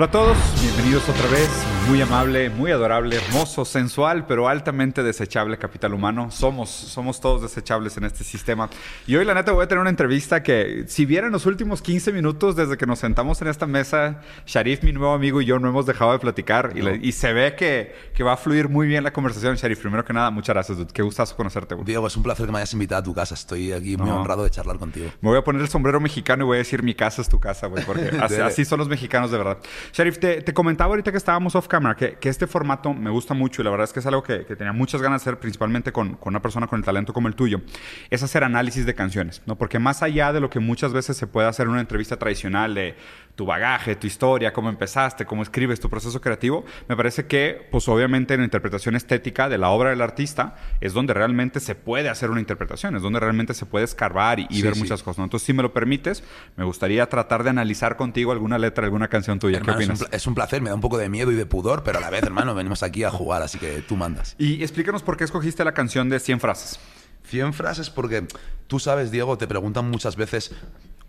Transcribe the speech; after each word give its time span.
Hola 0.00 0.06
a 0.06 0.12
todos, 0.12 0.38
bienvenidos 0.62 1.06
otra 1.10 1.26
vez. 1.28 1.50
Muy 1.86 2.00
amable, 2.00 2.48
muy 2.48 2.70
adorable, 2.70 3.16
hermoso, 3.16 3.66
sensual, 3.66 4.24
pero 4.26 4.48
altamente 4.48 5.02
desechable 5.02 5.58
capital 5.58 5.92
humano. 5.92 6.30
Somos, 6.30 6.70
somos 6.70 7.20
todos 7.20 7.42
desechables 7.42 7.98
en 7.98 8.04
este 8.04 8.24
sistema. 8.24 8.70
Y 9.06 9.16
hoy, 9.16 9.26
la 9.26 9.34
neta, 9.34 9.52
voy 9.52 9.64
a 9.64 9.68
tener 9.68 9.80
una 9.80 9.90
entrevista 9.90 10.42
que, 10.42 10.84
si 10.88 11.04
vieran 11.04 11.32
los 11.32 11.44
últimos 11.44 11.82
15 11.82 12.12
minutos 12.14 12.56
desde 12.56 12.78
que 12.78 12.86
nos 12.86 12.98
sentamos 13.00 13.42
en 13.42 13.48
esta 13.48 13.66
mesa, 13.66 14.22
Sharif, 14.46 14.82
mi 14.84 14.92
nuevo 14.92 15.12
amigo, 15.12 15.42
y 15.42 15.44
yo 15.44 15.58
no 15.58 15.68
hemos 15.68 15.84
dejado 15.84 16.12
de 16.12 16.18
platicar. 16.18 16.72
Y, 16.76 16.80
le- 16.80 16.96
y 17.02 17.12
se 17.12 17.34
ve 17.34 17.54
que, 17.54 17.94
que 18.14 18.22
va 18.22 18.32
a 18.32 18.36
fluir 18.38 18.70
muy 18.70 18.86
bien 18.86 19.04
la 19.04 19.12
conversación. 19.12 19.56
Sharif, 19.56 19.80
primero 19.80 20.02
que 20.02 20.14
nada, 20.14 20.30
muchas 20.30 20.54
gracias, 20.54 20.78
dude. 20.78 20.92
Qué 20.94 21.02
gustazo 21.02 21.36
conocerte, 21.36 21.74
güey. 21.74 21.84
Diego, 21.84 22.06
es 22.06 22.16
un 22.16 22.22
placer 22.22 22.46
que 22.46 22.52
me 22.52 22.58
hayas 22.58 22.72
invitado 22.72 23.00
a 23.00 23.04
tu 23.04 23.12
casa. 23.12 23.34
Estoy 23.34 23.72
aquí 23.72 23.98
muy 23.98 24.08
No. 24.08 24.20
honrado 24.20 24.44
de 24.44 24.50
charlar 24.50 24.78
contigo. 24.78 25.10
Me 25.20 25.28
voy 25.28 25.38
a 25.38 25.44
poner 25.44 25.60
el 25.60 25.68
sombrero 25.68 26.00
mexicano 26.00 26.44
y 26.44 26.46
voy 26.46 26.54
a 26.56 26.58
decir 26.58 26.82
mi 26.82 26.94
casa 26.94 27.20
es 27.20 27.28
tu 27.28 27.38
casa, 27.38 27.66
güey, 27.66 27.84
porque 27.84 28.10
así 28.44 28.64
son 28.64 28.78
los 28.78 28.88
mexicanos 28.88 29.30
de 29.30 29.36
verdad. 29.36 29.58
Sharif, 29.92 30.18
te, 30.18 30.44
comentaba 30.54 30.90
ahorita 30.90 31.10
que 31.10 31.18
estábamos 31.18 31.54
off 31.54 31.68
camera 31.68 31.96
que, 31.96 32.16
este 32.22 32.46
formato 32.46 32.94
me 32.94 33.10
gusta 33.10 33.34
mucho 33.34 33.60
y 33.62 33.64
la 33.64 33.70
verdad 33.70 33.84
es 33.84 33.92
que 33.92 34.00
es 34.00 34.06
algo 34.06 34.22
que, 34.22 34.44
que 34.46 34.56
tenía 34.56 34.72
muchas 34.72 35.02
ganas 35.02 35.24
de 35.24 35.30
hacer, 35.30 35.40
principalmente 35.40 35.92
con, 35.92 36.14
con 36.14 36.32
una 36.32 36.40
persona 36.40 36.66
con 36.66 36.78
el 36.78 36.84
talento 36.84 37.12
como 37.12 37.28
el 37.28 37.34
tuyo, 37.34 37.60
es 38.08 38.22
hacer 38.22 38.44
análisis 38.44 38.86
de 38.86 38.94
canciones, 38.94 39.42
¿no? 39.46 39.56
Porque 39.56 39.78
más 39.78 40.02
allá 40.02 40.32
de 40.32 40.40
lo 40.40 40.50
que 40.50 40.60
muchas 40.60 40.92
veces 40.92 41.16
se 41.16 41.26
puede 41.26 41.48
hacer 41.48 41.66
en 41.66 41.72
una 41.72 41.80
entrevista 41.80 42.16
tradicional 42.16 42.74
de 42.74 42.94
tu 43.36 43.46
bagaje, 43.46 43.96
tu 43.96 44.06
historia, 44.06 44.52
cómo 44.52 44.68
empezaste, 44.68 45.24
cómo 45.24 45.42
escribes, 45.42 45.80
tu 45.80 45.88
proceso 45.88 46.20
creativo, 46.20 46.64
me 46.88 46.96
parece 46.96 47.26
que, 47.26 47.66
pues 47.70 47.88
obviamente 47.88 48.34
en 48.34 48.40
la 48.40 48.44
interpretación 48.44 48.96
estética 48.96 49.48
de 49.48 49.56
la 49.56 49.70
obra 49.70 49.90
del 49.90 50.02
artista 50.02 50.56
es 50.80 50.92
donde 50.92 51.14
realmente 51.14 51.58
se 51.60 51.74
puede 51.74 52.08
hacer 52.10 52.30
una 52.30 52.40
interpretación, 52.40 52.96
es 52.96 53.02
donde 53.02 53.18
realmente 53.20 53.54
se 53.54 53.64
puede 53.66 53.84
escarbar 53.86 54.40
y, 54.40 54.46
y 54.50 54.56
Sí, 54.56 54.62
ver 54.62 54.74
sí. 54.74 54.80
muchas 54.80 55.02
cosas. 55.02 55.18
¿no? 55.18 55.24
Entonces, 55.24 55.46
si 55.46 55.52
me 55.54 55.62
lo 55.62 55.72
permites, 55.72 56.22
me 56.56 56.64
gustaría 56.64 57.08
tratar 57.08 57.42
de 57.44 57.50
analizar 57.50 57.96
contigo 57.96 58.32
alguna 58.32 58.58
letra, 58.58 58.84
alguna 58.84 59.08
canción 59.08 59.38
tuya. 59.38 59.56
Hermano, 59.58 59.78
¿Qué 59.78 59.84
es, 59.84 59.88
un, 59.90 59.94
opinas? 59.96 60.12
es 60.12 60.26
un 60.26 60.34
placer, 60.34 60.60
me 60.60 60.68
da 60.68 60.74
un 60.74 60.80
poco 60.82 60.98
de 60.98 61.08
miedo 61.08 61.32
y 61.32 61.34
de 61.34 61.46
pudor, 61.46 61.82
pero 61.82 61.96
a 61.98 62.00
la 62.02 62.10
vez, 62.10 62.22
hermano, 62.24 62.54
venimos 62.54 62.82
aquí 62.82 63.04
a 63.04 63.10
jugar, 63.10 63.40
así 63.42 63.58
que 63.58 63.82
tú 63.88 63.96
mandas. 63.96 64.34
Y 64.38 64.62
explícanos 64.62 65.02
por 65.02 65.16
qué 65.16 65.24
escogiste 65.24 65.64
la 65.64 65.72
canción 65.72 66.08
de 66.10 66.20
100 66.20 66.40
frases. 66.40 66.78
100 67.24 67.52
frases 67.54 67.90
porque 67.90 68.26
tú 68.66 68.78
sabes, 68.78 69.10
Diego, 69.10 69.38
te 69.38 69.46
preguntan 69.46 69.90
muchas 69.90 70.16
veces 70.16 70.52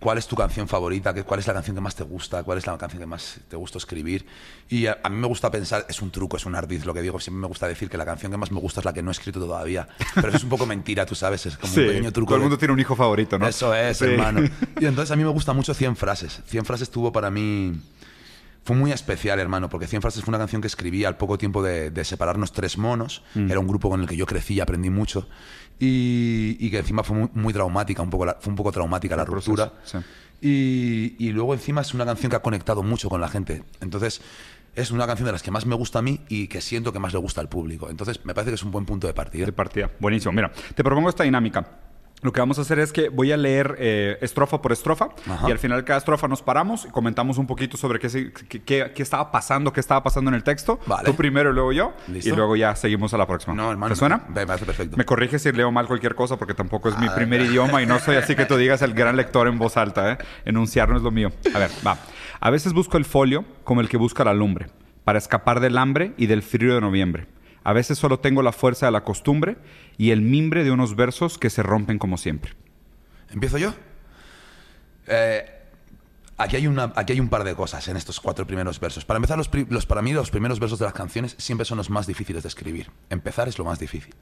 cuál 0.01 0.17
es 0.17 0.27
tu 0.27 0.35
canción 0.35 0.67
favorita, 0.67 1.13
cuál 1.23 1.39
es 1.39 1.47
la 1.47 1.53
canción 1.53 1.75
que 1.75 1.81
más 1.81 1.95
te 1.95 2.03
gusta, 2.03 2.43
cuál 2.43 2.57
es 2.57 2.65
la 2.67 2.77
canción 2.77 2.99
que 2.99 3.05
más 3.05 3.39
te 3.47 3.55
gusta 3.55 3.77
escribir. 3.77 4.25
Y 4.67 4.87
a, 4.87 4.97
a 5.03 5.09
mí 5.09 5.15
me 5.15 5.27
gusta 5.27 5.49
pensar, 5.51 5.85
es 5.87 6.01
un 6.01 6.09
truco, 6.11 6.35
es 6.37 6.45
un 6.45 6.55
ardiz 6.55 6.85
lo 6.85 6.93
que 6.93 7.01
digo, 7.01 7.19
siempre 7.19 7.39
me 7.41 7.47
gusta 7.47 7.67
decir 7.67 7.87
que 7.89 7.97
la 7.97 8.03
canción 8.05 8.31
que 8.31 8.37
más 8.37 8.51
me 8.51 8.59
gusta 8.59 8.81
es 8.81 8.85
la 8.85 8.93
que 8.93 9.01
no 9.03 9.11
he 9.11 9.13
escrito 9.13 9.39
todavía. 9.39 9.87
Pero 10.15 10.29
eso 10.29 10.37
es 10.37 10.43
un 10.43 10.49
poco 10.49 10.65
mentira, 10.65 11.05
tú 11.05 11.13
sabes, 11.15 11.45
es 11.45 11.55
como 11.57 11.71
un 11.71 11.79
pequeño 11.87 12.11
truco. 12.11 12.29
todo 12.29 12.35
el 12.37 12.41
de- 12.41 12.43
mundo 12.45 12.57
tiene 12.57 12.73
un 12.73 12.79
hijo 12.79 12.95
favorito, 12.95 13.37
¿no? 13.37 13.47
Eso 13.47 13.73
es, 13.75 13.97
Sí. 13.99 14.05
hermano. 14.05 14.41
Y 14.81 14.85
entonces 14.85 15.11
a 15.11 15.15
mí 15.15 15.23
me 15.23 15.29
gusta 15.29 15.53
mucho 15.53 15.73
100 15.75 15.95
frases. 15.95 16.41
100 16.47 16.65
frases 16.65 16.89
tuvo 16.89 17.11
para 17.11 17.29
mí... 17.29 17.79
Fue 18.63 18.75
muy 18.75 18.91
especial, 18.91 19.39
hermano, 19.39 19.69
porque 19.69 19.87
100 19.87 20.01
frases 20.03 20.23
fue 20.23 20.31
una 20.31 20.37
canción 20.37 20.61
que 20.61 20.67
escribí 20.67 21.03
al 21.03 21.17
poco 21.17 21.37
tiempo 21.37 21.63
de, 21.63 21.89
de 21.89 22.03
separarnos 22.05 22.51
tres 22.51 22.77
monos. 22.77 23.23
Era 23.35 23.59
un 23.59 23.67
grupo 23.67 23.89
con 23.89 24.01
el 24.01 24.07
que 24.07 24.15
yo 24.15 24.25
crecí 24.27 24.53
y 24.55 24.59
aprendí 24.59 24.89
mucho. 24.91 25.27
Y, 25.79 26.57
y 26.59 26.69
que 26.69 26.77
encima 26.79 27.03
fue 27.03 27.17
muy, 27.17 27.29
muy 27.33 27.53
traumática, 27.53 28.01
un 28.03 28.09
poco 28.11 28.25
la- 28.25 28.37
fue 28.39 28.51
un 28.51 28.55
poco 28.55 28.71
traumática 28.71 29.15
la 29.15 29.25
proceso, 29.25 29.51
ruptura. 29.51 29.73
sí. 29.83 29.97
Y, 30.43 31.15
y 31.19 31.31
luego 31.31 31.53
encima 31.53 31.81
es 31.81 31.93
una 31.93 32.05
canción 32.05 32.29
que 32.31 32.35
ha 32.35 32.41
conectado 32.41 32.81
mucho 32.83 33.09
con 33.09 33.21
la 33.21 33.27
gente. 33.29 33.63
Entonces 33.79 34.21
es 34.75 34.89
una 34.91 35.05
canción 35.05 35.25
de 35.25 35.31
las 35.33 35.43
que 35.43 35.51
más 35.51 35.65
me 35.65 35.75
gusta 35.75 35.99
a 35.99 36.01
mí 36.01 36.21
y 36.29 36.47
que 36.47 36.61
siento 36.61 36.93
que 36.93 36.99
más 36.99 37.13
le 37.13 37.19
gusta 37.19 37.41
al 37.41 37.49
público. 37.49 37.89
Entonces 37.89 38.23
me 38.25 38.33
parece 38.33 38.51
que 38.51 38.55
es 38.55 38.63
un 38.63 38.71
buen 38.71 38.85
punto 38.85 39.05
de 39.07 39.13
partida. 39.13 39.45
De 39.45 39.51
partida. 39.53 39.91
Buenísimo. 39.99 40.31
Mira, 40.33 40.51
te 40.75 40.83
propongo 40.83 41.09
esta 41.09 41.23
dinámica. 41.23 41.67
Lo 42.21 42.31
que 42.31 42.39
vamos 42.39 42.59
a 42.59 42.61
hacer 42.61 42.77
es 42.79 42.93
que 42.93 43.09
voy 43.09 43.31
a 43.31 43.37
leer 43.37 43.75
eh, 43.79 44.17
estrofa 44.21 44.61
por 44.61 44.71
estrofa 44.71 45.09
Ajá. 45.27 45.47
y 45.47 45.51
al 45.51 45.57
final 45.57 45.79
de 45.79 45.83
cada 45.85 45.97
estrofa 45.97 46.27
nos 46.27 46.41
paramos 46.43 46.85
y 46.85 46.89
comentamos 46.89 47.37
un 47.39 47.47
poquito 47.47 47.77
sobre 47.77 47.97
qué, 47.99 48.31
qué, 48.47 48.61
qué- 48.63 48.91
qué 48.93 49.01
estaba 49.03 49.31
pasando, 49.31 49.73
qué 49.73 49.79
estaba 49.79 50.03
pasando 50.03 50.29
en 50.29 50.35
el 50.35 50.43
texto. 50.43 50.79
Vale. 50.85 51.05
Tú 51.05 51.15
primero 51.15 51.49
y 51.49 51.53
luego 51.53 51.71
yo. 51.71 51.93
¿Listo? 52.07 52.29
Y 52.29 52.35
luego 52.35 52.55
ya 52.55 52.75
seguimos 52.75 53.13
a 53.13 53.17
la 53.17 53.25
próxima. 53.25 53.55
No, 53.55 53.71
hermano. 53.71 53.93
¿Te 53.93 53.97
suena? 53.99 54.23
Me 54.29 54.45
parece 54.45 54.65
perfecto. 54.65 54.97
Me 54.97 55.05
corriges 55.05 55.41
si 55.41 55.51
leo 55.51 55.71
mal 55.71 55.87
cualquier 55.87 56.13
cosa 56.13 56.37
porque 56.37 56.53
tampoco 56.53 56.89
es 56.89 56.97
mi 56.99 57.07
Ah, 57.07 57.15
primer 57.15 57.41
idioma 57.41 57.81
y 57.81 57.85
no 57.87 57.97
soy 57.99 58.17
así 58.17 58.35
que 58.35 58.45
tú 58.45 58.55
digas 58.57 58.81
el 58.83 58.93
gran 58.93 59.17
lector 59.17 59.47
en 59.47 59.57
voz 59.57 59.75
alta. 59.77 60.11
¿eh? 60.11 60.17
Enunciar 60.45 60.89
no 60.89 60.97
es 60.97 61.01
lo 61.03 61.09
mío. 61.11 61.31
A 61.55 61.57
ver, 61.59 61.71
va. 61.85 61.97
A 62.39 62.49
veces 62.51 62.73
busco 62.73 62.97
el 62.97 63.05
folio 63.05 63.45
como 63.63 63.81
el 63.81 63.89
que 63.89 63.97
busca 63.97 64.23
la 64.23 64.33
lumbre 64.33 64.67
para 65.03 65.17
escapar 65.17 65.59
del 65.59 65.77
hambre 65.79 66.13
y 66.17 66.27
del 66.27 66.43
frío 66.43 66.75
de 66.75 66.81
noviembre. 66.81 67.25
A 67.63 67.73
veces 67.73 67.97
solo 67.97 68.19
tengo 68.19 68.41
la 68.41 68.51
fuerza 68.51 68.87
de 68.87 68.91
la 68.91 69.03
costumbre 69.03 69.57
y 69.97 70.11
el 70.11 70.21
mimbre 70.21 70.63
de 70.63 70.71
unos 70.71 70.95
versos 70.95 71.37
que 71.37 71.49
se 71.49 71.61
rompen 71.63 71.99
como 71.99 72.17
siempre. 72.17 72.53
¿Empiezo 73.29 73.57
yo? 73.57 73.73
Eh, 75.07 75.45
aquí, 76.37 76.55
hay 76.55 76.67
una, 76.67 76.91
aquí 76.95 77.13
hay 77.13 77.19
un 77.19 77.29
par 77.29 77.43
de 77.43 77.55
cosas 77.55 77.87
en 77.87 77.97
estos 77.97 78.19
cuatro 78.19 78.45
primeros 78.47 78.79
versos. 78.79 79.05
Para 79.05 79.17
empezar, 79.17 79.37
los, 79.37 79.49
los- 79.69 79.85
para 79.85 80.01
mí 80.01 80.13
los 80.13 80.31
primeros 80.31 80.59
versos 80.59 80.79
de 80.79 80.85
las 80.85 80.93
canciones 80.93 81.35
siempre 81.37 81.65
son 81.65 81.77
los 81.77 81.89
más 81.89 82.07
difíciles 82.07 82.43
de 82.43 82.49
escribir. 82.49 82.89
Empezar 83.09 83.47
es 83.47 83.57
lo 83.57 83.65
más 83.65 83.79
difícil. 83.79 84.13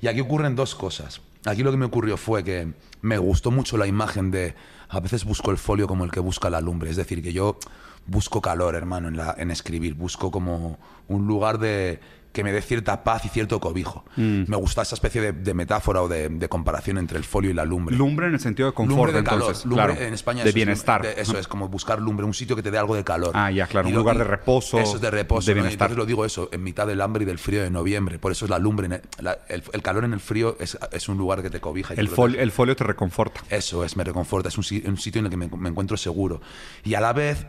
Y 0.00 0.08
aquí 0.08 0.20
ocurren 0.20 0.56
dos 0.56 0.74
cosas. 0.74 1.22
Aquí 1.46 1.62
lo 1.62 1.70
que 1.70 1.78
me 1.78 1.86
ocurrió 1.86 2.16
fue 2.16 2.44
que 2.44 2.72
me 3.00 3.16
gustó 3.18 3.50
mucho 3.50 3.78
la 3.78 3.86
imagen 3.86 4.30
de 4.30 4.54
a 4.88 5.00
veces 5.00 5.24
busco 5.24 5.50
el 5.50 5.56
folio 5.58 5.88
como 5.88 6.04
el 6.04 6.10
que 6.10 6.20
busca 6.20 6.50
la 6.50 6.60
lumbre. 6.60 6.90
Es 6.90 6.96
decir, 6.96 7.22
que 7.22 7.32
yo 7.32 7.58
busco 8.06 8.42
calor, 8.42 8.74
hermano, 8.74 9.08
en, 9.08 9.16
la, 9.16 9.34
en 9.38 9.50
escribir. 9.50 9.94
Busco 9.94 10.30
como 10.30 10.78
un 11.08 11.26
lugar 11.26 11.58
de 11.58 11.98
que 12.36 12.44
me 12.44 12.52
dé 12.52 12.60
cierta 12.60 13.02
paz 13.02 13.24
y 13.24 13.28
cierto 13.30 13.58
cobijo. 13.60 14.04
Me 14.16 14.56
gusta 14.56 14.82
esa 14.82 14.94
especie 14.94 15.22
de, 15.22 15.32
de 15.32 15.54
metáfora 15.54 16.02
o 16.02 16.08
de, 16.08 16.28
de 16.28 16.48
comparación 16.50 16.98
entre 16.98 17.16
el 17.16 17.24
folio 17.24 17.50
y 17.50 17.54
la 17.54 17.64
lumbre. 17.64 17.96
Lumbre 17.96 18.26
en 18.26 18.34
el 18.34 18.40
sentido 18.40 18.68
de 18.68 18.74
confort, 18.74 18.96
Lumbre 18.98 19.12
de 19.14 19.24
calor. 19.24 19.40
entonces. 19.40 19.64
Lumbre 19.64 19.86
claro. 19.86 20.00
en 20.02 20.12
España 20.14 20.44
de 20.44 20.52
bienestar. 20.52 21.00
De- 21.02 21.18
eso 21.20 21.38
es 21.38 21.48
como 21.48 21.68
buscar 21.68 21.98
lumbre, 22.00 22.26
un 22.26 22.34
sitio 22.34 22.54
que 22.54 22.62
te 22.62 22.70
dé 22.70 22.76
algo 22.76 22.94
de 22.94 23.04
calor. 23.04 23.30
Ah, 23.34 23.50
ya, 23.50 23.66
claro, 23.66 23.88
Y 23.88 23.92
un 23.92 23.98
lugar 23.98 24.18
de 24.18 24.24
reposo, 24.24 24.78
Eso 24.78 24.96
es 24.96 25.00
de 25.00 25.10
reposo. 25.10 25.46
de 25.46 25.54
bienestar. 25.54 25.86
Entonces 25.86 25.96
lo 25.96 26.04
digo 26.06 26.24
eso, 26.26 26.50
en 26.52 26.62
mitad 26.62 26.86
del 26.86 27.00
hambre 27.00 27.22
y 27.22 27.26
del 27.26 27.38
frío 27.38 27.62
de 27.62 27.70
noviembre. 27.70 28.18
Por 28.18 28.32
eso 28.32 28.44
es 28.44 28.50
la 28.50 28.58
lumbre. 28.58 28.86
en 28.86 28.92
el, 28.92 29.02
la- 29.20 29.38
el- 29.48 29.62
el 29.72 29.82
calor 29.82 30.04
en 30.04 30.12
el 30.12 30.20
frío 30.20 30.56
es, 30.60 30.76
es 30.92 31.08
un 31.08 31.16
lugar 31.16 31.40
que 31.42 31.48
te 31.48 31.60
cobija. 31.60 31.94
y 31.94 31.98
El, 32.00 32.08
folio, 32.08 32.38
el 32.38 32.52
folio 32.52 32.76
te 32.76 32.84
reconforta. 32.84 33.40
Eso 33.48 33.82
es, 33.82 33.96
me 33.96 34.04
reconforta. 34.04 34.48
Es 34.50 34.58
un, 34.58 34.64
si- 34.64 34.82
un 34.86 34.98
sitio 34.98 35.20
en 35.20 35.24
el 35.26 35.30
que 35.30 35.36
me, 35.38 35.48
me 35.48 35.70
encuentro 35.70 35.96
seguro. 35.96 36.42
Y 36.84 36.92
a 36.94 37.00
la 37.00 37.14
vez 37.14 37.46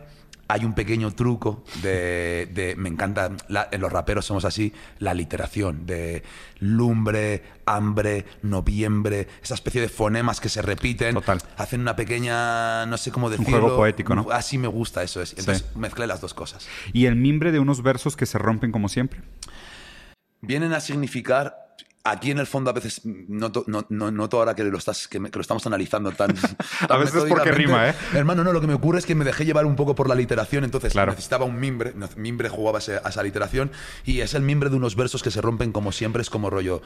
hay 0.49 0.63
un 0.65 0.73
pequeño 0.73 1.11
truco 1.11 1.63
de... 1.81 2.49
de- 2.53 2.75
me 2.77 2.89
encanta, 2.89 3.31
la- 3.49 3.67
en 3.71 3.81
los 3.81 3.91
raperos 3.91 4.25
somos 4.25 4.45
así, 4.45 4.73
la 4.99 5.13
literación 5.13 5.85
de 5.85 6.23
lumbre, 6.59 7.43
hambre, 7.65 8.25
noviembre, 8.43 9.27
esa 9.43 9.53
especie 9.55 9.81
de 9.81 9.89
fonemas 9.89 10.39
que 10.39 10.49
se 10.49 10.61
repiten. 10.61 11.13
Total. 11.15 11.41
Hacen 11.57 11.81
una 11.81 11.95
pequeña, 11.95 12.85
no 12.85 12.97
sé 12.97 13.11
cómo 13.11 13.29
decirlo. 13.29 13.59
juego 13.59 13.75
poético, 13.77 14.15
¿no? 14.15 14.27
Así 14.31 14.57
me 14.57 14.67
gusta, 14.67 15.03
eso 15.03 15.21
es. 15.21 15.35
Entonces 15.37 15.65
mezclé 15.75 16.07
las 16.07 16.21
dos 16.21 16.33
cosas. 16.33 16.67
Y 16.93 17.05
el 17.05 17.15
mimbre 17.15 17.51
de 17.51 17.59
unos 17.59 17.81
versos 17.83 18.15
que 18.15 18.25
se 18.25 18.37
rompen 18.37 18.71
como 18.71 18.89
siempre. 18.89 19.21
vienen 20.41 20.73
a 20.73 20.79
significar 20.79 21.66
aquí 22.11 22.31
en 22.31 22.39
el 22.39 22.47
fondo 22.47 22.69
a 22.69 22.73
veces 22.73 23.01
noto, 23.05 23.63
no, 23.67 23.85
no- 23.89 24.11
noto 24.11 24.39
ahora 24.39 24.55
que 24.55 24.63
lo 24.63 24.77
estás 24.77 25.07
que, 25.07 25.19
me- 25.19 25.29
que 25.31 25.37
lo 25.37 25.41
estamos 25.41 25.65
analizando 25.67 26.11
tan, 26.11 26.33
tan 26.87 26.99
veces 26.99 27.23
porque 27.27 27.51
rima, 27.51 27.89
¿eh? 27.89 27.95
hermano 28.13 28.43
no 28.43 28.53
lo 28.53 28.61
que 28.61 28.67
me 28.67 28.73
ocurre 28.73 28.99
es 28.99 29.05
que 29.05 29.15
me 29.15 29.25
dejé 29.25 29.45
llevar 29.45 29.65
un 29.65 29.75
poco 29.75 29.95
por 29.95 30.07
la 30.09 30.15
literación 30.15 30.63
entonces 30.63 30.93
Claro. 30.93 31.11
necesitaba 31.11 31.45
un 31.45 31.59
mimbre 31.59 31.93
mimbre 32.15 32.49
jugaba 32.49 32.79
ese- 32.79 32.99
a 33.03 33.09
esa 33.09 33.23
literación 33.23 33.71
y 34.05 34.21
es 34.21 34.33
el 34.33 34.41
mimbre 34.41 34.69
de 34.69 34.75
unos 34.75 34.95
versos 34.95 35.23
que 35.23 35.31
se 35.31 35.41
rompen 35.41 35.71
como 35.71 35.91
siempre 35.91 36.21
es 36.21 36.29
como 36.29 36.49
rollo 36.49 36.81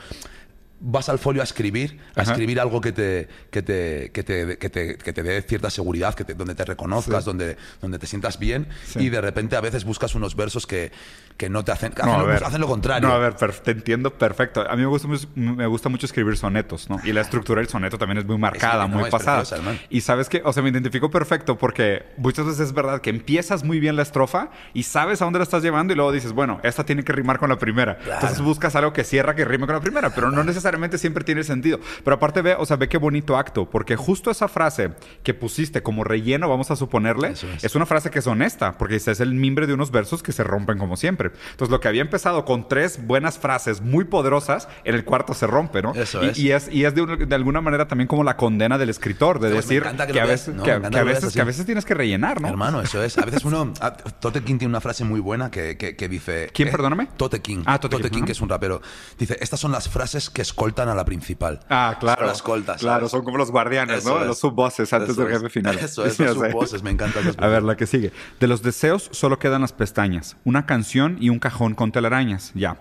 vas 0.84 1.09
al 1.09 1.20
folio 1.20 1.42
a 1.42 1.44
escribir, 1.44 2.00
a 2.16 2.22
Ajá. 2.22 2.32
escribir 2.32 2.59
algo 2.59 2.82
que 2.82 2.92
te, 2.92 3.28
que 3.52 3.62
te, 3.62 4.09
que 4.12 4.24
te, 4.24 4.58
que 4.58 4.68
te, 4.72 4.98
que 4.98 5.14
te 5.14 5.22
dé 5.22 5.40
cierta 5.44 5.70
seguridad, 5.70 6.16
que 6.16 6.24
te- 6.26 6.34
donde 6.34 6.56
te 6.56 6.66
reconozcas, 6.66 7.24
Sí. 7.24 7.30
donde, 7.30 7.56
donde 7.80 8.00
te 8.00 8.08
sientas 8.08 8.40
bien, 8.40 8.68
Sí. 8.88 8.98
y 8.98 9.09
de 9.09 9.22
repente 9.22 9.56
a 9.56 9.62
veces 9.62 9.84
buscas 9.84 10.16
unos 10.16 10.36
versos 10.36 10.66
que, 10.66 10.92
que 11.38 11.50
no 11.50 11.64
te 11.64 11.72
hacen, 11.72 11.94
No, 11.97 12.03
hacen, 12.03 12.19
lo, 12.22 12.28
ver. 12.28 12.44
hacen 12.44 12.62
lo 12.62 12.68
contrario. 12.68 13.08
No, 13.09 13.16
a 13.16 13.18
ver, 13.18 13.34
te 13.36 13.72
entiendo 13.72 14.12
perfecto. 14.12 14.62
A 14.69 14.75
mí 14.75 14.81
me 14.81 14.88
gusta, 14.88 15.08
me 15.36 15.66
gusta 15.68 15.90
mucho 15.90 16.06
escribir 16.06 16.38
sonetos, 16.38 16.90
¿no? 16.90 17.00
Y 17.03 17.14
la 17.14 17.22
estructura 17.22 17.59
del 17.62 17.69
soneto 17.69 17.97
también 17.97 18.19
es 18.19 18.25
muy 18.25 18.38
marcada, 18.38 18.88
no, 18.88 18.96
muy 18.96 19.03
es 19.06 19.09
pasada. 19.09 19.40
preciosa, 19.40 19.64
y 19.90 20.02
sabes 20.02 20.30
que, 20.30 20.41
o 20.46 20.53
sea, 20.53 20.64
me 20.64 20.70
identifico 20.70 21.09
perfecto 21.09 21.58
porque 21.58 22.06
muchas 22.18 22.46
veces 22.46 22.62
es 22.68 22.74
verdad 22.74 23.02
que 23.02 23.09
empiezas 23.09 23.64
muy 23.64 23.80
bien 23.80 23.96
la 23.96 24.02
estrofa 24.02 24.50
y 24.74 24.84
sabes 24.84 25.22
a 25.22 25.26
dónde 25.26 25.40
la 25.40 25.44
estás 25.44 25.64
llevando 25.64 25.94
y 25.94 25.96
luego 25.96 26.11
dices, 26.11 26.34
bueno, 26.34 26.59
esta 26.64 26.85
tiene 26.85 27.03
que 27.03 27.14
rimar 27.14 27.40
con 27.40 27.50
la 27.50 27.58
primera. 27.59 27.97
Entonces 28.06 28.41
buscas 28.41 28.76
algo 28.76 28.94
que 28.94 29.03
cierra, 29.03 29.35
que 29.35 29.46
rime 29.46 29.66
con 29.66 29.76
la 29.76 29.82
primera, 29.82 30.09
pero 30.09 30.32
no 30.32 30.44
necesariamente 30.44 30.97
siempre 30.97 31.23
tiene 31.23 31.44
sentido. 31.44 31.79
Pero 32.03 32.16
aparte 32.16 32.41
ve, 32.41 32.56
o 32.58 32.66
sea, 32.66 32.78
ve 32.78 32.88
qué 32.90 32.97
bonito 32.97 33.38
acto, 33.38 33.70
porque 33.70 33.96
justo 33.96 34.32
esa 34.32 34.47
frase 34.47 34.91
que 35.23 35.34
pusiste 35.34 35.84
como 35.84 36.03
relleno, 36.03 36.50
vamos 36.50 36.72
a 36.72 36.76
suponerle, 36.76 37.29
es. 37.29 37.44
es 37.64 37.76
una 37.76 37.85
frase 37.85 38.09
que 38.09 38.20
es 38.20 38.28
honesta, 38.28 38.78
porque 38.78 38.96
es 38.96 39.08
el 39.20 39.34
mimbre 39.34 39.67
de 39.67 39.73
unos 39.73 39.91
versos 39.91 40.23
que 40.23 40.32
se 40.32 40.44
rompen 40.44 40.78
como 40.78 40.97
siempre. 40.97 41.21
Entonces, 41.28 41.70
lo 41.72 41.79
que 41.79 41.88
había 41.88 42.02
empezado 42.02 42.46
con 42.46 42.68
tres 42.68 43.06
buenas 43.06 43.38
frases 43.38 43.82
muy 43.82 44.06
poderosas, 44.06 44.68
en 44.84 44.96
el 44.96 45.06
cuarto 45.06 45.34
se 45.34 45.47
rompe, 45.47 45.82
¿no? 45.82 45.94
Eso 45.94 46.23
y, 46.23 46.28
es. 46.29 46.38
y 46.40 46.52
es. 46.52 46.70
Y 46.72 46.85
es 46.85 46.96
de, 46.96 47.02
un- 47.02 47.29
de 47.29 47.35
alguna 47.35 47.62
manera 47.62 47.88
también 47.88 48.08
como 48.08 48.23
la 48.23 48.38
condena 48.38 48.78
del 48.78 48.90
escritor, 48.90 49.40
de 49.40 49.52
Pues 49.52 49.68
decir 49.68 49.84
que 50.12 50.20
a 50.20 50.26
veces, 50.26 50.56
¿no? 50.56 50.64
que, 50.64 50.72
a- 50.72 50.82
que 50.82 50.97
a 50.97 51.03
veces, 51.03 51.26
así. 51.26 51.34
que 51.35 51.41
a 51.41 51.46
veces 51.46 51.66
tienes 51.66 51.85
que 51.85 51.94
rellenar, 51.94 52.41
¿no? 52.41 52.47
Hermano, 52.47 52.82
eso 52.82 53.03
es. 53.03 53.18
A 53.18 53.26
veces 53.26 53.46
uno. 53.46 53.73
ah, 53.82 53.94
Tote 53.94 54.41
King 54.44 54.58
tiene 54.58 54.70
una 54.72 54.82
frase 54.82 55.03
muy 55.03 55.20
buena 55.20 55.52
que, 55.52 55.78
que- 55.78 56.09
dice. 56.09 56.50
¿Quién, 56.53 56.68
eh, 56.68 56.72
perdóname? 56.72 57.08
Tote 57.18 57.41
King. 57.41 57.64
Ah, 57.66 57.79
Tote 57.79 57.97
King, 57.97 58.09
King, 58.09 58.18
ajá. 58.20 58.26
que 58.26 58.32
es 58.32 58.41
un 58.41 58.50
rapero. 58.50 58.82
Dice: 59.18 59.38
Estas 59.40 59.59
son 59.59 59.72
las 59.72 59.88
frases 59.90 60.29
que 60.29 60.41
escoltan 60.41 60.90
a 60.90 60.96
la 60.96 61.06
principal. 61.06 61.59
Ah, 61.70 61.97
claro. 62.00 62.20
Son 62.22 62.28
la 62.28 62.34
escolta, 62.34 62.76
Claro, 62.76 63.09
son 63.09 63.23
como 63.23 63.38
los 63.38 63.52
guardianes, 63.52 64.00
Eso 64.00 64.16
¿no? 64.16 64.22
es. 64.22 64.28
Los 64.28 64.40
subbosses 64.40 64.91
antes 64.94 65.09
Eso 65.12 65.23
del 65.23 65.34
jefe 65.34 65.50
final. 65.50 65.78
Eso 65.82 66.06
es, 66.06 66.20
los 66.20 66.34
subbosses, 66.35 66.84
me 66.84 66.90
encantan 66.91 67.26
los 67.26 67.38
A 67.38 67.47
ver, 67.47 67.64
la 67.64 67.76
que 67.78 67.85
sigue. 67.88 68.12
De 68.40 68.47
los 68.47 68.62
deseos 68.62 69.09
solo 69.12 69.40
quedan 69.40 69.62
las 69.62 69.73
pestañas, 69.73 70.38
una 70.44 70.66
canción 70.66 71.10
y 71.19 71.29
un 71.29 71.40
cajón 71.40 71.75
con 71.75 71.91
telarañas. 71.91 72.52
Ya. 72.55 72.78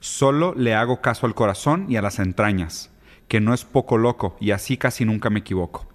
Solo 0.00 0.54
le 0.56 0.74
hago 0.74 1.00
caso 1.00 1.26
al 1.26 1.34
corazón 1.34 1.86
y 1.88 1.96
a 1.96 2.02
las 2.02 2.18
entrañas, 2.18 2.90
que 3.26 3.40
no 3.40 3.52
es 3.52 3.64
poco 3.64 3.98
loco 3.98 4.36
y 4.40 4.52
así 4.52 4.76
casi 4.76 5.04
nunca 5.04 5.30
me 5.30 5.40
equivoco. 5.40 5.88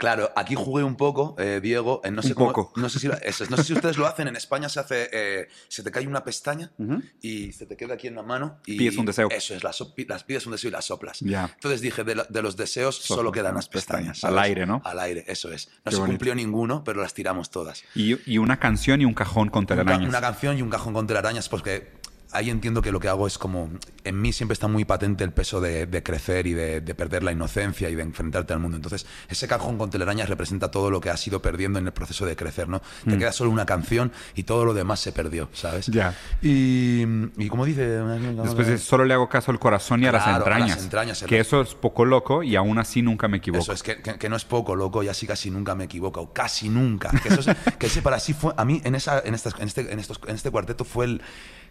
Claro, 0.00 0.32
aquí 0.34 0.54
jugué 0.54 0.82
un 0.82 0.96
poco, 0.96 1.36
eh, 1.38 1.60
Diego, 1.62 2.00
en 2.04 2.14
no 2.14 2.22
sé 2.22 2.28
Un 2.28 2.34
cómo- 2.34 2.52
poco. 2.52 2.80
no 2.80 2.88
sé 2.88 2.98
si 2.98 3.08
eso 3.22 3.44
no 3.50 3.56
sé 3.58 3.64
si 3.64 3.72
ustedes 3.74 3.98
lo 3.98 4.06
hacen. 4.06 4.26
En 4.28 4.34
España 4.34 4.68
se 4.68 4.80
hace, 4.80 5.08
eh, 5.12 5.48
se 5.68 5.82
te 5.82 5.90
cae 5.92 6.06
una 6.06 6.24
pestaña 6.24 6.72
y 7.20 7.52
se 7.52 7.66
te 7.66 7.76
queda 7.76 7.94
aquí 7.94 8.06
en 8.08 8.14
la 8.16 8.22
mano 8.22 8.58
y 8.66 8.78
Pides 8.78 8.96
un 8.96 9.04
deseo. 9.06 9.28
Eso 9.30 9.54
es, 9.54 9.62
las, 9.62 9.76
so- 9.76 9.94
las 10.08 10.24
pides 10.24 10.46
un 10.46 10.52
deseo 10.52 10.68
y 10.68 10.72
las 10.72 10.86
soplas. 10.86 11.20
Ya. 11.20 11.50
Entonces 11.54 11.80
dije, 11.82 12.02
de, 12.02 12.14
la- 12.14 12.26
de 12.28 12.42
los 12.42 12.56
deseos 12.56 12.96
solo 12.96 13.30
quedan 13.30 13.54
las 13.54 13.68
pestañas. 13.68 14.24
Al 14.24 14.38
aire, 14.38 14.64
¿no? 14.66 14.80
Al 14.84 14.98
aire, 15.00 15.24
eso 15.28 15.52
es. 15.52 15.68
No 15.68 15.74
Qué 15.84 15.90
se 15.90 15.96
bonito. 15.98 16.12
cumplió 16.14 16.34
ninguno, 16.34 16.82
pero 16.82 17.02
las 17.02 17.12
tiramos 17.14 17.50
todas. 17.50 17.84
Y, 17.94 18.16
y 18.30 18.38
una 18.38 18.58
canción 18.58 19.02
y 19.02 19.04
un 19.04 19.14
cajón 19.14 19.50
con 19.50 19.66
telarañas. 19.66 20.08
Una 20.08 20.20
canción 20.22 20.56
y 20.56 20.62
un 20.62 20.70
cajón 20.70 20.94
con 20.94 21.06
telarañas, 21.06 21.48
porque 21.50 21.99
ahí 22.32 22.50
entiendo 22.50 22.82
que 22.82 22.92
lo 22.92 23.00
que 23.00 23.08
hago 23.08 23.26
es 23.26 23.38
como. 23.38 23.70
En 24.04 24.20
mí 24.20 24.32
siempre 24.32 24.54
está 24.54 24.66
muy 24.66 24.84
patente 24.86 25.24
el 25.24 25.32
peso 25.32 25.60
de, 25.60 25.86
de 25.86 26.02
crecer 26.02 26.46
y 26.46 26.54
de, 26.54 26.80
de 26.80 26.94
perder 26.94 27.22
la 27.22 27.32
inocencia 27.32 27.90
y 27.90 27.94
de 27.94 28.02
enfrentarte 28.02 28.52
al 28.54 28.58
mundo. 28.60 28.76
Entonces, 28.76 29.04
ese 29.28 29.46
cajón 29.46 29.76
con 29.76 29.90
telarañas 29.90 30.28
representa 30.28 30.70
todo 30.70 30.90
lo 30.90 31.00
que 31.02 31.10
has 31.10 31.26
ido 31.26 31.42
perdiendo 31.42 31.78
en 31.78 31.86
el 31.86 31.92
proceso 31.92 32.24
de 32.24 32.34
crecer, 32.36 32.68
¿no? 32.68 32.80
Te 33.04 33.18
queda 33.18 33.32
solo 33.32 33.50
una 33.50 33.66
canción 33.66 34.10
y 34.34 34.44
todo 34.44 34.64
lo 34.64 34.72
demás 34.74 35.00
se 35.00 35.12
perdió, 35.12 35.50
¿sabes? 35.52 35.88
Mm. 35.88 35.92
Ya. 35.92 36.14
Y, 36.40 37.04
y 37.36 37.48
como 37.48 37.64
dice. 37.66 37.86
Después 37.86 38.66
dice, 38.66 38.78
solo 38.78 39.04
le 39.04 39.14
hago 39.14 39.28
caso 39.28 39.50
al 39.50 39.58
corazón 39.58 40.02
y 40.02 40.06
a 40.06 40.12
las 40.12 40.22
Claro, 40.24 40.36
a 40.46 40.48
las 40.48 40.58
entrañas. 40.58 40.82
entrañas, 40.82 41.22
que 41.24 41.40
eso 41.40 41.60
es 41.60 41.74
poco 41.74 42.04
loco 42.04 42.42
y 42.42 42.56
aún 42.56 42.78
así 42.78 43.02
nunca 43.02 43.28
me 43.28 43.38
equivoco. 43.38 43.62
Eso 43.62 43.72
es 43.72 43.82
que, 43.82 44.00
que- 44.02 44.18
que 44.18 44.28
no 44.28 44.36
es 44.36 44.44
poco, 44.44 44.74
loco, 44.76 45.02
y 45.02 45.08
así 45.08 45.26
casi 45.26 45.50
nunca 45.50 45.74
me 45.74 45.84
equivoco, 45.84 46.20
o 46.22 46.32
casi 46.32 46.68
nunca. 46.68 47.10
Que, 47.22 47.28
eso 47.28 47.40
es- 47.50 47.56
que 47.78 47.86
ese 47.86 48.00
para 48.02 48.18
sí 48.18 48.32
fue, 48.34 48.52
a 48.56 48.64
mí 48.64 48.80
en, 48.84 48.94
esa, 48.94 49.20
en, 49.24 49.34
estas, 49.34 49.54
en, 49.58 49.66
este, 49.68 49.92
en, 49.92 49.98
estos, 49.98 50.20
en 50.26 50.34
este 50.34 50.50
cuarteto 50.50 50.84
fue 50.84 51.04
el, 51.06 51.22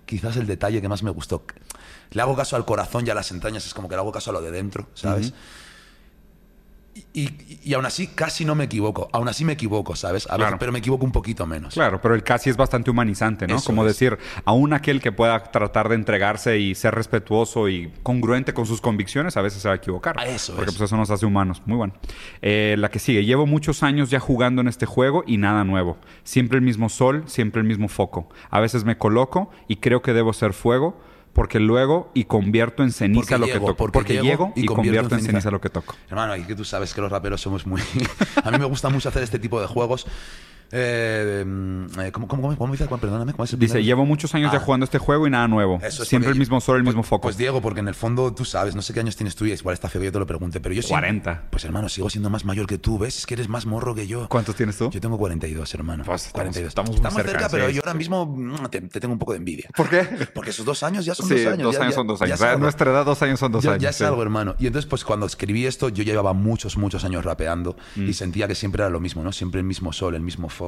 quizás 0.10 0.38
el 0.38 0.48
detalle 0.48 0.82
que 0.82 0.90
más 0.90 1.04
me 1.04 1.12
gustó. 1.12 1.46
Le 2.10 2.22
hago 2.24 2.36
caso 2.36 2.56
al 2.56 2.66
corazón 2.66 3.06
y 3.06 3.12
a 3.12 3.14
las 3.14 3.30
entrañas, 3.30 3.68
es 3.68 3.76
como 3.76 3.88
que 3.88 3.94
le 3.94 4.02
hago 4.02 4.12
caso 4.12 4.32
a 4.32 4.34
lo 4.34 4.42
de 4.42 4.50
dentro, 4.50 4.88
¿sabes? 4.96 5.34
Y- 7.14 7.60
y 7.64 7.74
aún 7.74 7.86
así 7.86 8.08
casi 8.08 8.46
no 8.46 8.56
me 8.56 8.66
equivoco, 8.66 9.10
aún 9.14 9.28
así 9.28 9.46
me 9.46 9.54
equivoco, 9.54 9.96
¿sabes? 9.96 10.26
A 10.28 10.34
veces, 10.34 10.38
Claro. 10.48 10.58
pero 10.60 10.72
me 10.72 10.80
equivoco 10.80 11.06
un 11.06 11.12
poquito 11.12 11.46
menos. 11.46 11.74
Claro, 11.74 12.02
pero 12.02 12.16
el 12.16 12.24
casi 12.24 12.50
es 12.50 12.58
bastante 12.58 12.90
humanizante, 12.92 13.48
¿no? 13.48 13.56
Eso 13.58 13.66
Como 13.68 13.84
es. 13.86 13.94
decir, 13.94 14.18
aún 14.46 14.74
aquel 14.74 15.02
que 15.02 15.12
pueda 15.12 15.44
tratar 15.52 15.90
de 15.90 15.96
entregarse 15.96 16.58
y 16.60 16.76
ser 16.76 16.96
respetuoso 16.96 17.70
y 17.70 17.92
congruente 18.04 18.54
con 18.54 18.66
sus 18.66 18.82
convicciones, 18.82 19.38
a 19.38 19.42
veces 19.42 19.62
se 19.62 19.68
va 19.68 19.74
a 19.76 19.78
equivocar. 19.78 20.16
Ah, 20.20 20.26
eso 20.26 20.56
Porque 20.56 20.72
es. 20.72 20.78
pues 20.78 20.90
eso 20.90 20.98
nos 20.98 21.10
hace 21.10 21.26
humanos. 21.26 21.62
Muy 21.66 21.78
bueno. 21.78 21.94
Eh, 22.42 22.76
la 22.78 22.90
que 22.90 23.00
sigue. 23.00 23.24
Llevo 23.26 23.46
muchos 23.46 23.84
años 23.84 24.10
ya 24.10 24.20
jugando 24.20 24.62
en 24.62 24.68
este 24.68 24.86
juego 24.86 25.24
y 25.28 25.38
nada 25.38 25.64
nuevo. 25.64 25.98
Siempre 26.24 26.58
el 26.58 26.64
mismo 26.64 26.90
sol, 26.90 27.24
siempre 27.28 27.62
el 27.62 27.68
mismo 27.68 27.88
foco. 27.88 28.30
A 28.50 28.60
veces 28.60 28.84
me 28.86 28.98
coloco 28.98 29.52
y 29.68 29.78
creo 29.78 30.02
que 30.02 30.14
debo 30.14 30.34
ser 30.34 30.54
fuego. 30.54 31.00
Porque 31.40 31.62
luego 31.62 32.12
y 32.14 32.26
convierto 32.26 32.84
en 32.84 32.92
ceniza 32.92 33.22
Porque 33.22 33.38
lo 33.38 33.46
llego, 33.46 33.60
que 33.60 33.66
toco. 33.68 33.78
porque 33.78 33.94
Porque, 33.94 34.14
llego 34.16 34.24
llego 34.24 34.54
y 34.58 34.66
convierto 34.66 35.16
en 35.16 35.22
ceniza 35.22 35.50
lo 35.50 35.62
que 35.62 35.70
toco. 35.70 35.96
Hermano, 36.10 36.36
y 36.36 36.44
que 36.44 36.54
tú 36.54 36.66
sabes 36.66 36.94
que 36.94 37.00
los 37.00 37.10
raperos 37.10 37.40
somos 37.40 37.66
muy... 37.66 37.82
a 38.44 38.52
mí 38.52 38.60
me 38.60 38.66
gusta 38.66 38.90
mucho 38.90 39.08
hacer 39.08 39.24
este 39.24 39.40
tipo 39.40 39.62
de 39.62 39.66
juegos. 39.66 40.06
Eh, 40.72 41.44
mm, 41.46 42.00
eh, 42.00 42.12
¿cómo, 42.12 42.28
cómo, 42.28 42.56
cómo, 42.58 42.72
dice? 42.72 42.86
Perdóname, 42.88 43.32
¿cómo 43.34 43.44
es 43.44 43.54
el 43.54 43.60
Dice, 43.60 43.84
llevo 43.84 44.06
muchos 44.06 44.34
años 44.36 44.52
ya 44.52 44.58
Ah. 44.60 44.62
jugando 44.62 44.84
este 44.84 44.98
juego 45.00 45.26
y 45.28 45.30
nada 45.30 45.48
nuevo. 45.48 45.80
Eso 45.84 46.04
es 46.04 46.10
Siempre 46.10 46.32
el 46.32 46.38
mismo 46.38 46.62
sol, 46.62 46.78
el 46.78 46.84
pues- 46.84 46.94
mismo 46.96 47.04
foco. 47.04 47.22
Pues 47.24 47.38
Diego, 47.38 47.62
porque 47.62 47.80
en 47.80 47.88
el 47.88 47.96
fondo 47.96 48.34
tú 48.34 48.46
sabes, 48.46 48.76
no 48.76 48.82
sé 48.82 48.94
qué 48.94 49.00
años 49.00 49.16
tienes 49.16 49.36
tú 49.36 49.46
y 49.46 49.52
igual 49.52 49.74
está 49.74 49.90
feo 49.90 50.00
que 50.02 50.06
yo 50.06 50.12
te 50.12 50.20
lo 50.20 50.28
pregunte, 50.28 50.60
pero 50.60 50.74
yo 50.76 50.82
sí. 50.82 50.90
40. 50.90 51.44
Pues 51.50 51.66
hermano, 51.66 51.90
sigo 51.90 52.10
siendo 52.10 52.30
más 52.30 52.46
mayor 52.46 52.68
que 52.68 52.78
tú, 52.78 52.98
¿ves? 53.00 53.18
Es 53.18 53.26
que 53.26 53.34
eres 53.34 53.50
más 53.50 53.66
morro 53.66 53.96
que 53.96 54.06
yo. 54.08 54.28
¿Cuántos 54.30 54.56
tienes 54.56 54.78
tú? 54.78 54.90
Yo 54.92 55.02
tengo 55.02 55.18
42, 55.18 55.74
hermano. 55.74 56.04
Pues 56.06 56.28
estamos- 56.28 56.34
42. 56.34 56.68
estamos 56.70 56.90
muy 56.92 56.98
cerca, 57.00 57.22
cerca, 57.32 57.50
sí, 57.50 57.56
pero 57.56 57.68
sí, 57.70 57.74
yo 57.76 57.82
ahora 57.84 57.94
mismo 57.96 58.26
mm, 58.26 58.68
te, 58.70 58.82
te 58.82 59.00
tengo 59.00 59.14
un 59.14 59.20
poco 59.20 59.32
de 59.34 59.38
envidia. 59.40 59.70
¿Por 59.76 59.90
qué? 59.90 60.08
Porque 60.34 60.52
esos 60.52 60.66
dos 60.66 60.84
años 60.84 61.06
ya 61.06 61.16
son 61.16 61.28
Sí, 61.28 61.36
dos 61.44 61.54
años. 61.54 61.64
dos 61.64 61.76
ya- 61.76 61.82
años 61.82 61.94
ya- 61.94 61.96
son 61.96 62.08
dos 62.08 62.20
ya 62.20 62.26
años. 62.26 62.42
A 62.42 62.56
nuestra 62.58 62.92
edad, 62.92 63.06
dos 63.06 63.22
años 63.22 63.40
son 63.40 63.52
dos 63.52 63.64
ya, 63.64 63.72
años. 63.72 63.84
ya 63.84 63.90
es 63.90 64.02
algo, 64.02 64.22
hermano. 64.22 64.56
Y 64.60 64.68
entonces, 64.68 64.88
pues 64.90 65.04
cuando 65.04 65.26
escribí 65.26 65.66
esto, 65.66 65.90
yo 65.90 66.04
ya 66.04 66.12
llevaba 66.12 66.34
muchos, 66.34 66.78
muchos 66.78 67.04
años 67.04 67.24
rapeando 67.26 67.76
Mm. 67.96 68.10
y 68.10 68.14
sentía 68.14 68.48
que 68.48 68.56
siempre 68.56 68.84
era 68.84 68.90
lo 68.90 69.00
mismo, 69.00 69.24
¿no? 69.24 69.32
Siempre 69.32 69.60
el 69.62 69.66
mismo 69.66 69.92
sol, 69.94 70.16
el 70.16 70.22
mismo 70.22 70.48
foco. 70.50 70.59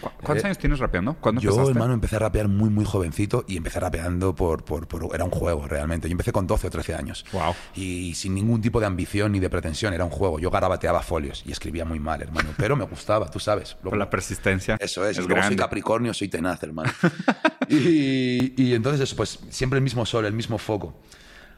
¿Cu- 0.00 0.10
¿Cuántos 0.22 0.44
Eh, 0.44 0.46
años 0.46 0.58
tienes 0.58 0.78
rapeando? 0.78 1.14
¿Cuándo 1.14 1.40
Yo, 1.40 1.50
empezaste? 1.50 1.72
hermano, 1.72 1.94
empecé 1.94 2.16
a 2.16 2.18
rapear 2.18 2.48
muy, 2.48 2.70
muy 2.70 2.84
jovencito 2.84 3.44
y 3.48 3.56
empecé 3.56 3.80
rapeando 3.80 4.34
por, 4.34 4.64
por, 4.64 4.86
por- 4.88 5.14
Era 5.14 5.24
un 5.24 5.30
juego, 5.30 5.66
realmente. 5.68 6.08
Yo 6.08 6.12
empecé 6.12 6.32
con 6.32 6.46
12 6.46 6.66
o 6.66 6.70
13 6.70 6.94
años. 6.94 7.24
Guau. 7.32 7.54
Y 7.74 8.14
sin 8.14 8.34
ningún 8.34 8.60
tipo 8.60 8.80
de 8.80 8.86
ambición 8.86 9.32
ni 9.32 9.40
de 9.40 9.48
pretensión. 9.50 9.94
Era 9.94 10.04
un 10.04 10.10
juego. 10.10 10.38
Yo 10.38 10.50
garabateaba 10.50 11.02
folios 11.02 11.42
y 11.46 11.52
escribía 11.52 11.84
muy 11.84 11.98
mal, 12.00 12.20
hermano. 12.22 12.50
Pero 12.56 12.76
me 12.76 12.84
gustaba, 12.84 13.30
tú 13.30 13.38
sabes. 13.40 13.76
Luego- 13.82 13.90
Por 13.90 13.98
la 13.98 14.10
persistencia. 14.10 14.76
eso 14.80 15.06
es, 15.08 15.18
Es 15.18 15.26
luego 15.26 15.42
soy. 15.46 15.56
Capricornio, 15.56 16.12
soy 16.14 16.28
tenaz, 16.28 16.62
hermano. 16.62 16.90
y, 17.68 18.60
y 18.62 18.74
entonces 18.74 19.00
eso, 19.00 19.16
pues 19.16 19.38
siempre 19.50 19.76
el 19.78 19.82
mismo 19.82 20.04
sol, 20.06 20.24
el 20.26 20.32
mismo 20.32 20.58
foco. 20.58 20.94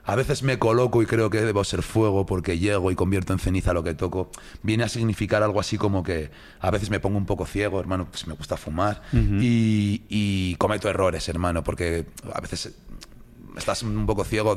A 0.06 0.16
veces 0.16 0.42
me 0.42 0.58
coloco 0.58 1.02
y 1.02 1.06
creo 1.06 1.30
que 1.30 1.40
debo 1.40 1.64
ser 1.64 1.82
fuego 1.82 2.26
porque 2.26 2.58
llego 2.58 2.90
y 2.90 2.94
convierto 2.94 3.32
en 3.32 3.38
ceniza 3.38 3.72
lo 3.72 3.82
que 3.82 3.94
toco. 3.94 4.30
Viene 4.62 4.84
a 4.84 4.88
significar 4.88 5.42
algo 5.42 5.60
así 5.60 5.78
como 5.78 6.02
que 6.02 6.30
a 6.60 6.70
veces 6.70 6.90
me 6.90 7.00
pongo 7.00 7.16
un 7.16 7.26
poco 7.26 7.46
ciego, 7.46 7.80
hermano, 7.80 8.06
pues 8.10 8.26
me 8.26 8.34
gusta 8.34 8.56
fumar 8.56 9.02
y, 9.12 10.02
y 10.08 10.56
cometo 10.56 10.88
errores, 10.88 11.28
hermano, 11.28 11.64
porque 11.64 12.06
a 12.32 12.40
veces 12.40 12.74
estás 13.56 13.82
un 13.82 14.06
poco 14.06 14.24
ciego. 14.24 14.56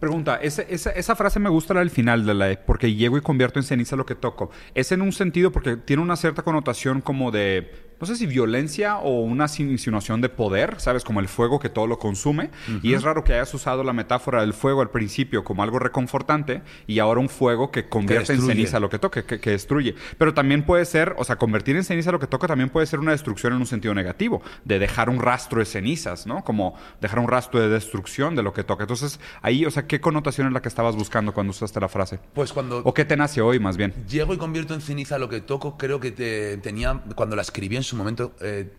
Pregunta, 0.00 0.36
esa 0.42 1.16
frase 1.16 1.38
me 1.40 1.48
gusta 1.48 1.74
la 1.74 1.80
del 1.80 1.90
final 1.90 2.26
de 2.26 2.34
la 2.34 2.46
de 2.46 2.56
porque 2.56 2.94
llego 2.94 3.16
y 3.16 3.20
convierto 3.20 3.58
en 3.58 3.64
ceniza 3.64 3.96
lo 3.96 4.06
que 4.06 4.14
toco. 4.14 4.50
Es 4.74 4.92
en 4.92 5.02
un 5.02 5.12
sentido 5.12 5.52
porque 5.52 5.76
tiene 5.76 6.02
una 6.02 6.16
cierta 6.16 6.42
connotación 6.42 7.00
como 7.00 7.30
de, 7.30 7.70
no 8.02 8.06
sé 8.06 8.16
si 8.16 8.26
violencia 8.26 8.96
o 8.98 9.20
una 9.20 9.46
insinuación 9.58 10.20
de 10.20 10.28
poder, 10.28 10.80
¿sabes? 10.80 11.04
Como 11.04 11.20
el 11.20 11.28
fuego 11.28 11.60
que 11.60 11.68
todo 11.68 11.86
lo 11.86 12.00
consume. 12.00 12.50
Y 12.82 12.94
es 12.94 13.04
raro 13.04 13.22
que 13.22 13.32
hayas 13.32 13.54
usado 13.54 13.84
la 13.84 13.92
metáfora 13.92 14.40
del 14.40 14.54
fuego 14.54 14.80
al 14.82 14.90
principio 14.90 15.44
como 15.44 15.62
algo 15.62 15.78
reconfortante 15.78 16.62
y 16.88 16.98
ahora 16.98 17.20
un 17.20 17.28
fuego 17.28 17.70
que 17.70 17.88
convierte 17.88 18.32
en 18.32 18.40
ceniza 18.42 18.80
lo 18.80 18.90
que 18.90 18.98
toque, 18.98 19.24
que, 19.24 19.38
que 19.40 19.50
destruye. 19.50 19.94
Pero 20.18 20.34
también 20.34 20.64
puede 20.64 20.84
ser, 20.84 21.14
o 21.16 21.22
sea, 21.24 21.36
convertir 21.36 21.76
en 21.76 21.84
ceniza 21.84 22.10
lo 22.10 22.18
que 22.18 22.26
toca 22.26 22.48
también 22.48 22.70
puede 22.70 22.86
ser 22.86 22.98
una 22.98 23.12
destrucción 23.12 23.52
en 23.52 23.60
un 23.60 23.66
sentido 23.66 23.94
negativo, 23.94 24.42
de 24.64 24.80
dejar 24.80 25.08
un 25.08 25.20
rastro 25.20 25.60
de 25.60 25.64
cenizas, 25.64 26.26
¿no? 26.26 26.42
Como 26.42 26.74
dejar 27.00 27.20
un 27.20 27.28
rastro 27.28 27.60
de 27.60 27.68
destrucción 27.68 28.34
de 28.34 28.42
lo 28.42 28.52
que 28.52 28.64
toca. 28.64 28.82
Entonces, 28.82 29.20
ahí, 29.42 29.64
o 29.64 29.70
sea, 29.70 29.86
¿qué 29.86 30.00
connotación 30.00 30.48
es 30.48 30.52
la 30.52 30.60
que 30.60 30.68
estabas 30.68 30.96
buscando 30.96 31.32
cuando 31.32 31.52
usaste 31.52 31.78
la 31.78 31.88
frase? 31.88 32.18
pues 32.34 32.52
cuando 32.52 32.78
¿O 32.84 32.92
qué 32.94 33.04
te 33.04 33.16
nace 33.16 33.40
hoy, 33.40 33.60
más 33.60 33.76
bien? 33.76 33.94
Llego 34.08 34.34
y 34.34 34.38
convierto 34.38 34.74
en 34.74 34.80
ceniza 34.80 35.18
lo 35.18 35.28
que 35.28 35.40
toco. 35.40 35.76
Creo 35.78 36.00
que 36.00 36.10
te- 36.10 36.56
tenía, 36.56 37.00
cuando 37.14 37.36
la 37.36 37.42
escribí 37.42 37.76
en 37.76 37.82
su 37.92 37.96
momento, 37.96 38.34
eh, 38.40 38.70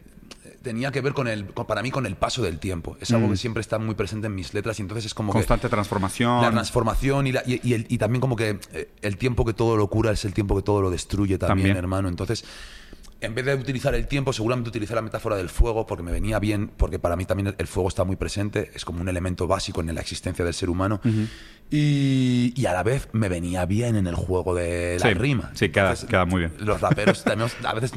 tenía 0.61 0.91
que 0.91 1.01
ver 1.01 1.13
con 1.13 1.27
el, 1.27 1.45
para 1.45 1.81
mí 1.81 1.91
con 1.91 2.05
el 2.05 2.15
paso 2.15 2.41
del 2.41 2.57
tiempo. 2.59 2.97
Es 3.01 3.11
algo 3.11 3.29
que 3.29 3.37
siempre 3.37 3.61
está 3.61 3.79
muy 3.79 3.95
presente 3.95 4.27
en 4.27 4.35
mis 4.35 4.53
letras 4.53 4.79
y 4.79 4.81
entonces 4.81 5.05
es 5.05 5.13
como 5.13 5.31
Mm. 5.31 5.35
Constante 5.35 5.69
transformación. 5.69 6.39
que 6.39 6.45
la 6.45 6.51
transformación 6.51 7.27
y, 7.27 7.31
la- 7.33 7.43
y- 7.45 7.59
y 7.63 7.73
el- 7.73 7.85
y 7.89 7.97
también 7.97 8.21
como 8.21 8.35
que 8.35 8.59
eh, 8.73 8.89
el 9.01 9.17
tiempo 9.17 9.45
que 9.45 9.53
todo 9.53 9.75
lo 9.77 9.87
cura 9.87 10.11
es 10.11 10.23
el 10.25 10.33
tiempo 10.33 10.55
que 10.55 10.61
todo 10.63 10.81
lo 10.81 10.89
destruye 10.89 11.37
también, 11.37 11.57
También. 11.67 11.77
hermano. 11.77 12.07
Entonces, 12.09 12.45
en 13.21 13.35
vez 13.35 13.45
de 13.45 13.55
utilizar 13.55 13.95
el 13.95 14.07
tiempo, 14.07 14.33
seguramente 14.33 14.69
utilicé 14.69 14.95
la 14.95 15.01
metáfora 15.01 15.35
del 15.37 15.47
fuego 15.49 15.85
porque 15.85 16.03
me 16.03 16.11
venía 16.11 16.39
bien, 16.39 16.69
porque 16.75 16.99
para 16.99 17.15
mí 17.15 17.25
también 17.25 17.47
el- 17.47 17.55
el 17.57 17.67
fuego 17.67 17.87
está 17.89 18.03
muy 18.03 18.15
presente, 18.17 18.71
es 18.73 18.83
como 18.85 18.99
un 19.01 19.07
elemento 19.09 19.47
básico 19.47 19.79
en 19.81 19.93
la 19.95 20.01
existencia 20.01 20.43
del 20.45 20.53
ser 20.53 20.69
humano. 20.69 20.99
Y, 21.69 22.53
y 22.55 22.65
a 22.67 22.73
la 22.73 22.83
vez 22.83 23.09
me 23.13 23.29
venía 23.29 23.65
bien 23.65 23.95
en 23.95 24.05
el 24.07 24.15
juego 24.15 24.53
de 24.53 24.97
la 24.99 25.07
Sí, 25.07 25.13
rima. 25.15 25.49
sí, 25.53 25.69
queda- 25.69 25.95
queda 26.07 26.25
muy 26.25 26.41
bien. 26.41 26.53
Los 26.59 26.81
raperos 26.81 27.23
también 27.23 27.49
a 27.63 27.73
veces 27.73 27.93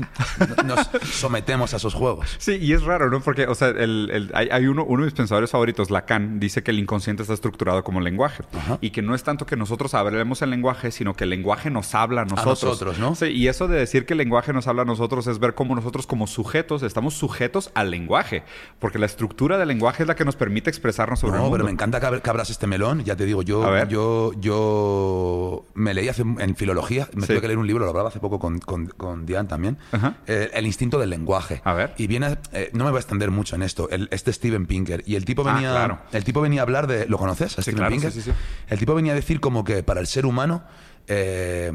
nos 0.65 0.89
sometemos 1.13 1.75
a 1.75 1.77
esos 1.77 1.93
juegos. 1.95 2.37
Sí, 2.39 2.57
y 2.61 2.73
es 2.73 2.83
raro, 2.83 3.11
¿no? 3.11 3.21
Porque, 3.21 3.47
o 3.47 3.55
sea, 3.55 3.69
el- 3.69 4.11
el- 4.13 4.31
hay, 4.35 4.49
hay 4.51 4.67
uno, 4.67 4.85
uno 4.85 5.03
de 5.03 5.07
mis 5.07 5.15
pensadores 5.15 5.51
favoritos, 5.51 5.91
Lacan, 5.91 6.41
dice 6.41 6.63
que 6.63 6.71
el 6.71 6.79
inconsciente 6.79 7.23
está 7.23 7.35
estructurado 7.35 7.85
como 7.85 8.01
lenguaje. 8.01 8.45
Ajá. 8.57 8.79
Y 8.81 8.91
que 8.91 9.03
no 9.03 9.15
es 9.15 9.23
tanto 9.23 9.47
que 9.47 9.57
nosotros 9.57 9.95
hablemos 9.95 10.41
el 10.43 10.51
lenguaje, 10.51 10.91
sino 10.91 11.15
que 11.15 11.25
el 11.25 11.31
lenguaje 11.31 11.71
nos 11.71 11.95
habla 11.95 12.23
a 12.23 12.25
nosotros. 12.25 12.63
nosotros, 12.65 12.99
¿no? 12.99 13.15
Sí, 13.15 13.27
y 13.27 13.49
eso 13.49 13.69
de 13.69 13.79
decir 13.79 14.07
que 14.07 14.15
el 14.15 14.19
lenguaje 14.19 14.53
nos 14.53 14.67
habla 14.69 14.83
a 14.83 14.87
nosotros 14.87 15.27
es 15.27 15.39
ver 15.39 15.55
cómo 15.55 15.75
nosotros 15.75 16.07
como 16.07 16.27
sujetos 16.27 16.83
estamos 16.83 17.15
sujetos 17.15 17.71
al 17.75 17.91
lenguaje. 17.91 18.43
Porque 18.79 18.99
la 18.99 19.07
estructura 19.07 19.59
del 19.59 19.69
lenguaje 19.69 20.03
es 20.03 20.07
la 20.09 20.15
que 20.15 20.25
nos 20.25 20.37
permite 20.37 20.71
expresarnos 20.71 21.21
sobre 21.21 21.33
el 21.35 21.39
No, 21.39 21.43
mundo. 21.45 21.55
pero 21.57 21.65
me 21.67 21.71
encanta 21.73 22.01
que, 22.01 22.07
ab- 22.07 22.23
que 22.23 22.31
abras 22.31 22.51
este 22.51 22.67
melón. 22.67 23.05
Ya 23.05 23.17
te 23.17 23.25
digo, 23.27 23.41
A 23.41 23.45
yo, 23.89 24.33
yo, 24.33 24.33
yo 24.41 25.67
me 25.75 25.95
leí 25.95 26.09
hace, 26.09 26.23
en 26.23 26.57
filología, 26.57 27.09
me 27.15 27.23
Sí. 27.23 27.29
tuve 27.29 27.41
que 27.41 27.47
leer 27.49 27.59
un 27.59 27.67
libro, 27.67 27.85
lo 27.85 27.91
hablaba 27.91 28.09
hace 28.09 28.21
poco 28.21 28.39
con, 28.39 28.59
con, 28.59 28.87
con 28.87 29.27
Diane 29.27 29.49
también, 29.49 29.79
eh, 30.27 30.51
El 30.55 30.67
instinto 30.67 30.99
del 30.99 31.11
lenguaje. 31.11 31.61
A 31.65 31.75
ver. 31.75 31.95
Y 31.97 32.07
viene, 32.07 32.39
eh, 32.53 32.71
no 32.73 32.85
me 32.85 32.91
voy 32.91 32.99
a 32.99 33.01
extender 33.01 33.31
mucho 33.31 33.57
en 33.57 33.63
esto, 33.63 33.89
el, 33.91 34.09
este 34.11 34.33
Steven 34.33 34.67
Pinker. 34.67 35.03
Y 35.07 35.17
el 35.17 35.25
tipo 35.25 35.43
Ah, 35.47 35.53
venía, 35.55 35.71
claro. 35.71 35.99
el 36.13 36.25
tipo 36.25 36.41
venía 36.41 36.61
a 36.61 36.65
hablar 36.65 36.87
de, 36.87 37.07
¿lo 37.07 37.19
conoces? 37.19 37.53
A 37.59 37.63
Sí, 37.63 37.71
Steven 37.73 37.77
claro, 37.79 37.93
Pinker. 37.93 38.13
sí. 38.13 38.31
El 38.69 38.79
tipo 38.79 38.95
venía 38.95 39.13
a 39.13 39.17
decir 39.17 39.41
como 39.41 39.65
que 39.65 39.83
para 39.83 40.01
el 40.01 40.07
ser 40.07 40.27
humano 40.27 40.63
eh, 41.09 41.71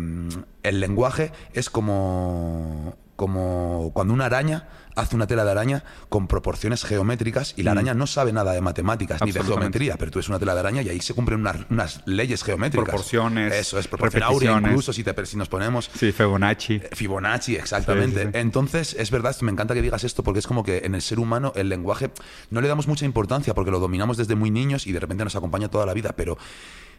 el 0.63 0.79
lenguaje 0.79 1.31
es 1.53 1.69
como, 1.69 2.95
como 3.15 3.91
cuando 3.93 4.13
una 4.13 4.25
araña 4.25 4.67
hace 4.95 5.15
una 5.15 5.27
tela 5.27 5.45
de 5.45 5.51
araña 5.51 5.83
con 6.09 6.27
proporciones 6.27 6.83
geométricas 6.83 7.53
y 7.57 7.63
la 7.63 7.71
araña 7.71 7.93
no 7.93 8.07
sabe 8.07 8.33
nada 8.33 8.53
de 8.53 8.61
matemáticas 8.61 9.21
ni 9.21 9.31
de 9.31 9.43
geometría, 9.43 9.97
pero 9.97 10.11
tú 10.11 10.19
es 10.19 10.29
una 10.29 10.39
tela 10.39 10.53
de 10.53 10.59
araña 10.59 10.81
y 10.81 10.89
ahí 10.89 10.99
se 10.99 11.13
cumplen 11.13 11.41
unas, 11.41 11.57
unas 11.69 12.01
leyes 12.05 12.43
geométricas. 12.43 12.85
Proporciones, 12.85 13.53
Eso 13.53 13.79
es, 13.79 13.87
proporción 13.87 14.23
áurea, 14.23 14.57
incluso 14.57 14.93
si, 14.93 15.03
te, 15.03 15.25
si 15.25 15.37
nos 15.37 15.49
ponemos 15.49 15.89
Sí, 15.93 16.11
Fibonacci. 16.11 16.81
Fibonacci, 16.91 17.55
exactamente. 17.55 18.21
Sí, 18.21 18.25
sí, 18.27 18.31
sí. 18.33 18.39
Entonces, 18.39 18.95
es 18.97 19.11
verdad, 19.11 19.35
me 19.41 19.51
encanta 19.51 19.73
que 19.73 19.81
digas 19.81 20.03
esto 20.03 20.23
porque 20.23 20.39
es 20.39 20.47
como 20.47 20.63
que 20.63 20.79
en 20.83 20.95
el 20.95 21.01
ser 21.01 21.19
humano 21.19 21.53
el 21.55 21.69
lenguaje 21.69 22.11
no 22.49 22.61
le 22.61 22.67
damos 22.67 22.87
mucha 22.87 23.05
importancia 23.05 23.53
porque 23.53 23.71
lo 23.71 23.79
dominamos 23.79 24.17
desde 24.17 24.35
muy 24.35 24.51
niños 24.51 24.87
y 24.87 24.91
de 24.91 24.99
repente 24.99 25.23
nos 25.23 25.35
acompaña 25.35 25.69
toda 25.69 25.85
la 25.85 25.93
vida, 25.93 26.13
pero 26.15 26.37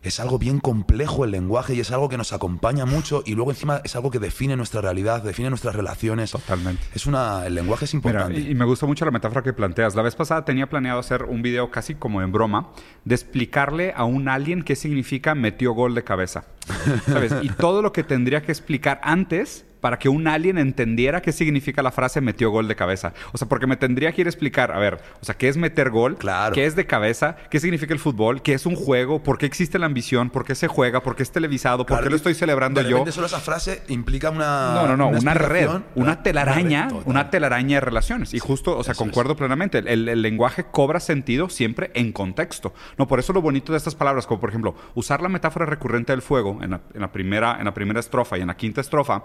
es 0.03 0.21
algo 0.21 0.39
bien 0.39 0.59
complejo 0.59 1.25
el 1.25 1.31
lenguaje 1.31 1.75
y 1.75 1.81
es 1.81 1.91
algo 1.93 2.09
que 2.09 2.17
nos 2.17 2.33
acompaña 2.33 2.87
mucho 2.87 3.23
y 3.25 3.35
luego 3.35 3.51
encima 3.53 3.81
es 3.85 3.95
algo 3.97 4.11
que 4.11 4.19
define 4.19 4.57
nuestra 4.57 4.81
realidad, 4.81 5.23
define 5.23 5.49
nuestras 5.49 5.75
relaciones. 5.75 6.33
Totalmente. 6.33 6.83
Es 6.95 7.07
una, 7.07 7.47
el 7.47 7.55
lenguaje 7.55 7.85
es 7.85 7.95
Mira, 7.95 8.11
importante. 8.11 8.41
y, 8.41 8.51
y 8.51 8.55
me 8.55 8.65
gusta 8.65 8.87
mucho 8.87 9.05
la 9.05 9.11
metáfora 9.11 9.43
que 9.43 9.53
planteas. 9.53 9.95
La 9.95 10.03
vez 10.03 10.15
pasada 10.17 10.45
tenía 10.45 10.69
planeado 10.69 10.99
hacer 10.99 11.25
un 11.25 11.43
video 11.43 11.71
casi 11.71 11.95
como 11.95 12.23
en 12.23 12.33
broma 12.33 12.71
de 13.05 13.15
explicarle 13.15 13.93
a 13.97 14.05
un 14.05 14.29
alien 14.29 14.63
qué 14.63 14.77
significa 14.77 15.35
metió 15.35 15.73
gol 15.73 15.95
de 15.95 16.05
cabeza. 16.05 16.45
¿Sabes? 17.07 17.35
Y 17.43 17.49
todo 17.51 17.83
lo 17.83 17.93
que 17.93 18.03
tendría 18.05 18.43
que 18.43 18.53
explicar 18.53 19.01
antes 19.03 19.67
para 19.83 19.99
que 19.99 20.09
un 20.09 20.27
alien 20.29 20.57
entendiera 20.57 21.21
qué 21.21 21.33
significa 21.33 21.83
la 21.83 21.91
frase 21.93 22.23
metió 22.23 22.49
gol 22.51 22.69
de 22.69 22.77
cabeza. 22.77 23.13
O 23.33 23.37
sea, 23.37 23.47
porque 23.49 23.67
me 23.67 23.77
tendría 23.77 24.13
que 24.13 24.23
ir 24.23 24.27
a 24.29 24.31
explicar, 24.31 24.73
a 24.73 24.79
ver, 24.79 25.01
o 25.21 25.25
sea, 25.27 25.35
qué 25.37 25.49
es 25.49 25.59
meter 25.59 25.91
gol, 25.91 26.17
Claro. 26.17 26.55
qué 26.55 26.65
es 26.65 26.75
de 26.77 26.87
cabeza, 26.87 27.37
qué 27.51 27.61
significa 27.61 27.93
el 27.93 27.99
fútbol, 28.01 28.41
qué 28.41 28.55
es 28.55 28.65
un 28.65 28.77
juego, 28.77 29.23
por 29.23 29.37
qué 29.37 29.45
existe 29.47 29.79
la 29.79 29.87
ambición, 29.87 30.31
por 30.31 30.45
qué 30.47 30.55
se 30.55 30.69
juega, 30.69 31.03
por 31.03 31.17
qué 31.17 31.25
es 31.25 31.33
televisado, 31.33 31.79
por 31.79 31.89
Claro, 31.89 32.05
qué 32.05 32.11
lo 32.11 32.17
estoy 32.17 32.35
celebrando 32.35 32.83
de 32.83 32.89
yo. 32.89 33.05
solo 33.13 33.27
esa 33.27 33.41
frase 33.41 33.83
implica 33.89 34.31
una. 34.31 34.73
No, 34.75 34.87
no, 34.87 34.97
no, 34.97 35.09
una, 35.09 35.35
red, 35.35 35.63
explicación, 35.65 35.85
una 35.97 36.23
telaraña, 36.23 36.83
red, 36.85 36.89
total. 36.91 37.11
una 37.11 37.31
telaraña 37.31 37.77
de 37.77 37.81
relaciones. 37.81 38.35
Y 38.35 38.39
justo, 38.39 38.79
o 38.79 38.85
sea, 38.85 38.93
eso 38.93 39.03
es. 39.03 39.09
concuerdo 39.09 39.37
plenamente. 39.37 39.79
El, 39.79 40.09
el 40.09 40.23
lenguaje 40.23 40.65
cobra 40.71 41.01
sentido 41.01 41.49
siempre 41.49 41.91
en 41.95 42.13
contexto. 42.13 42.73
No, 42.99 43.09
por 43.09 43.19
eso 43.19 43.33
lo 43.33 43.43
bonito 43.43 43.73
de 43.73 43.79
estas 43.79 43.97
palabras, 43.97 44.27
como 44.29 44.41
por 44.41 44.51
ejemplo, 44.51 44.77
usar 44.95 45.21
la 45.23 45.29
metáfora 45.29 45.67
recurrente 45.67 46.13
del 46.13 46.23
fuego 46.23 46.59
en 46.63 46.71
la, 46.71 46.81
en 46.95 47.01
la 47.01 47.11
primera, 47.11 47.57
en 47.59 47.65
la 47.65 47.75
primera 47.75 47.99
estrofa 47.99 48.39
y 48.39 48.43
en 48.43 48.47
la 48.47 48.57
quinta 48.57 48.81
estrofa, 48.81 49.25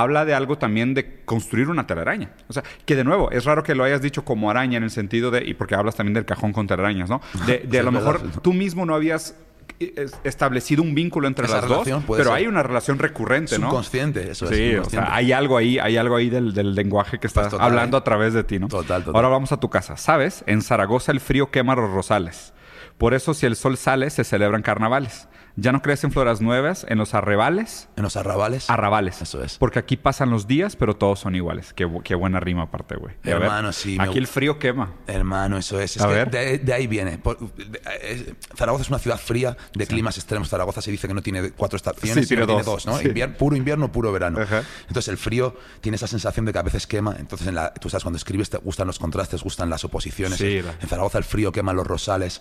habla 0.00 0.24
de 0.24 0.34
algo 0.34 0.58
también 0.58 0.94
de 0.94 1.24
construir 1.24 1.68
una 1.68 1.86
telaraña. 1.86 2.30
O 2.48 2.52
sea, 2.52 2.62
que 2.84 2.96
de 2.96 3.04
nuevo, 3.04 3.30
es 3.30 3.44
raro 3.44 3.62
que 3.62 3.74
lo 3.74 3.84
hayas 3.84 4.02
dicho 4.02 4.24
como 4.24 4.50
araña 4.50 4.78
en 4.78 4.84
el 4.84 4.90
sentido 4.90 5.30
de, 5.30 5.44
y 5.44 5.54
porque 5.54 5.74
hablas 5.74 5.96
también 5.96 6.14
del 6.14 6.24
cajón 6.24 6.52
con 6.52 6.66
telarañas, 6.66 7.08
¿no? 7.08 7.20
De, 7.46 7.66
a 7.78 7.82
lo 7.82 7.92
mejor 7.92 8.20
tú 8.42 8.52
mismo 8.52 8.84
no 8.86 8.94
habías 8.94 9.34
eh, 9.80 10.06
establecido 10.24 10.82
un 10.82 10.94
vínculo 10.94 11.28
entre 11.28 11.46
Esa 11.46 11.60
las 11.60 11.68
dos, 11.68 11.88
pero 12.08 12.24
ser. 12.24 12.32
hay 12.32 12.46
una 12.46 12.62
relación 12.62 12.98
recurrente, 12.98 13.58
¿no? 13.58 13.68
Subconsciente, 13.68 14.30
eso 14.30 14.46
es. 14.46 14.56
Sí, 14.56 14.70
o 14.70 14.76
subconsciente. 14.76 15.06
sea, 15.06 15.14
hay 15.14 15.32
algo 15.32 15.56
ahí, 15.56 15.78
hay 15.78 15.96
algo 15.96 16.16
ahí 16.16 16.30
del, 16.30 16.52
del 16.52 16.74
lenguaje 16.74 17.18
que 17.18 17.26
está 17.26 17.42
Pues 17.42 17.52
total, 17.52 17.66
hablando 17.66 17.96
a 17.96 18.04
través 18.04 18.34
de 18.34 18.44
ti, 18.44 18.58
¿no? 18.58 18.68
Total, 18.68 19.04
total. 19.04 19.14
Ahora 19.14 19.28
vamos 19.28 19.52
a 19.52 19.58
tu 19.58 19.70
casa. 19.70 19.96
¿Sabes? 19.96 20.42
En 20.46 20.62
Zaragoza 20.62 21.12
el 21.12 21.20
frío 21.20 21.50
quema 21.50 21.74
los 21.76 21.90
rosales. 21.90 22.52
Por 22.98 23.14
eso 23.14 23.32
si 23.34 23.46
el 23.46 23.54
sol 23.54 23.76
sale 23.76 24.10
se 24.10 24.24
celebran 24.24 24.62
carnavales. 24.62 25.28
Ya 25.60 25.72
no 25.72 25.82
crecen 25.82 26.12
floras 26.12 26.40
nuevas 26.40 26.86
en 26.88 26.98
los 26.98 27.14
arrebales, 27.14 27.88
En 27.96 28.04
los 28.04 28.16
arrabales. 28.16 28.70
arrabales. 28.70 29.20
Eso 29.22 29.42
es. 29.42 29.58
Porque 29.58 29.80
aquí 29.80 29.96
pasan 29.96 30.30
los 30.30 30.46
días, 30.46 30.76
pero 30.76 30.94
todos 30.94 31.18
son 31.18 31.34
iguales. 31.34 31.72
Qué, 31.72 31.84
bu- 31.84 32.00
qué 32.04 32.14
buena 32.14 32.38
rima 32.38 32.62
aparte, 32.62 32.94
güey. 32.94 33.16
Ver, 33.24 33.42
Hermano, 33.42 33.72
sí, 33.72 33.96
Aquí 33.98 34.18
el 34.18 34.28
frío 34.28 34.60
quema. 34.60 34.92
Hermano, 35.08 35.58
eso 35.58 35.80
es. 35.80 35.96
Es 35.96 36.02
A 36.02 36.06
que 36.06 36.14
ver. 36.14 36.30
De, 36.30 36.58
de 36.58 36.72
ahí 36.72 36.86
viene. 36.86 37.18
Por- 37.18 37.38
de- 37.56 37.80
es- 38.02 38.24
Zaragoza 38.56 38.82
es 38.82 38.88
una 38.88 39.00
ciudad 39.00 39.18
fría 39.18 39.56
de 39.74 39.86
climas 39.88 40.16
extremos. 40.16 40.48
Zaragoza 40.48 40.80
se 40.80 40.92
dice 40.92 41.08
que 41.08 41.14
no 41.14 41.22
tiene 41.22 41.50
cuatro 41.50 41.76
estaciones, 41.76 42.28
Sí, 42.28 42.36
tiene 42.36 42.46
dos. 42.46 42.86
¿no? 42.86 42.96
Sí. 42.98 43.08
Invier- 43.08 43.36
puro 43.36 43.56
invierno, 43.56 43.90
puro 43.90 44.12
verano. 44.12 44.40
Ajá. 44.40 44.62
Entonces 44.86 45.08
el 45.08 45.18
frío 45.18 45.56
tiene 45.80 45.96
esa 45.96 46.06
sensación 46.06 46.46
de 46.46 46.52
que 46.52 46.58
a 46.60 46.62
veces 46.62 46.86
quema. 46.86 47.16
Entonces 47.18 47.48
en 47.48 47.56
la- 47.56 47.74
tú 47.74 47.90
sabes, 47.90 48.04
cuando 48.04 48.16
escribes 48.18 48.48
te 48.48 48.58
gustan 48.58 48.86
los 48.86 49.00
contrastes, 49.00 49.42
gustan 49.42 49.68
las 49.70 49.84
oposiciones. 49.84 50.40
En 50.40 50.88
Zaragoza 50.88 51.18
el 51.18 51.24
frío 51.24 51.50
quema 51.50 51.72
los 51.72 51.84
rosales. 51.86 52.40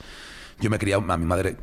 Yo 0.59 0.69
me 0.69 0.77
crié, 0.77 0.93
a 0.93 0.99
mi 0.99 1.25
madre... 1.25 1.57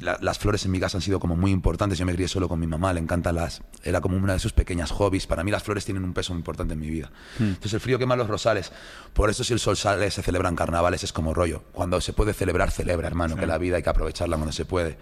la- 0.00 0.18
las 0.20 0.38
flores 0.38 0.64
en 0.64 0.70
mi 0.70 0.78
casa 0.80 0.98
han 0.98 1.02
sido 1.02 1.18
como 1.18 1.34
muy 1.36 1.50
importantes. 1.50 1.98
Yo 1.98 2.04
me 2.06 2.12
crié 2.14 2.28
solo 2.28 2.48
con 2.48 2.60
mi 2.60 2.66
mamá, 2.66 2.92
le 2.92 3.00
encantan 3.00 3.34
las. 3.36 3.62
Era 3.82 4.00
como 4.00 4.16
una 4.16 4.34
de 4.34 4.38
sus 4.38 4.52
pequeñas 4.52 4.90
hobbies. 4.90 5.26
Para 5.26 5.42
mí 5.44 5.50
las 5.50 5.62
flores 5.62 5.84
tienen 5.84 6.04
un 6.04 6.12
peso 6.12 6.32
muy 6.32 6.40
importante 6.40 6.74
en 6.74 6.80
mi 6.80 6.90
vida. 6.90 7.10
Hmm. 7.38 7.44
Entonces 7.44 7.74
el 7.74 7.80
frío 7.80 7.98
quema 7.98 8.14
los 8.16 8.28
rosales. 8.28 8.70
Por 9.14 9.30
eso 9.30 9.44
si 9.44 9.52
el 9.54 9.58
sol 9.58 9.76
sale 9.76 10.10
se 10.10 10.22
celebran 10.22 10.54
carnavales, 10.56 11.02
es 11.04 11.12
como 11.12 11.32
rollo. 11.34 11.62
Cuando 11.72 12.00
se 12.00 12.12
puede 12.12 12.32
celebrar, 12.34 12.70
celebra, 12.70 13.06
hermano, 13.08 13.36
que 13.36 13.46
la 13.46 13.58
vida 13.58 13.76
hay 13.76 13.82
que 13.82 13.90
aprovecharla 13.90 14.36
cuando 14.36 14.52
se 14.52 14.64
puede. 14.64 14.98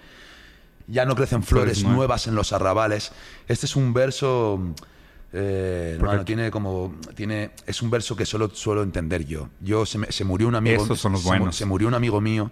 Ya 0.89 1.05
no 1.05 1.17
crecen 1.17 1.43
flores 1.43 1.83
nuevas. 1.83 2.27
en 2.29 2.37
los 2.37 2.53
arrabales. 2.53 3.11
Este 3.49 3.67
es 3.67 3.75
un 3.77 3.93
verso. 3.93 4.61
eh, 5.33 5.95
hermano, 5.97 6.25
tiene 6.25 6.51
como. 6.53 6.95
Tiene, 7.17 7.51
es 7.67 7.83
un 7.83 7.91
verso 7.91 8.15
que 8.17 8.25
solo 8.25 8.49
suelo 8.55 8.83
entender 8.85 9.27
yo. 9.27 9.49
Yo 9.61 9.85
se, 9.85 9.99
me- 9.99 10.13
se 10.13 10.25
murió 10.25 10.47
un 10.49 10.55
amigo. 10.55 10.85
Esos 10.85 11.01
son 11.01 11.13
los 11.13 11.23
se 11.23 11.29
buenos. 11.29 11.57
Se, 11.57 11.65
murió 11.65 11.89
un 11.89 11.95
amigo 11.95 12.21
mío 12.21 12.51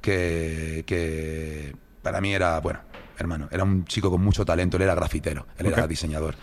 que, 0.00 0.84
que 0.86 1.74
para 2.02 2.20
mí 2.20 2.34
era, 2.34 2.60
bueno, 2.60 2.80
hermano, 3.18 3.48
era 3.50 3.64
un 3.64 3.84
chico 3.84 4.10
con 4.10 4.22
mucho 4.22 4.44
talento. 4.44 4.76
Él 4.76 4.84
era 4.84 4.94
grafitero, 4.94 5.46
él 5.58 5.66
era 5.66 5.86
diseñador. 5.86 6.34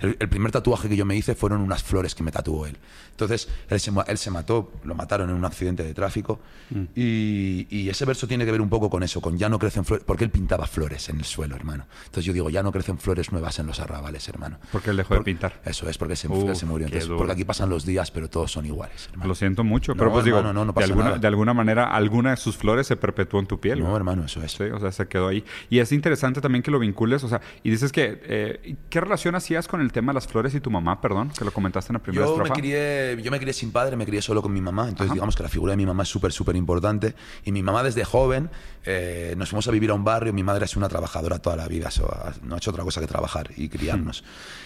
El, 0.00 0.16
el 0.18 0.28
primer 0.28 0.52
tatuaje 0.52 0.88
que 0.88 0.96
yo 0.96 1.04
me 1.04 1.16
hice 1.16 1.34
fueron 1.34 1.60
unas 1.60 1.82
flores 1.82 2.14
que 2.14 2.22
me 2.22 2.30
tatuó 2.32 2.66
él. 2.66 2.76
Entonces, 3.10 3.48
él 3.70 3.80
se, 3.80 3.90
él 4.08 4.18
se 4.18 4.30
mató, 4.30 4.70
lo 4.84 4.94
mataron 4.94 5.30
en 5.30 5.36
un 5.36 5.44
accidente 5.44 5.82
de 5.82 5.94
tráfico. 5.94 6.38
Mm. 6.70 6.82
Y, 6.94 7.66
y 7.70 7.88
ese 7.88 8.04
verso 8.04 8.26
tiene 8.26 8.44
que 8.44 8.52
ver 8.52 8.60
un 8.60 8.68
poco 8.68 8.90
con 8.90 9.02
eso, 9.02 9.20
con 9.20 9.38
ya 9.38 9.48
no 9.48 9.58
crecen 9.58 9.84
flores, 9.84 10.04
porque 10.06 10.24
él 10.24 10.30
pintaba 10.30 10.66
flores 10.66 11.08
en 11.08 11.18
el 11.18 11.24
suelo, 11.24 11.56
hermano. 11.56 11.86
Entonces 12.04 12.24
yo 12.26 12.32
digo, 12.32 12.50
ya 12.50 12.62
no 12.62 12.72
crecen 12.72 12.98
flores 12.98 13.32
nuevas 13.32 13.58
en 13.58 13.66
los 13.66 13.80
arrabales, 13.80 14.28
hermano. 14.28 14.58
Porque 14.70 14.90
él 14.90 14.96
dejó 14.98 15.14
de 15.14 15.22
pintar. 15.22 15.60
Eso 15.64 15.88
es, 15.88 15.96
porque 15.96 16.14
se, 16.16 16.26
Uh, 16.26 16.52
murió. 16.66 16.86
Entonces, 16.86 17.08
porque 17.08 17.32
aquí 17.32 17.44
pasan 17.44 17.70
los 17.70 17.86
días, 17.86 18.10
pero 18.10 18.28
todos 18.28 18.52
son 18.52 18.66
iguales, 18.66 19.08
hermano. 19.10 19.28
Lo 19.28 19.34
siento 19.34 19.64
mucho, 19.64 19.92
No, 19.92 19.98
pero 19.98 20.12
pues 20.12 20.24
digo, 20.24 20.42
no, 20.42 20.52
no 20.52 20.72
de, 20.72 20.84
alguna, 20.84 21.04
nada. 21.04 21.18
de 21.18 21.26
alguna 21.26 21.54
manera, 21.54 21.84
alguna 21.84 22.30
de 22.30 22.36
sus 22.36 22.56
flores 22.56 22.86
se 22.86 22.96
perpetuó 22.96 23.40
en 23.40 23.46
tu 23.46 23.58
piel. 23.60 23.80
No, 23.80 23.96
hermano, 23.96 24.24
eso 24.24 24.42
es. 24.42 24.52
Sí, 24.52 24.64
o 24.64 24.78
sea, 24.80 24.92
se 24.92 25.06
quedó 25.08 25.28
ahí. 25.28 25.44
Y 25.70 25.78
es 25.78 25.92
interesante 25.92 26.40
también 26.40 26.62
que 26.62 26.70
lo 26.70 26.78
vincules, 26.78 27.22
o 27.24 27.28
sea, 27.28 27.40
y 27.62 27.70
dices 27.70 27.92
que, 27.92 28.20
eh, 28.24 28.76
¿qué 28.90 29.00
relación 29.00 29.34
hacías 29.36 29.68
con 29.68 29.80
el 29.80 29.85
tema 29.92 30.12
de 30.12 30.14
las 30.14 30.26
flores 30.26 30.54
y 30.54 30.60
tu 30.60 30.70
mamá, 30.70 31.00
perdón? 31.00 31.30
Que 31.30 31.44
lo 31.44 31.52
comentaste 31.52 31.92
en 31.92 31.94
la 31.94 31.98
primera 32.00 32.24
Yo 32.24 32.36
me, 32.36 32.42
estrofa. 32.42 32.60
crié, 32.60 33.20
yo 33.22 33.30
me 33.30 33.38
crié 33.38 33.52
sin 33.52 33.72
padre, 33.72 33.96
me 33.96 34.06
crié 34.06 34.22
solo 34.22 34.42
con 34.42 34.52
mi 34.52 34.60
mamá. 34.60 34.84
Entonces, 34.84 35.06
Ajá. 35.06 35.14
digamos 35.14 35.36
que 35.36 35.42
la 35.42 35.48
figura 35.48 35.72
de 35.72 35.76
mi 35.76 35.86
mamá 35.86 36.02
es 36.02 36.08
súper, 36.08 36.32
súper 36.32 36.56
importante. 36.56 37.14
Y 37.44 37.52
mi 37.52 37.62
mamá, 37.62 37.82
desde 37.82 38.04
joven, 38.04 38.50
eh, 38.84 39.34
nos 39.36 39.50
fuimos 39.50 39.66
a 39.68 39.70
vivir 39.70 39.90
a 39.90 39.94
un 39.94 40.04
barrio. 40.04 40.32
Mi 40.32 40.42
madre 40.42 40.64
es 40.64 40.76
una 40.76 40.88
trabajadora 40.88 41.38
toda 41.38 41.56
la 41.56 41.68
vida. 41.68 41.90
so, 41.90 42.08
no 42.42 42.54
ha 42.54 42.58
hecho 42.58 42.70
otra 42.70 42.84
cosa 42.84 43.00
que 43.00 43.06
trabajar 43.06 43.50
y 43.56 43.68
criarnos. 43.68 44.22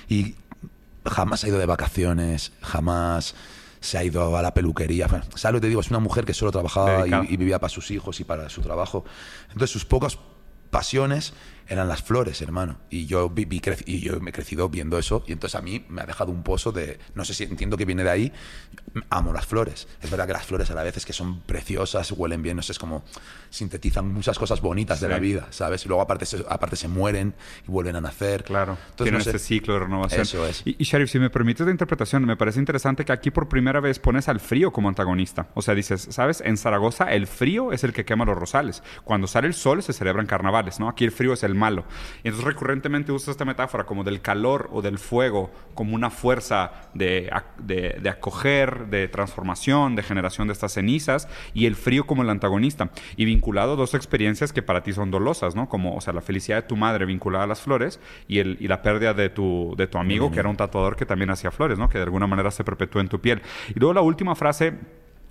Hmm. 0.09 0.15
Y 0.15 0.35
jamás 1.05 1.45
ha 1.45 1.49
ido 1.49 1.59
de 1.59 1.67
vacaciones, 1.67 2.53
jamás 2.61 3.35
se 3.81 3.97
ha 3.97 4.05
ido 4.05 4.37
a 4.37 4.43
la 4.43 4.53
peluquería. 4.53 5.09
¿Sabes 5.09 5.45
lo 5.45 5.53
que 5.55 5.61
te 5.63 5.69
digo? 5.69 5.81
Es 5.81 5.91
una 5.91 6.01
mujer 6.01 6.25
que 6.25 6.35
solo 6.35 6.53
trabajaba 6.53 7.07
y, 7.07 7.35
y 7.35 7.37
vivía 7.37 7.59
para 7.59 7.71
sus 7.71 7.91
hijos 7.91 8.21
y 8.21 8.25
para 8.25 8.49
su 8.51 8.61
trabajo. 8.61 9.05
Entonces, 9.49 9.71
sus 9.71 9.85
pocas 9.85 10.19
pasiones 10.71 11.33
eran 11.71 11.89
las 11.89 12.03
flores, 12.03 12.43
hermano. 12.43 12.77
Y 12.91 13.07
yo, 13.07 13.31
vi, 13.31 13.47
vi 13.47 13.63
y 13.87 14.01
yo 14.01 14.21
me 14.21 14.31
he 14.31 14.33
crecido 14.33 14.69
viendo 14.69 14.99
eso. 14.99 15.25
Y 15.27 15.33
entonces 15.33 15.59
a 15.59 15.63
mí 15.63 15.87
me 15.89 16.03
ha 16.03 16.07
dejado 16.07 16.31
un 16.33 16.43
pozo 16.43 16.73
de. 16.73 16.99
No 17.15 17.25
sé 17.25 17.33
si 17.33 17.45
entiendo 17.45 17.77
que 17.79 17.85
viene 17.87 18.05
de 18.05 18.11
ahí. 18.11 18.33
Amo 19.09 19.33
las 19.33 19.47
flores. 19.47 19.87
Es 20.03 20.11
verdad 20.11 20.27
que 20.27 20.33
las 20.33 20.45
flores 20.45 20.71
a 20.71 20.75
la 20.75 20.83
vez 20.83 20.97
es 20.97 21.07
que 21.07 21.13
son 21.13 21.41
preciosas, 21.43 22.11
huelen 22.13 22.43
bien, 22.43 22.57
no 22.57 22.63
sé, 22.63 22.73
es 22.73 22.79
como 22.79 23.05
sintetizan 23.51 24.13
muchas 24.13 24.39
cosas 24.39 24.61
bonitas 24.61 25.01
de 25.01 25.07
Sí. 25.07 25.13
la 25.13 25.19
vida, 25.19 25.47
¿sabes? 25.51 25.85
Y 25.85 25.89
luego 25.89 26.03
aparte 26.03 26.27
se, 26.27 26.45
aparte 26.49 26.77
se 26.77 26.89
mueren 26.89 27.35
y 27.67 27.71
vuelven 27.71 27.97
a 27.97 28.01
nacer. 28.01 28.45
Claro, 28.45 28.73
Entonces, 28.91 28.97
tienen 29.05 29.19
no 29.19 29.25
sé. 29.25 29.31
este 29.31 29.39
ciclo 29.39 29.75
de 29.75 29.81
renovación. 29.81 30.23
Eso 30.23 30.47
es. 30.47 30.63
Y, 30.65 30.77
y 30.79 30.85
Sheriff, 30.85 31.11
si 31.11 31.19
me 31.19 31.31
permites 31.31 31.65
la 31.65 31.71
interpretación, 31.73 32.25
me 32.27 32.37
parece 32.37 32.59
interesante 32.59 33.05
que 33.05 33.13
aquí 33.13 33.31
por 33.31 33.49
primera 33.49 33.81
vez 33.81 33.99
pones 33.99 34.29
al 34.29 34.41
frío 34.41 34.73
como 34.73 34.89
antagonista. 34.89 35.49
O 35.55 35.63
sea, 35.63 35.75
dices, 35.75 36.09
¿sabes? 36.11 36.41
En 36.45 36.57
Zaragoza 36.57 37.13
el 37.13 37.27
frío 37.27 37.73
es 37.73 37.85
el 37.85 37.93
que 37.93 38.05
quema 38.05 38.25
los 38.25 38.37
rosales. 38.37 38.83
Cuando 39.05 39.27
sale 39.27 39.47
el 39.47 39.55
sol 39.55 39.83
se 39.83 39.93
celebran 39.93 40.27
carnavales, 40.27 40.81
¿no? 40.81 40.89
Aquí 40.89 41.05
el 41.05 41.13
frío 41.13 41.33
es 41.33 41.43
el 41.45 41.55
malo. 41.61 41.85
Y 42.25 42.29
entonces 42.29 42.45
recurrentemente 42.45 43.13
usas 43.13 43.29
esta 43.29 43.45
metáfora 43.45 43.85
como 43.85 44.03
del 44.03 44.21
calor 44.21 44.69
o 44.73 44.83
del 44.83 44.99
fuego 44.99 45.53
como 45.75 45.95
una 45.95 46.11
fuerza 46.11 46.73
de, 46.95 47.31
de 47.59 48.11
acoger, 48.11 48.87
de 48.89 49.07
transformación, 49.07 49.95
de 49.95 50.03
generación 50.03 50.49
de 50.49 50.53
estas 50.53 50.73
cenizas, 50.73 51.29
y 51.55 51.67
el 51.67 51.77
frío 51.77 52.07
como 52.07 52.23
el 52.23 52.31
antagonista. 52.31 52.91
Y 53.17 53.25
vinculado 53.25 53.75
a 53.75 53.77
dos 53.77 53.95
experiencias 53.95 54.53
que 54.53 54.63
para 54.63 54.83
ti 54.83 54.93
son 54.93 55.11
dolosas, 55.11 55.55
¿no? 55.55 55.69
Como, 55.69 55.95
o 55.95 56.01
sea, 56.01 56.13
la 56.13 56.21
felicidad 56.21 56.63
de 56.63 56.69
tu 56.69 56.77
madre 56.77 57.07
vinculada 57.07 57.45
a 57.45 57.47
las 57.47 57.61
flores 57.61 58.01
y, 58.27 58.39
el, 58.39 58.57
y 58.61 58.69
la 58.69 58.83
pérdida 58.83 59.15
de 59.15 59.29
tu, 59.31 59.75
de 59.77 59.87
tu 59.87 59.99
amigo, 59.99 60.31
que 60.31 60.41
era 60.41 60.49
un 60.49 60.57
tatuador 60.57 60.97
que 60.97 61.07
también 61.07 61.31
hacía 61.31 61.51
flores, 61.51 61.79
¿no? 61.79 61.89
Que 61.89 61.99
de 61.99 62.05
alguna 62.05 62.27
manera 62.27 62.51
se 62.51 62.65
perpetúa 62.65 63.01
en 63.01 63.09
tu 63.09 63.21
piel. 63.21 63.43
Y 63.75 63.79
luego 63.79 63.95
la 63.95 64.03
última 64.03 64.35
frase 64.35 64.75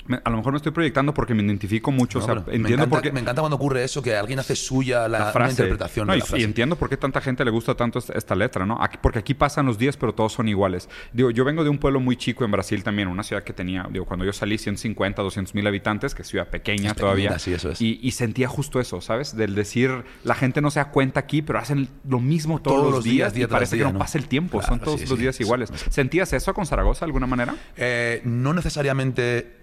me- 0.09 0.19
a 0.23 0.29
lo 0.29 0.37
mejor 0.37 0.51
me 0.53 0.57
estoy 0.57 0.71
proyectando 0.71 1.13
porque 1.13 1.33
me 1.33 1.43
identifico 1.43 1.91
mucho. 1.91 2.19
No, 2.19 2.23
o 2.23 2.27
sea, 2.27 2.35
pero 2.35 2.47
me, 2.47 2.55
entiendo 2.55 2.83
encanta, 2.83 2.95
por 2.95 3.01
qué. 3.01 3.11
me 3.11 3.19
encanta 3.21 3.41
cuando 3.41 3.55
ocurre 3.55 3.83
eso, 3.83 4.01
que 4.01 4.15
alguien 4.15 4.39
hace 4.39 4.55
suya 4.55 5.07
la, 5.07 5.31
frase. 5.31 5.51
interpretación 5.51 6.07
No, 6.07 6.13
de 6.13 6.17
y, 6.17 6.19
la 6.21 6.25
frase. 6.25 6.41
y 6.41 6.43
entiendo 6.45 6.75
por 6.75 6.89
qué 6.89 6.97
tanta 6.97 7.21
gente 7.21 7.45
le 7.45 7.51
gusta 7.51 7.75
tanto 7.75 7.99
esta, 7.99 8.13
esta 8.13 8.35
letra, 8.35 8.65
¿no? 8.65 8.77
Aquí- 8.81 8.97
porque 9.01 9.19
aquí 9.19 9.33
pasan 9.33 9.65
los 9.67 9.77
días, 9.77 9.95
pero 9.97 10.13
todos 10.13 10.33
son 10.33 10.47
iguales. 10.49 10.89
Digo, 11.13 11.31
yo 11.31 11.45
vengo 11.45 11.63
de 11.63 11.69
un 11.69 11.77
pueblo 11.77 11.99
muy 11.99 12.17
chico 12.17 12.43
en 12.43 12.51
Brasil 12.51 12.83
también, 12.83 13.07
una 13.07 13.23
ciudad 13.23 13.43
que 13.43 13.53
tenía, 13.53 13.87
digo, 13.91 14.05
cuando 14.05 14.25
yo 14.25 14.33
salí 14.33 14.57
150, 14.57 15.21
200 15.21 15.53
mil 15.55 15.65
habitantes, 15.67 16.15
que 16.15 16.23
es 16.23 16.27
ciudad 16.27 16.47
pequeña 16.49 16.91
Es 16.91 16.95
todavía. 16.97 17.29
pequeñita, 17.29 17.39
sí, 17.39 17.53
eso 17.53 17.71
es. 17.71 17.79
Y, 17.81 17.99
y 18.01 18.11
sentía 18.11 18.47
justo 18.47 18.79
eso, 18.79 19.01
¿sabes? 19.01 19.35
Del 19.35 19.53
decir, 19.55 20.03
la 20.23 20.33
gente 20.35 20.59
no 20.61 20.71
se 20.71 20.79
da 20.79 20.89
cuenta 20.91 21.19
aquí, 21.19 21.41
pero 21.41 21.59
hacen 21.59 21.87
lo 22.07 22.19
mismo 22.19 22.61
todos, 22.61 22.77
Todos 22.79 22.91
los 22.93 23.03
días, 23.03 23.15
días, 23.15 23.33
día 23.33 23.43
y 23.45 23.47
parece 23.47 23.75
día, 23.75 23.85
que 23.85 23.89
no, 23.91 23.93
¿no? 23.93 23.99
pasa 23.99 24.17
el 24.17 24.27
tiempo, 24.27 24.57
Claro, 24.59 24.73
son 24.75 24.79
todos 24.83 24.99
sí, 25.01 25.05
los 25.07 25.17
sí. 25.17 25.21
días 25.23 25.39
iguales. 25.39 25.69
¿Sentías 25.91 26.33
eso 26.33 26.53
con 26.53 26.65
Zaragoza 26.65 27.01
de 27.01 27.05
alguna 27.09 27.27
manera? 27.27 27.55
Eh, 27.77 28.21
no 28.23 28.53
necesariamente 28.53 29.58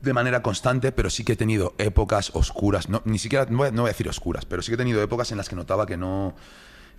de 0.00 0.12
manera 0.12 0.42
constante, 0.42 0.92
pero 0.92 1.10
sí 1.10 1.24
que 1.24 1.32
he 1.32 1.36
tenido 1.36 1.74
épocas 1.78 2.30
oscuras, 2.34 2.88
no, 2.88 3.02
ni 3.04 3.18
siquiera, 3.18 3.46
no 3.46 3.70
no 3.70 3.82
voy 3.82 3.88
a 3.88 3.92
decir 3.92 4.08
oscuras, 4.08 4.44
pero 4.44 4.62
sí 4.62 4.70
que 4.70 4.74
he 4.74 4.78
tenido 4.78 5.02
épocas 5.02 5.30
en 5.30 5.38
las 5.38 5.48
que 5.48 5.56
notaba 5.56 5.86
que 5.86 5.96
no... 5.96 6.34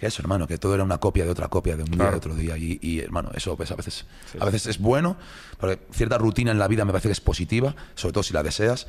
Eso, 0.02 0.22
hermano, 0.22 0.48
que 0.48 0.58
todo 0.58 0.74
era 0.74 0.84
una 0.84 0.98
copia 0.98 1.24
de 1.26 1.30
otra 1.32 1.48
copia, 1.48 1.78
de 1.78 1.84
un 1.84 1.92
día 1.92 2.10
de 2.10 2.18
otro 2.18 2.36
día. 2.36 2.58
Y, 2.58 2.80
y, 2.82 3.00
hermano, 3.00 3.30
eso 3.34 3.56
pues, 3.56 3.72
a, 3.72 3.76
veces, 3.76 4.06
a 4.40 4.46
veces 4.46 4.66
es 4.68 4.80
bueno, 4.80 5.16
porque 5.60 5.80
cierta 5.92 6.18
rutina 6.18 6.52
en 6.52 6.58
la 6.60 6.68
vida 6.68 6.84
me 6.86 6.92
parece 6.92 7.08
que 7.10 7.14
es 7.14 7.22
positiva, 7.22 7.76
sobre 7.96 8.14
todo 8.14 8.24
si 8.24 8.34
la 8.34 8.42
deseas, 8.44 8.88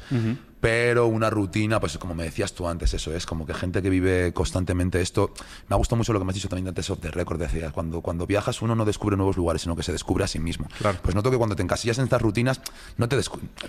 pero 0.60 1.08
una 1.08 1.28
rutina, 1.28 1.80
pues 1.80 1.98
como 1.98 2.14
me 2.14 2.22
decías 2.24 2.52
tú 2.54 2.68
antes, 2.68 2.94
eso 2.94 3.12
es 3.14 3.26
como 3.26 3.44
que 3.46 3.52
gente 3.52 3.82
que 3.82 3.90
vive 3.90 4.32
constantemente 4.32 5.00
esto. 5.00 5.34
Me 5.68 5.74
ha 5.74 5.76
gustado 5.76 5.96
mucho 5.98 6.12
lo 6.12 6.18
que 6.20 6.24
me 6.24 6.30
has 6.30 6.34
dicho 6.36 6.48
también 6.48 6.68
antes 6.68 6.88
of 6.88 7.00
the 7.00 7.10
record, 7.10 7.38
decías, 7.40 7.72
cuando, 7.72 8.00
cuando 8.00 8.26
viajas 8.26 8.62
uno 8.62 8.74
no 8.74 8.84
descubre 8.84 9.16
nuevos 9.16 9.36
lugares, 9.36 9.62
sino 9.62 9.74
que 9.76 9.82
se 9.82 9.92
descubre 9.92 10.24
a 10.24 10.28
sí 10.28 10.38
mismo. 10.38 10.68
Claro. 10.78 10.98
Pues 11.02 11.14
noto 11.14 11.30
que 11.30 11.36
cuando 11.36 11.56
te 11.56 11.62
encasillas 11.62 11.98
en 11.98 12.04
estas 12.04 12.22
rutinas, 12.22 12.60
no 12.96 13.08
te, 13.08 13.20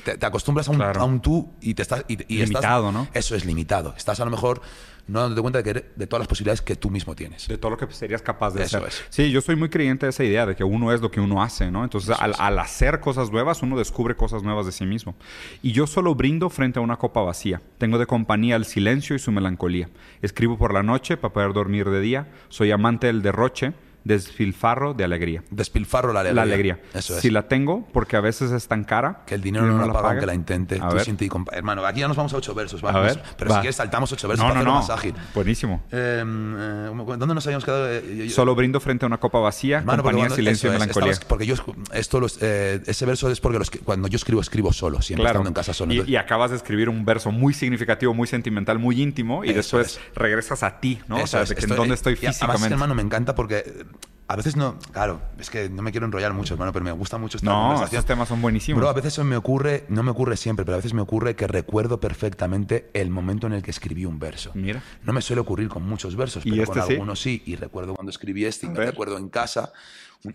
te, 0.06 0.18
te 0.18 0.26
acostumbras 0.26 0.68
a 0.68 0.72
un, 0.72 0.78
Claro. 0.78 1.02
a 1.02 1.04
un 1.06 1.20
tú 1.22 1.54
y 1.62 1.74
te 1.74 1.82
estás... 1.82 2.06
Y, 2.08 2.14
y 2.14 2.42
estás- 2.42 2.50
Limitado, 2.62 2.92
¿no? 2.92 3.08
Eso 3.14 3.36
es 3.36 3.44
limitado. 3.46 3.94
Estás 3.98 4.20
a 4.20 4.26
lo 4.26 4.32
mejor 4.32 4.62
no 5.08 5.20
dándote 5.20 5.42
cuenta 5.42 5.62
de, 5.62 5.74
que 5.74 5.86
de 5.96 6.08
todas 6.08 6.22
las 6.22 6.28
posibilidades 6.28 6.62
que 6.62 6.76
tú 6.76 6.90
mismo 6.90 7.16
tienes. 7.16 7.48
De 7.48 7.58
todo 7.58 7.72
lo 7.72 7.78
que 7.78 7.92
serías 7.94 8.22
capaz 8.22 8.54
de 8.54 8.64
Eso 8.64 8.78
hacer. 8.78 8.90
es. 8.90 9.04
Sí, 9.10 9.32
yo 9.32 9.42
soy 9.42 9.56
muy 9.56 9.70
creyente 9.70 10.06
de 10.06 10.12
esa 10.12 10.24
idea 10.24 10.46
de 10.46 10.56
que 10.56 10.64
uno 10.64 10.94
es 10.94 11.02
lo 11.02 11.12
que 11.12 11.20
uno 11.20 11.44
hace, 11.44 11.70
¿no? 11.72 11.84
Entonces, 11.84 12.16
al, 12.20 12.34
al 12.38 12.60
hacer 12.60 13.00
cosas 13.00 13.32
nuevas, 13.32 13.62
uno 13.64 13.78
descubre 13.78 14.16
cosas 14.16 14.44
nuevas 14.44 14.66
de 14.66 14.72
sí 14.72 14.86
mismo. 14.86 15.16
Y 15.62 15.72
yo 15.72 15.88
solo 15.88 16.16
brindo 16.16 16.50
frente 16.50 16.80
a 16.80 16.82
una 16.82 16.98
copa 16.98 17.22
vacía. 17.22 17.62
Tengo 17.78 17.98
de 17.98 18.06
compañía 18.06 18.56
el 18.56 18.66
silencio 18.66 19.16
y 19.16 19.20
su 19.20 19.32
melancolía. 19.32 19.90
Escribo 20.22 20.58
por 20.58 20.74
la 20.74 20.84
noche 20.84 21.18
para 21.18 21.34
poder 21.34 21.54
dormir 21.54 21.90
de 21.90 22.00
día. 22.00 22.28
Soy 22.50 22.72
amante 22.72 23.08
del 23.08 23.22
derroche, 23.22 23.74
despilfarro 24.04 24.94
de 24.94 25.04
alegría. 25.04 25.44
Despilfarro 25.50 26.14
la 26.14 26.22
alegría. 26.22 26.36
La 26.36 26.42
alegría. 26.44 26.80
Eso 26.94 27.16
es. 27.16 27.22
Si 27.22 27.30
la 27.30 27.48
tengo, 27.48 27.88
porque 27.94 28.16
a 28.16 28.22
veces 28.22 28.52
es 28.52 28.68
tan 28.68 28.84
cara. 28.84 29.24
Que 29.26 29.36
el 29.36 29.42
dinero 29.42 29.66
no 29.66 29.76
uno 29.76 29.88
la 29.88 29.94
paga 29.94 30.10
aunque 30.12 30.26
la 30.26 30.34
intente. 30.34 30.80
A 30.82 30.90
Tú 30.90 30.96
ver. 30.96 31.04
siente 31.04 31.26
y 31.26 31.30
Hermano, 31.52 31.86
aquí 31.86 32.00
ya 32.02 32.08
nos 32.08 32.18
vamos 32.18 32.34
a 32.34 32.38
ocho 32.38 32.54
versos. 32.54 32.84
A 32.84 32.88
vamos. 32.88 33.04
ver, 33.16 33.24
Pero 33.38 33.50
va. 33.52 33.58
si 33.58 33.62
quieres 33.62 33.76
saltamos 33.76 34.12
ocho 34.12 34.28
versos 34.28 34.44
No, 34.46 34.50
para 34.54 34.64
no, 34.64 34.72
hacerlo 34.72 34.74
no. 34.74 34.80
más 34.80 34.90
ágil. 34.90 35.16
Buenísimo. 35.34 35.84
Eh, 35.92 36.24
eh, 36.26 36.90
¿Dónde 37.18 37.34
nos 37.36 37.46
habíamos 37.46 37.66
quedado? 37.66 37.90
Eh, 37.92 38.04
yo- 38.18 38.24
yo- 38.26 38.32
Solo 38.32 38.56
brindo 38.56 38.80
frente 38.80 39.06
a 39.06 39.08
una 39.08 39.20
copa 39.20 39.40
vacía, 39.40 39.80
Hermano, 39.80 40.04
compañía, 40.04 40.24
cuando- 40.28 40.36
silencio 40.36 40.70
y 40.72 40.74
es, 40.76 40.80
melancolía. 40.80 41.12
estabas- 41.12 41.28
porque 41.30 41.46
yo, 41.46 41.56
esto 41.94 42.20
los- 42.20 42.38
eh, 42.42 42.82
ese 42.86 43.06
verso 43.06 43.30
es 43.30 43.40
porque 43.40 43.60
los 43.60 43.70
cuando 43.72 44.08
yo 44.08 44.16
escribo, 44.18 44.42
escribo 44.42 44.74
solo, 44.74 45.02
siempre 45.02 45.24
Claro. 45.24 45.40
estando 45.40 45.50
en 45.50 45.54
casa 45.54 45.74
solo. 45.74 45.94
Y, 45.94 46.04
y 46.12 46.16
acabas 46.16 46.52
de 46.52 46.58
escribir 46.58 46.90
un 46.90 47.06
verso 47.06 47.32
muy 47.32 47.54
significativo, 47.54 48.14
muy 48.14 48.28
sentimental, 48.28 48.80
muy 48.80 49.02
íntimo, 49.02 49.44
y 49.46 49.50
Eso 49.50 49.58
después 49.78 49.88
es. 49.98 50.16
regresas 50.16 50.64
a 50.64 50.80
ti, 50.80 51.00
¿no? 51.08 51.16
o 51.16 51.20
Eso 51.20 51.28
sea, 51.28 51.42
es, 51.44 51.50
de 51.50 51.56
que 51.56 51.62
estoy- 51.62 51.74
en 51.76 51.78
dónde 51.78 51.96
estoy 51.96 52.14
y 52.14 52.18
además, 52.18 52.36
físicamente. 52.38 52.74
hermano, 52.74 52.96
me 52.96 53.02
encanta 53.02 53.36
porque 53.36 53.86
a 54.27 54.36
veces 54.36 54.56
no, 54.56 54.80
claro, 54.92 55.22
es 55.38 55.50
que 55.50 55.70
no 55.70 55.82
me 55.82 55.92
quiero 55.92 56.06
enrollar 56.06 56.34
mucho, 56.34 56.53
hermano, 56.53 56.72
pero 56.72 56.84
me 56.86 56.92
gusta 56.92 57.18
mucho 57.18 57.38
esta 57.38 57.50
no, 57.50 57.56
conversación. 57.62 58.00
estos 58.00 58.06
temas 58.06 58.27
son 58.30 58.42
buenísimos. 58.42 58.80
Bro, 58.80 58.89
a 58.89 58.94
veces 58.94 59.18
me 59.20 59.36
ocurre, 59.36 59.86
no 59.89 60.01
me 60.03 60.12
ocurre 60.12 60.38
siempre, 60.38 60.65
pero 60.65 60.75
a 60.75 60.77
veces 60.77 60.94
me 60.94 61.01
ocurre 61.01 61.36
que 61.36 61.46
recuerdo 61.48 62.00
perfectamente 62.00 62.89
el 62.94 63.10
momento 63.10 63.48
en 63.48 63.53
el 63.53 63.62
que 63.62 63.72
escribí 63.72 64.06
un 64.06 64.20
verso. 64.20 64.51
Mira. 64.53 64.82
No 65.03 65.13
me 65.13 65.22
suele 65.22 65.42
ocurrir 65.42 65.68
con 65.70 65.84
muchos 65.84 66.15
versos, 66.15 66.46
¿Y 66.46 66.51
pero 66.51 66.63
este 66.63 66.80
con 66.80 66.88
sí? 66.88 66.94
algunos 66.94 67.20
sí. 67.22 67.44
Y 67.46 67.56
recuerdo 67.56 67.96
cuando 67.96 68.10
escribí 68.12 68.46
este, 68.46 68.65
y 68.65 68.70
me 68.70 68.80
recuerdo 68.80 69.18
en 69.18 69.30
casa, 69.30 69.72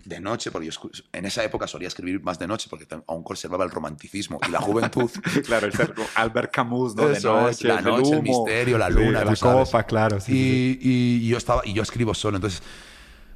de 0.05 0.19
noche, 0.19 0.51
porque 0.51 0.69
yo 0.69 0.79
en 1.13 1.25
esa 1.25 1.43
época 1.43 1.65
solía 1.65 1.87
escribir 1.87 2.21
más 2.21 2.37
de 2.37 2.45
noche 2.45 2.67
porque 2.69 2.85
aún 3.07 3.23
conservaba 3.23 3.63
el 3.65 3.71
romanticismo 3.71 4.39
y 4.47 4.51
la 4.51 4.61
juventud. 4.61 5.09
claro, 5.47 5.65
el 5.65 5.73
ser 5.73 5.95
Albert 6.13 6.51
Camus, 6.53 6.95
¿no? 6.95 7.09
Eso 7.09 7.35
de 7.35 7.41
noche, 7.41 7.67
la 7.67 7.79
el 7.79 7.85
noche, 7.85 8.11
el 8.11 8.19
humo. 8.19 8.45
misterio, 8.45 8.77
la 8.77 8.87
Sí, 8.87 8.93
luna, 8.93 9.23
la 9.23 9.31
tú 9.31 9.35
sabes. 9.35 9.65
copa, 9.69 9.83
claro. 9.85 10.19
Sí, 10.21 10.31
y, 10.31 10.35
sí, 10.35 10.79
sí. 10.83 11.25
y 11.25 11.27
yo 11.29 11.37
estaba 11.39 11.61
y 11.65 11.73
yo 11.73 11.81
escribo 11.81 12.13
solo, 12.13 12.37
entonces 12.37 12.61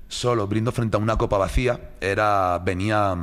solo 0.08 0.48
brindo 0.48 0.72
frente 0.72 0.98
a 0.98 1.00
una 1.00 1.18
copa 1.18 1.38
vacía. 1.38 1.96
Era 2.00 2.60
venía 2.60 3.16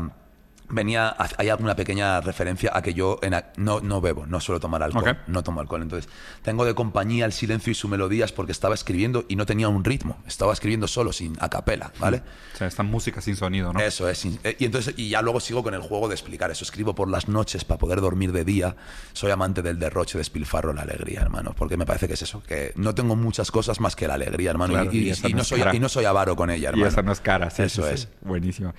venía 0.71 1.15
hay 1.39 1.49
alguna 1.49 1.77
pequeña 1.77 2.21
referencia 2.21 2.71
a 2.75 2.83
que 2.83 2.95
yo 2.95 3.19
en 3.23 3.35
a- 3.35 3.53
no, 3.57 3.81
no 3.81 4.01
bebo, 4.01 4.27
no 4.27 4.41
suelo 4.41 4.61
tomar 4.61 4.83
alcohol, 4.83 5.09
Ok. 5.11 5.17
no 5.29 5.43
tomo 5.43 5.61
alcohol. 5.61 5.83
Entonces 5.83 6.11
tengo 6.43 6.65
de 6.65 6.75
compañía 6.75 7.25
el 7.27 7.33
silencio 7.33 7.71
y 7.71 7.75
sus 7.75 7.91
melodías 7.91 8.33
porque 8.33 8.53
estaba 8.53 8.75
escribiendo 8.75 9.25
y 9.29 9.37
no 9.37 9.47
tenía 9.47 9.69
un 9.69 9.85
ritmo, 9.85 10.23
estaba 10.27 10.53
escribiendo 10.53 10.87
solo 10.89 11.13
sin 11.13 11.37
a 11.41 11.49
capela, 11.49 11.93
¿vale? 11.99 12.23
O 12.55 12.57
sea, 12.57 12.67
esta 12.67 12.83
música 12.83 13.21
sin 13.21 13.37
sonido, 13.37 13.73
¿no? 13.73 13.81
Eso 13.81 14.09
es. 14.09 14.19
sin- 14.19 14.39
eh, 14.45 14.57
Y 14.59 14.65
entonces 14.65 14.95
y 14.97 15.09
ya 15.11 15.23
luego 15.23 15.41
sigo 15.41 15.63
con 15.63 15.75
el 15.75 15.81
juego 15.83 16.09
de 16.09 16.15
explicar 16.15 16.51
eso. 16.51 16.65
Escribo 16.65 16.95
por 16.95 17.09
las 17.09 17.29
noches 17.29 17.65
para 17.65 17.79
poder 17.79 18.01
dormir 18.01 18.33
de 18.33 18.45
día. 18.45 18.77
Soy 19.13 19.31
amante 19.31 19.63
del 19.63 19.79
derroche, 19.79 20.19
despilfarro, 20.19 20.73
la 20.73 20.83
alegría, 20.83 21.21
hermano. 21.21 21.55
Porque 21.57 21.77
me 21.77 21.87
parece 21.87 22.07
que 22.07 22.15
es 22.15 22.23
eso. 22.23 22.43
Que 22.43 22.73
no 22.77 22.95
tengo 22.95 23.17
muchas 23.17 23.51
cosas 23.51 23.81
más 23.81 23.97
que 23.97 24.07
la 24.07 24.15
alegría, 24.15 24.51
hermano. 24.51 24.75
Claro, 24.75 24.93
y, 24.93 24.99
y 24.99 25.11
y- 25.11 25.15
y 25.31 25.35
no 25.35 25.45
soy, 25.45 25.63
y 25.73 25.79
no 25.81 25.89
soy 25.89 26.05
avaro 26.05 26.37
con 26.37 26.51
ella, 26.51 26.65
y 26.69 26.71
hermano. 26.71 26.87
esa 26.89 27.03
no 27.03 27.13
es 27.13 27.21
cara. 27.21 27.51
sí, 27.51 27.63
Eso 27.63 27.83
sí, 27.83 27.89
sí. 27.89 27.95
es. 27.95 28.09
Buenísimo. 28.21 28.75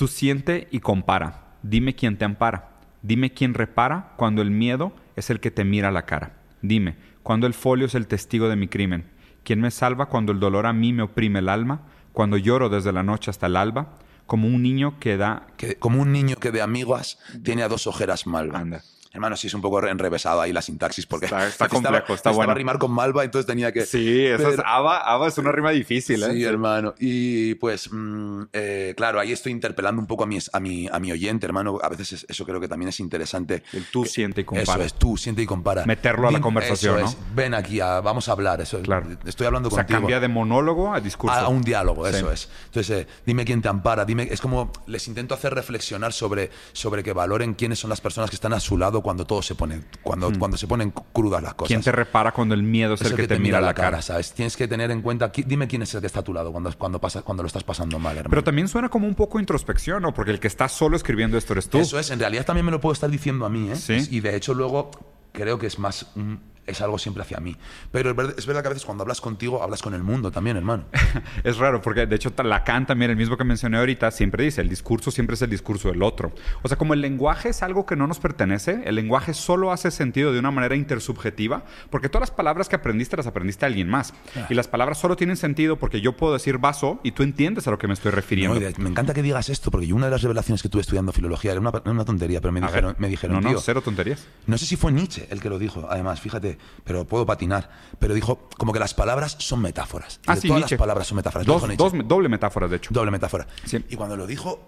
Tú 0.00 0.08
siente 0.08 0.66
y 0.70 0.80
compara. 0.80 1.58
Dime 1.62 1.94
quién 1.94 2.16
te 2.16 2.24
ampara. 2.24 2.70
Dime 3.02 3.34
quién 3.34 3.52
repara 3.52 4.14
cuando 4.16 4.40
el 4.40 4.50
miedo 4.50 4.94
es 5.14 5.28
el 5.28 5.40
que 5.40 5.50
te 5.50 5.62
mira 5.62 5.88
a 5.88 5.92
la 5.92 6.06
cara. 6.06 6.38
Dime, 6.62 6.96
cuando 7.22 7.46
el 7.46 7.52
folio 7.52 7.84
es 7.84 7.94
el 7.94 8.06
testigo 8.06 8.48
de 8.48 8.56
mi 8.56 8.66
crimen. 8.66 9.10
¿Quién 9.44 9.60
me 9.60 9.70
salva 9.70 10.06
cuando 10.06 10.32
el 10.32 10.40
dolor 10.40 10.64
a 10.64 10.72
mí 10.72 10.94
me 10.94 11.02
oprime 11.02 11.40
el 11.40 11.50
alma? 11.50 11.82
Cuando 12.14 12.38
lloro 12.38 12.70
desde 12.70 12.92
la 12.92 13.02
noche 13.02 13.30
hasta 13.30 13.48
el 13.48 13.56
alba, 13.56 13.98
como 14.24 14.48
un 14.48 14.62
niño 14.62 14.98
que 14.98 15.18
da... 15.18 15.48
Que, 15.58 15.74
como 15.74 16.00
un 16.00 16.12
niño 16.12 16.36
que 16.36 16.50
de 16.50 16.62
amigas 16.62 17.18
tiene 17.42 17.62
a 17.62 17.68
dos 17.68 17.86
ojeras 17.86 18.26
malva. 18.26 18.58
Anda. 18.58 18.82
Hermano, 19.12 19.36
sí 19.36 19.48
es 19.48 19.54
un 19.54 19.60
poco 19.60 19.84
enrevesado 19.86 20.40
ahí 20.40 20.52
la 20.52 20.62
sintaxis 20.62 21.04
porque 21.06 21.26
Está- 21.26 21.46
está 21.48 21.68
complejo, 21.68 22.14
está 22.14 22.30
bueno. 22.30 22.54
rimar 22.54 22.78
con 22.78 22.92
malva, 22.92 23.24
entonces 23.24 23.44
tenía 23.46 23.72
que... 23.72 23.84
Sí, 23.84 24.24
esa 24.26 24.50
es 24.50 24.56
Pero- 24.56 24.66
Ava. 24.68 24.98
Ava 24.98 25.26
es 25.26 25.36
una 25.38 25.50
rima 25.50 25.70
difícil, 25.70 26.22
¿eh? 26.22 26.32
Sí, 26.32 26.44
hermano. 26.44 26.94
Y 26.98 27.54
pues, 27.56 27.88
mm, 27.92 28.42
eh, 28.52 28.94
claro, 28.96 29.18
ahí 29.18 29.32
estoy 29.32 29.50
interpelando 29.52 30.00
un 30.00 30.06
poco 30.06 30.22
a 30.24 30.26
mi, 30.26 30.38
a 30.52 30.60
mi, 30.60 30.86
a 30.86 31.00
mi 31.00 31.10
oyente, 31.10 31.44
hermano. 31.46 31.78
A 31.82 31.88
veces 31.88 32.12
es- 32.12 32.26
eso 32.28 32.44
creo 32.46 32.60
que 32.60 32.68
también 32.68 32.88
es 32.90 33.00
interesante. 33.00 33.62
El 33.72 33.84
tú 33.86 34.04
siente 34.04 34.42
y 34.42 34.44
compara. 34.44 34.74
Eso 34.74 34.82
es, 34.82 34.94
tú 34.94 35.16
siente 35.16 35.42
y 35.42 35.46
compara. 35.46 35.84
Meterlo 35.86 36.28
a 36.28 36.30
la 36.30 36.40
conversación, 36.40 36.96
eso 36.98 37.04
¿no? 37.04 37.10
es, 37.10 37.16
ven 37.34 37.54
aquí, 37.54 37.80
a- 37.80 38.00
vamos 38.00 38.28
a 38.28 38.32
hablar. 38.32 38.60
Eso, 38.60 38.80
Claro. 38.82 39.06
Estoy 39.26 39.46
hablando 39.48 39.68
O 39.68 39.70
sea, 39.72 39.78
contigo. 39.84 39.98
cambia 40.00 40.20
de 40.20 40.28
monólogo 40.28 40.94
a 40.94 41.00
discurso. 41.00 41.34
A, 41.36 41.40
a 41.40 41.48
un 41.48 41.62
diálogo, 41.62 42.06
Sí. 42.08 42.16
eso 42.16 42.30
es. 42.30 42.48
Entonces, 42.66 42.96
eh, 43.02 43.06
dime 43.26 43.44
quién 43.44 43.60
te 43.60 43.68
ampara, 43.68 44.04
dime, 44.04 44.28
es 44.30 44.40
como 44.40 44.70
les 44.86 45.08
intento 45.08 45.34
hacer 45.34 45.52
reflexionar 45.52 46.12
sobre, 46.12 46.50
sobre 46.72 47.02
que 47.02 47.12
valoren 47.12 47.54
quiénes 47.54 47.80
son 47.80 47.90
las 47.90 48.00
personas 48.00 48.30
que 48.30 48.36
están 48.36 48.52
a 48.52 48.60
su 48.60 48.78
lado 48.78 48.99
cuando 49.02 49.24
todo 49.26 49.42
se 49.42 49.54
pone, 49.54 49.82
cuando, 50.02 50.30
cuando 50.38 50.56
se 50.56 50.66
ponen 50.66 50.92
crudas 51.12 51.42
las 51.42 51.54
cosas. 51.54 51.68
¿Quién 51.68 51.82
te 51.82 51.92
repara 51.92 52.32
cuando 52.32 52.54
el 52.54 52.62
miedo 52.62 52.94
es, 52.94 53.00
Es 53.02 53.10
el 53.10 53.16
que, 53.16 53.26
te 53.28 53.38
mira 53.38 53.60
la 53.60 53.74
cara? 53.74 54.02
¿sabes? 54.02 54.32
Tienes 54.32 54.56
que 54.56 54.66
tener 54.68 54.90
en 54.90 55.02
cuenta, 55.02 55.32
qui- 55.32 55.44
dime 55.44 55.68
quién 55.68 55.82
es 55.82 55.94
el 55.94 56.00
que 56.00 56.06
está 56.06 56.20
a 56.20 56.24
tu 56.24 56.32
lado 56.32 56.52
cuando, 56.52 56.70
cuando, 56.76 57.00
pasa, 57.00 57.22
cuando 57.22 57.42
lo 57.42 57.46
estás 57.46 57.64
pasando 57.64 57.98
mal, 57.98 58.16
hermano. 58.16 58.30
Pero 58.30 58.44
también 58.44 58.68
suena 58.68 58.88
como 58.88 59.06
un 59.06 59.14
poco 59.14 59.38
introspección, 59.40 60.02
¿no? 60.02 60.12
Porque 60.14 60.30
el 60.30 60.40
que 60.40 60.48
está 60.48 60.68
solo 60.68 60.96
escribiendo 60.96 61.36
esto 61.38 61.52
eres 61.52 61.68
tú. 61.68 61.78
Eso 61.78 61.98
es, 61.98 62.10
en 62.10 62.18
realidad 62.18 62.44
también 62.44 62.64
me 62.66 62.72
lo 62.72 62.80
puedo 62.80 62.92
estar 62.92 63.10
diciendo 63.10 63.46
a 63.46 63.48
mí, 63.50 63.70
¿eh? 63.70 63.76
Sí. 63.76 64.06
Y 64.10 64.20
de 64.20 64.36
hecho 64.36 64.54
luego 64.54 64.90
creo 65.32 65.58
que 65.58 65.66
es 65.68 65.78
más 65.78 66.06
un- 66.16 66.40
es 66.66 66.80
algo 66.80 66.98
siempre 66.98 67.22
hacia 67.22 67.38
mí. 67.40 67.56
Pero 67.90 68.10
es 68.10 68.46
verdad, 68.46 68.62
que 68.62 68.68
a 68.68 68.70
veces 68.70 68.84
cuando 68.84 69.02
hablas 69.02 69.20
contigo 69.20 69.62
hablas 69.62 69.82
con 69.82 69.94
el 69.94 70.02
mundo 70.02 70.30
también, 70.30 70.56
hermano. 70.56 70.84
Es 71.44 71.56
raro, 71.58 71.80
porque 71.80 72.06
de 72.06 72.16
hecho 72.16 72.32
Lacan 72.42 72.86
también, 72.86 73.10
el 73.10 73.16
mismo 73.16 73.36
que 73.36 73.44
mencioné 73.44 73.78
ahorita, 73.78 74.10
siempre 74.10 74.44
dice, 74.44 74.60
el 74.60 74.68
discurso 74.68 75.10
siempre 75.10 75.34
es 75.34 75.42
el 75.42 75.50
discurso 75.50 75.88
del 75.88 76.02
otro. 76.02 76.32
O 76.62 76.68
sea, 76.68 76.76
como 76.78 76.94
el 76.94 77.00
lenguaje 77.00 77.50
es 77.50 77.62
algo 77.62 77.86
que 77.86 77.96
no 77.96 78.06
nos 78.06 78.18
pertenece, 78.18 78.82
el 78.84 78.94
lenguaje 78.94 79.34
solo 79.34 79.72
hace 79.72 79.90
sentido 79.90 80.32
de 80.32 80.38
una 80.38 80.50
manera 80.50 80.74
intersubjetiva, 80.74 81.64
porque 81.90 82.08
todas 82.08 82.28
las 82.28 82.30
palabras 82.30 82.68
que 82.68 82.76
aprendiste 82.76 83.16
las 83.16 83.26
aprendiste 83.26 83.64
a 83.64 83.68
alguien 83.68 83.88
más. 83.88 84.14
Y 84.48 84.54
las 84.54 84.68
palabras 84.68 84.98
solo 84.98 85.16
tienen 85.16 85.36
sentido 85.36 85.78
porque 85.78 86.00
yo 86.00 86.16
puedo 86.16 86.32
decir 86.32 86.58
vaso 86.58 87.00
y 87.02 87.12
tú 87.12 87.22
entiendes 87.22 87.66
a 87.66 87.70
lo 87.70 87.78
que 87.78 87.86
me 87.86 87.94
estoy 87.94 88.10
refiriendo. 88.10 88.58
No, 88.58 88.66
me 88.78 88.90
encanta 88.90 89.14
que 89.14 89.22
digas 89.22 89.48
esto, 89.48 89.70
porque 89.70 89.86
yo 89.86 89.96
una 89.96 90.06
de 90.06 90.12
las 90.12 90.22
revelaciones 90.22 90.62
que 90.62 90.68
tuve 90.68 90.82
estudiando 90.82 91.12
filología 91.12 91.52
era 91.52 91.60
una, 91.60 91.72
una 91.84 92.04
tontería, 92.04 92.40
pero 92.40 92.52
me 92.52 92.60
A 92.60 92.66
dijeron, 92.66 92.92
ver, 92.92 93.00
me 93.00 93.08
dijeron 93.08 93.36
no, 93.36 93.40
no, 93.42 93.48
tío, 93.50 93.60
cero 93.60 93.82
tonterías. 93.82 94.26
No 94.46 94.58
sé 94.58 94.66
si 94.66 94.76
fue 94.76 94.92
Nietzsche 94.92 95.26
el 95.30 95.40
que 95.40 95.48
lo 95.48 95.58
dijo, 95.58 95.86
además, 95.90 96.20
fíjate, 96.20 96.49
pero 96.84 97.04
puedo 97.06 97.26
patinar. 97.26 97.70
Pero 97.98 98.14
dijo 98.14 98.48
como 98.58 98.72
que 98.72 98.78
las 98.78 98.94
palabras 98.94 99.36
son 99.38 99.60
metáforas. 99.60 100.20
Y 100.26 100.30
Ah, 100.30 100.36
sí, 100.36 100.48
todas 100.48 100.60
Nietzsche. 100.60 100.76
las 100.76 100.80
palabras 100.80 101.06
son 101.06 101.16
metáforas. 101.16 101.46
Dos, 101.46 101.62
dos- 101.76 101.92
doble 102.04 102.28
metáfora, 102.28 102.68
de 102.68 102.76
hecho. 102.76 102.90
Doble 102.92 103.10
metáfora. 103.10 103.46
Sí. 103.64 103.84
Y 103.88 103.96
cuando 103.96 104.16
lo 104.16 104.26
dijo, 104.26 104.60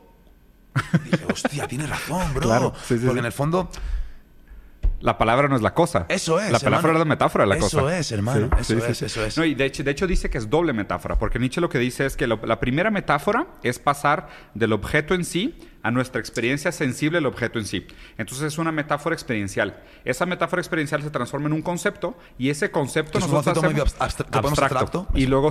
dije, 1.05 1.25
hostia, 1.33 1.67
tiene 1.69 1.87
razón, 1.87 2.33
bro. 2.35 2.43
Claro, 2.43 2.73
sí, 2.87 2.99
sí, 2.99 3.05
Porque 3.05 3.21
en 3.21 3.27
el 3.27 3.33
fondo, 3.33 3.69
La 5.01 5.19
palabra 5.19 5.49
no 5.49 5.57
es 5.57 5.63
la 5.63 5.75
cosa. 5.75 6.07
Eso 6.09 6.39
es, 6.39 6.53
La 6.53 6.61
palabra 6.61 6.91
hermano. 6.91 6.99
es 6.99 6.99
la 7.01 7.05
metáfora 7.07 7.45
de 7.45 7.49
la 7.51 7.57
Eso 7.57 7.81
cosa. 7.81 7.99
es, 7.99 8.13
hermano. 8.13 8.49
Eso 8.59 8.77
es, 8.79 9.03
eso 9.03 9.25
es. 9.25 9.37
No, 9.37 9.45
y 9.45 9.55
de 9.57 9.65
hecho, 9.65 9.83
de 9.83 9.91
hecho 9.91 10.07
dice 10.07 10.31
que 10.31 10.39
es 10.39 10.49
doble 10.49 10.73
metáfora, 10.73 11.19
porque 11.19 11.41
Nietzsche 11.41 11.61
lo 11.61 11.69
que 11.69 11.79
dice 11.79 12.07
es 12.07 12.17
que 12.17 12.29
lo- 12.29 12.39
la 12.47 12.61
primera 12.61 12.89
metáfora 12.93 13.49
es 13.65 13.81
pasar 13.81 14.29
del 14.55 14.73
objeto 14.73 15.15
en 15.15 15.25
sí 15.25 15.59
a 15.83 15.91
nuestra 15.91 16.21
experiencia 16.21 16.71
sensible 16.73 17.19
el 17.19 17.27
objeto 17.27 17.59
en 17.59 17.65
sí. 17.65 17.87
Entonces 18.19 18.47
es 18.53 18.59
una 18.59 18.73
metáfora 18.73 19.15
experiencial. 19.15 19.83
Esa 20.05 20.27
metáfora 20.27 20.61
experiencial 20.61 21.03
se 21.03 21.11
transforma 21.11 21.47
en 21.47 21.53
un 21.55 21.63
concepto 21.63 22.17
y 22.39 22.51
ese 22.51 22.71
concepto 22.71 23.19
Es 23.19 23.25
un 23.25 23.31
nosotros 23.33 23.55
concepto 23.59 23.69
medio 23.71 23.83
hacemos 23.85 24.01
abstra- 24.01 24.25
¿te 24.27 24.31
podemos 24.41 24.59
abstracto? 24.59 25.09
y 25.15 25.27
luego. 25.27 25.51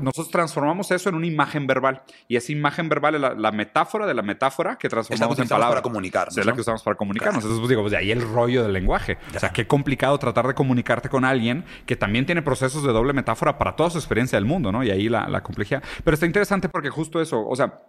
Nosotros 0.00 0.30
transformamos 0.30 0.90
eso 0.90 1.08
en 1.08 1.14
una 1.16 1.26
imagen 1.26 1.66
verbal 1.66 2.02
y 2.28 2.36
esa 2.36 2.52
imagen 2.52 2.88
verbal 2.88 3.16
es 3.16 3.20
la, 3.20 3.34
la 3.34 3.52
metáfora 3.52 4.06
de 4.06 4.14
la 4.14 4.22
metáfora 4.22 4.76
que 4.76 4.88
transformamos 4.88 5.36
en 5.38 5.42
utilizamos 5.42 5.60
palabra. 5.60 5.74
para 5.76 5.82
comunicarnos, 5.82 6.36
es 6.36 6.46
la 6.46 6.52
que 6.52 6.60
usamos 6.60 6.82
para 6.82 6.96
comunicarnos. 6.96 7.34
Claro. 7.42 7.46
Entonces 7.46 7.60
pues, 7.60 7.68
digo, 7.68 7.82
pues 7.82 7.90
de 7.92 7.98
ahí 7.98 8.10
el 8.12 8.22
rollo 8.22 8.62
del 8.62 8.72
lenguaje. 8.72 9.18
O 9.34 9.38
sea, 9.38 9.50
qué 9.50 9.66
complicado 9.66 10.18
tratar 10.18 10.46
de 10.46 10.54
comunicarte 10.54 11.08
con 11.08 11.24
alguien 11.24 11.64
que 11.86 11.96
también 11.96 12.26
tiene 12.26 12.42
procesos 12.42 12.82
de 12.84 12.92
doble 12.92 13.12
metáfora 13.12 13.58
para 13.58 13.76
toda 13.76 13.90
su 13.90 13.98
experiencia 13.98 14.36
del 14.36 14.44
mundo, 14.46 14.70
¿no? 14.72 14.84
Y 14.84 14.90
ahí 14.90 15.08
la, 15.08 15.28
la 15.28 15.42
complejidad. 15.42 15.82
Pero 16.04 16.14
está 16.14 16.26
interesante 16.26 16.68
porque 16.68 16.90
justo 16.90 17.20
eso, 17.20 17.46
o 17.46 17.56
sea, 17.56 17.80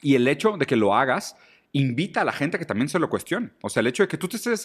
y 0.00 0.14
el 0.14 0.28
hecho 0.28 0.56
de 0.56 0.66
que 0.66 0.76
lo 0.76 0.94
hagas 0.94 1.36
invita 1.72 2.22
a 2.22 2.24
la 2.24 2.32
gente 2.32 2.56
a 2.56 2.58
que 2.58 2.64
también 2.64 2.88
se 2.88 2.98
lo 2.98 3.10
cuestione. 3.10 3.50
O 3.62 3.68
sea, 3.68 3.80
el 3.80 3.88
hecho 3.88 4.02
de 4.02 4.08
que 4.08 4.16
tú 4.16 4.28
te, 4.28 4.36
estés 4.36 4.62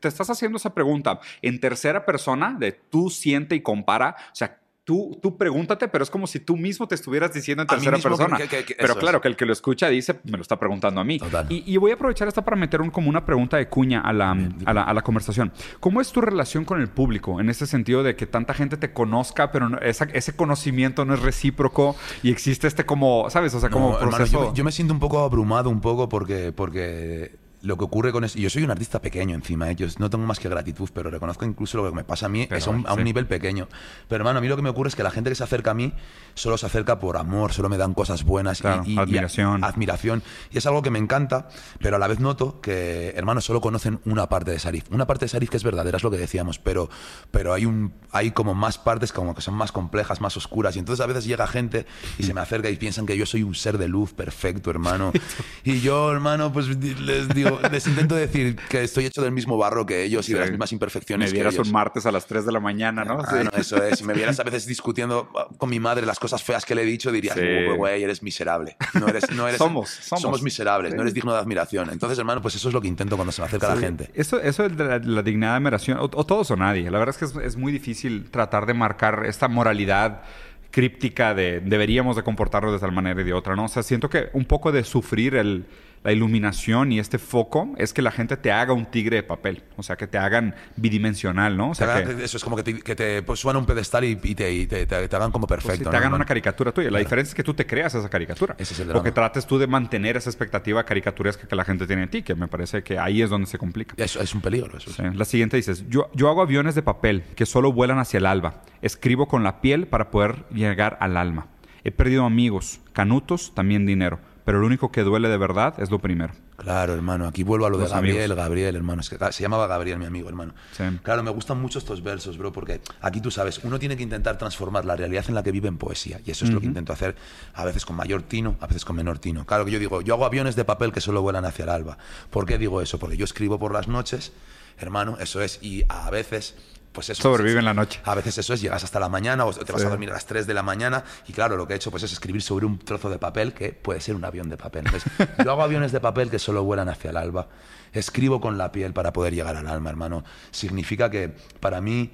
te 0.00 0.08
estás 0.08 0.30
haciendo 0.30 0.58
esa 0.58 0.74
pregunta 0.74 1.20
en 1.42 1.60
tercera 1.60 2.06
persona 2.06 2.56
de 2.58 2.72
tú 2.72 3.10
siente 3.10 3.54
y 3.54 3.62
compara, 3.62 4.16
o 4.32 4.34
sea, 4.34 4.60
tú, 4.86 5.18
tú 5.20 5.36
pregúntate, 5.36 5.88
pero 5.88 6.04
es 6.04 6.10
como 6.10 6.28
si 6.28 6.38
tú 6.38 6.56
mismo 6.56 6.86
te 6.86 6.94
estuvieras 6.94 7.32
diciendo 7.34 7.62
en 7.62 7.66
tercera 7.66 7.98
persona. 7.98 8.36
que- 8.38 8.46
que- 8.46 8.64
que- 8.64 8.76
pero 8.78 8.94
claro, 8.94 9.18
es. 9.18 9.22
que 9.22 9.28
el 9.28 9.34
que 9.36 9.44
lo 9.44 9.52
escucha 9.52 9.88
dice, 9.88 10.20
me 10.24 10.38
lo 10.38 10.42
está 10.42 10.58
preguntando 10.60 11.00
a 11.00 11.04
mí. 11.04 11.18
Total. 11.18 11.44
Y, 11.50 11.64
y 11.66 11.76
voy 11.76 11.90
a 11.90 11.94
aprovechar 11.94 12.28
esta 12.28 12.44
para 12.44 12.56
meter 12.56 12.80
un, 12.80 12.90
como 12.90 13.10
una 13.10 13.26
pregunta 13.26 13.56
de 13.56 13.68
cuña 13.68 14.00
a 14.00 14.12
la, 14.12 14.30
a, 14.64 14.72
la, 14.72 14.82
a 14.84 14.94
la 14.94 15.02
conversación. 15.02 15.52
¿Cómo 15.80 16.00
es 16.00 16.12
tu 16.12 16.20
relación 16.20 16.64
con 16.64 16.80
el 16.80 16.88
público 16.88 17.40
en 17.40 17.50
ese 17.50 17.66
sentido 17.66 18.04
de 18.04 18.14
que 18.14 18.26
tanta 18.26 18.54
gente 18.54 18.76
te 18.76 18.92
conozca, 18.92 19.50
pero 19.50 19.68
no- 19.68 19.78
esa- 19.80 20.04
ese 20.12 20.36
conocimiento 20.36 21.04
no 21.04 21.14
es 21.14 21.20
recíproco 21.20 21.96
y 22.22 22.30
existe 22.30 22.68
este 22.68 22.86
como, 22.86 23.28
¿sabes? 23.28 23.52
O 23.54 23.60
sea, 23.60 23.70
como 23.70 23.90
No, 23.90 23.94
hermano, 23.98 24.16
proceso... 24.18 24.44
yo, 24.44 24.50
me- 24.52 24.56
yo 24.56 24.64
me 24.64 24.70
siento 24.70 24.94
un 24.94 25.00
poco 25.00 25.18
abrumado 25.18 25.68
un 25.68 25.80
poco 25.80 26.08
porque, 26.08 26.52
porque 26.52 27.34
lo 27.66 27.76
que 27.76 27.84
ocurre 27.84 28.12
con 28.12 28.24
eso... 28.24 28.38
y 28.38 28.42
Yo 28.42 28.50
soy 28.50 28.62
un 28.64 28.70
artista 28.70 29.00
pequeño 29.00 29.34
encima, 29.34 29.70
¿eh? 29.70 29.76
yo 29.76 29.86
no 29.98 30.08
tengo 30.10 30.24
más 30.24 30.38
que 30.38 30.48
gratitud, 30.48 30.88
pero 30.94 31.10
reconozco 31.10 31.44
incluso 31.44 31.76
lo 31.78 31.88
que 31.90 31.94
me 31.94 32.04
pasa 32.04 32.26
a 32.26 32.28
mí 32.28 32.46
Pero, 32.48 32.58
es 32.58 32.66
a 32.66 32.70
un, 32.70 32.86
a 32.86 32.92
un 32.92 32.98
sí. 32.98 33.04
nivel 33.04 33.26
pequeño. 33.26 33.68
Pero 34.08 34.22
hermano, 34.22 34.38
a 34.38 34.42
mí 34.42 34.48
lo 34.48 34.56
que 34.56 34.62
me 34.62 34.70
ocurre 34.70 34.88
es 34.88 34.96
que 34.96 35.02
la 35.02 35.10
gente 35.10 35.30
que 35.30 35.36
se 35.36 35.44
acerca 35.44 35.72
a 35.72 35.74
mí 35.74 35.92
solo 36.34 36.56
se 36.58 36.66
acerca 36.66 36.98
por 36.98 37.16
amor, 37.16 37.52
solo 37.52 37.68
me 37.68 37.76
dan 37.76 37.94
cosas 37.94 38.24
buenas 38.24 38.58
y- 38.60 38.62
Claro, 38.62 38.82
y, 38.86 38.94
y 38.94 38.98
admiración. 38.98 39.64
admiración. 39.64 40.22
Y 40.50 40.58
es 40.58 40.66
algo 40.66 40.82
que 40.82 40.90
me 40.90 40.98
encanta, 40.98 41.48
pero 41.80 41.96
a 41.96 41.98
la 41.98 42.06
vez 42.08 42.20
noto 42.20 42.60
que, 42.60 43.10
hermanos, 43.16 43.44
solo 43.44 43.60
conocen 43.60 44.00
una 44.04 44.28
parte 44.28 44.50
de 44.50 44.58
Sarif. 44.58 44.84
Una 44.90 45.06
parte 45.06 45.24
de 45.26 45.28
Sarif 45.28 45.50
que 45.50 45.56
es 45.56 45.64
verdadera, 45.64 45.96
es 45.96 46.02
lo 46.02 46.10
que 46.10 46.18
decíamos, 46.18 46.58
pero, 46.58 46.88
pero 47.30 47.52
hay, 47.52 47.66
un, 47.66 47.92
hay 48.12 48.30
como 48.30 48.54
más 48.54 48.78
partes 48.78 49.12
como 49.12 49.34
que 49.34 49.42
son 49.42 49.54
más 49.54 49.72
complejas, 49.72 50.20
más 50.20 50.36
oscuras. 50.36 50.76
Y 50.76 50.78
entonces 50.78 51.02
a 51.02 51.06
veces 51.06 51.24
llega 51.24 51.46
gente 51.46 51.86
y 52.18 52.22
se 52.22 52.32
me 52.34 52.40
acerca 52.40 52.70
y 52.70 52.76
piensan 52.76 53.06
que 53.06 53.16
yo 53.16 53.26
soy 53.26 53.42
un 53.42 53.54
ser 53.54 53.78
de 53.78 53.88
luz 53.88 54.12
perfecto, 54.12 54.70
hermano. 54.70 55.12
Y 55.64 55.80
yo, 55.80 56.12
hermano, 56.12 56.52
pues 56.52 56.68
les 56.68 57.28
digo, 57.30 57.55
les 57.70 57.86
intento 57.86 58.14
decir 58.14 58.56
que 58.68 58.82
estoy 58.84 59.06
hecho 59.06 59.22
del 59.22 59.32
mismo 59.32 59.56
barro 59.58 59.84
que 59.86 60.02
ellos 60.04 60.28
y 60.28 60.32
de 60.32 60.38
Sí. 60.38 60.40
las 60.40 60.50
mismas 60.50 60.72
imperfecciones 60.72 61.28
me 61.28 61.32
que 61.32 61.36
vieras 61.38 61.54
ellos. 61.54 61.66
un 61.68 61.72
martes 61.72 62.06
a 62.06 62.12
las 62.12 62.26
3 62.26 62.44
de 62.46 62.52
la 62.52 62.60
mañana, 62.60 63.04
¿no? 63.04 63.18
Ah, 63.26 63.42
no, 63.44 63.50
eso 63.58 63.82
es. 63.82 63.98
Si 63.98 64.04
me 64.04 64.14
vieras 64.14 64.38
a 64.40 64.42
veces 64.44 64.66
discutiendo 64.66 65.28
con 65.58 65.70
mi 65.70 65.80
madre 65.80 66.06
las 66.06 66.18
cosas 66.18 66.42
feas 66.42 66.64
que 66.64 66.74
le 66.74 66.82
he 66.82 66.84
dicho, 66.86 67.10
dirías, 67.12 67.36
Sí. 67.36 67.42
"Oh, 67.70 67.76
güey, 67.76 68.02
eres 68.02 68.22
miserable. 68.22 68.76
No 68.94 69.08
eres, 69.08 69.30
no 69.32 69.46
eres, 69.48 69.58
Somos, 69.58 69.88
somos. 69.90 70.42
miserables, 70.42 70.94
no 70.94 71.02
eres 71.02 71.14
digno 71.14 71.32
de 71.32 71.38
admiración. 71.38 71.90
Entonces, 71.90 72.18
hermano, 72.18 72.42
pues 72.42 72.54
eso 72.54 72.68
es 72.68 72.74
lo 72.74 72.80
que 72.80 72.88
intento 72.88 73.16
cuando 73.16 73.32
se 73.32 73.40
me 73.42 73.46
acerca 73.48 73.74
la 73.74 73.80
gente. 73.80 74.10
Eso, 74.14 74.40
eso 74.40 74.68
de 74.68 74.84
la, 74.84 74.98
la 74.98 75.22
dignidad 75.22 75.50
de 75.52 75.56
admiración, 75.56 75.98
o, 75.98 76.04
o 76.04 76.24
todos 76.26 76.50
o 76.50 76.56
nadie. 76.56 76.90
La 76.90 76.98
verdad 76.98 77.14
es 77.20 77.32
que 77.32 77.38
es, 77.40 77.46
es 77.46 77.56
muy 77.56 77.72
difícil 77.72 78.30
tratar 78.30 78.66
de 78.66 78.74
marcar 78.74 79.24
esta 79.26 79.48
moralidad 79.48 80.22
críptica 80.70 81.34
de 81.34 81.60
deberíamos 81.60 82.16
de 82.16 82.22
comportarnos 82.22 82.72
de 82.72 82.78
tal 82.78 82.92
manera 82.92 83.20
y 83.20 83.24
de 83.24 83.32
otra, 83.32 83.56
¿no? 83.56 83.64
O 83.64 83.68
sea, 83.68 83.82
siento 83.82 84.10
que 84.10 84.28
un 84.34 84.44
poco 84.44 84.72
de 84.72 84.84
sufrir 84.84 85.34
el, 85.36 85.64
la 86.06 86.12
iluminación 86.12 86.92
y 86.92 87.00
este 87.00 87.18
foco 87.18 87.74
es 87.78 87.92
que 87.92 88.00
la 88.00 88.12
gente 88.12 88.36
te 88.36 88.52
haga 88.52 88.72
un 88.72 88.86
tigre 88.86 89.16
de 89.16 89.22
papel, 89.24 89.64
o 89.76 89.82
sea, 89.82 89.96
que 89.96 90.06
te 90.06 90.18
hagan 90.18 90.54
bidimensional, 90.76 91.56
¿no? 91.56 91.70
O 91.70 91.74
sea, 91.74 91.96
hagan- 91.96 92.16
que, 92.16 92.24
Eso 92.24 92.36
es 92.36 92.44
como 92.44 92.54
que 92.56 92.62
te, 92.62 92.80
que 92.80 92.94
te 92.94 93.22
pues, 93.22 93.40
suban 93.40 93.56
a 93.56 93.58
un 93.58 93.66
pedestal 93.66 94.04
y, 94.04 94.18
y 94.22 94.34
te, 94.36 94.52
y 94.54 94.66
te- 94.68 94.86
te- 94.86 95.08
te 95.08 95.16
hagan 95.16 95.32
como 95.32 95.48
pues, 95.48 95.60
sí, 95.62 95.66
perfecto. 95.66 95.90
te 95.90 95.96
¿no, 95.96 95.98
hagan 95.98 96.14
una 96.14 96.24
caricatura 96.24 96.70
tuya. 96.72 96.90
La 96.92 97.00
diferencia 97.00 97.30
es 97.32 97.34
que 97.34 97.42
tú 97.42 97.54
te 97.54 97.66
creas 97.66 97.94
esa 97.96 98.08
caricatura. 98.08 98.54
Ese 98.58 98.74
es 98.74 98.80
el 98.80 98.86
o 98.86 98.92
drama. 98.92 99.02
que 99.04 99.10
trates 99.10 99.46
tú 99.46 99.58
de 99.58 99.66
mantener 99.66 100.16
esa 100.16 100.30
expectativa 100.30 100.84
caricaturesca 100.84 101.48
que 101.48 101.56
la 101.56 101.64
gente 101.64 101.88
tiene 101.88 102.02
de 102.02 102.08
ti, 102.08 102.22
que 102.22 102.36
me 102.36 102.46
parece 102.46 102.84
que 102.84 102.98
ahí 103.00 103.20
es 103.20 103.28
donde 103.28 103.48
se 103.48 103.58
complica. 103.58 103.94
Eso 103.96 104.20
es 104.20 104.32
un 104.34 104.40
peligro. 104.40 104.78
Eso. 104.78 104.92
Sí. 104.92 105.02
La 105.12 105.24
siguiente 105.24 105.56
dices, 105.56 105.84
yo, 105.88 106.08
yo 106.14 106.28
hago 106.28 106.40
aviones 106.40 106.76
de 106.76 106.82
papel 106.82 107.24
que 107.34 107.46
solo 107.46 107.72
vuelan 107.72 107.98
hacia 107.98 108.18
el 108.18 108.26
alba. 108.26 108.62
Escribo 108.80 109.26
con 109.26 109.42
la 109.42 109.60
piel 109.60 109.88
para 109.88 110.10
poder 110.12 110.44
llegar 110.52 110.98
al 111.00 111.16
alma. 111.16 111.48
He 111.82 111.90
perdido 111.90 112.24
amigos, 112.24 112.80
canutos, 112.92 113.52
también 113.54 113.86
dinero. 113.86 114.20
Pero 114.46 114.60
lo 114.60 114.66
único 114.66 114.92
que 114.92 115.02
duele 115.02 115.28
de 115.28 115.38
verdad 115.38 115.74
es 115.78 115.90
lo 115.90 115.98
primero. 115.98 116.32
Claro, 116.56 116.94
hermano. 116.94 117.26
Aquí 117.26 117.42
vuelvo 117.42 117.66
a 117.66 117.68
lo 117.68 117.78
de 117.78 117.88
Gabriel, 117.88 118.16
amigos. 118.16 118.36
Gabriel, 118.36 118.76
hermano. 118.76 119.00
Es 119.00 119.10
que 119.10 119.18
se 119.32 119.42
llamaba 119.42 119.66
Gabriel, 119.66 119.98
mi 119.98 120.04
amigo, 120.04 120.28
hermano. 120.28 120.54
Sí. 120.70 120.84
Claro, 121.02 121.24
me 121.24 121.32
gustan 121.32 121.60
mucho 121.60 121.80
estos 121.80 122.00
versos, 122.00 122.38
bro, 122.38 122.52
porque 122.52 122.80
aquí 123.00 123.20
tú 123.20 123.32
sabes, 123.32 123.58
uno 123.64 123.80
tiene 123.80 123.96
que 123.96 124.04
intentar 124.04 124.38
transformar 124.38 124.84
la 124.84 124.94
realidad 124.94 125.24
en 125.26 125.34
la 125.34 125.42
que 125.42 125.50
vive 125.50 125.66
en 125.66 125.78
poesía. 125.78 126.20
Y 126.24 126.30
eso 126.30 126.44
es 126.44 126.52
lo 126.52 126.60
que 126.60 126.66
intento 126.66 126.92
hacer 126.92 127.16
a 127.54 127.64
veces 127.64 127.84
con 127.84 127.96
mayor 127.96 128.22
tino, 128.22 128.56
a 128.60 128.68
veces 128.68 128.84
con 128.84 128.94
menor 128.94 129.18
tino. 129.18 129.44
Claro 129.44 129.64
que 129.64 129.72
yo 129.72 129.80
digo, 129.80 130.00
yo 130.00 130.14
hago 130.14 130.24
aviones 130.24 130.54
de 130.54 130.64
papel 130.64 130.92
que 130.92 131.00
solo 131.00 131.22
vuelan 131.22 131.44
hacia 131.44 131.64
el 131.64 131.70
alba. 131.70 131.98
¿Por 132.30 132.46
qué 132.46 132.56
digo 132.56 132.80
eso? 132.80 133.00
Porque 133.00 133.16
yo 133.16 133.24
escribo 133.24 133.58
por 133.58 133.72
las 133.72 133.88
noches, 133.88 134.32
hermano, 134.78 135.16
eso 135.18 135.42
es. 135.42 135.58
Y 135.60 135.82
a 135.88 136.08
veces, 136.10 136.54
pues 136.96 137.10
eso. 137.10 137.22
Sobrevive 137.22 137.60
en 137.60 137.64
la 137.64 137.74
noche. 137.74 138.00
A 138.04 138.14
veces 138.16 138.36
eso 138.38 138.52
es, 138.54 138.60
llegas 138.60 138.82
hasta 138.82 138.98
la 138.98 139.08
mañana 139.08 139.44
o 139.44 139.52
te 139.52 139.70
vas 139.72 139.80
Sí. 139.82 139.86
a 139.86 139.90
dormir 139.90 140.10
a 140.10 140.14
las 140.14 140.26
3 140.26 140.46
de 140.48 140.54
la 140.54 140.64
mañana 140.64 141.04
y 141.28 141.32
claro, 141.32 141.56
lo 141.56 141.68
que 141.68 141.74
he 141.74 141.76
hecho 141.76 141.92
pues 141.92 142.02
es 142.02 142.12
escribir 142.12 142.42
sobre 142.42 142.66
un 142.66 142.78
trozo 142.80 143.08
de 143.10 143.18
papel 143.18 143.52
que 143.52 143.72
puede 143.72 144.00
ser 144.00 144.16
un 144.16 144.24
avión 144.24 144.48
de 144.48 144.56
papel. 144.56 144.86
Entonces, 144.86 145.12
yo 145.44 145.52
hago 145.52 145.62
aviones 145.62 145.92
de 145.92 146.00
papel 146.00 146.28
que 146.30 146.40
solo 146.40 146.64
vuelan 146.64 146.88
hacia 146.88 147.10
el 147.10 147.16
alba. 147.16 147.48
Escribo 147.92 148.40
con 148.40 148.58
la 148.58 148.72
piel 148.72 148.92
para 148.92 149.12
poder 149.12 149.34
llegar 149.34 149.54
al 149.56 149.68
alma, 149.68 149.90
hermano. 149.90 150.24
Significa 150.50 151.08
que 151.10 151.28
para 151.60 151.80
mí 151.80 152.10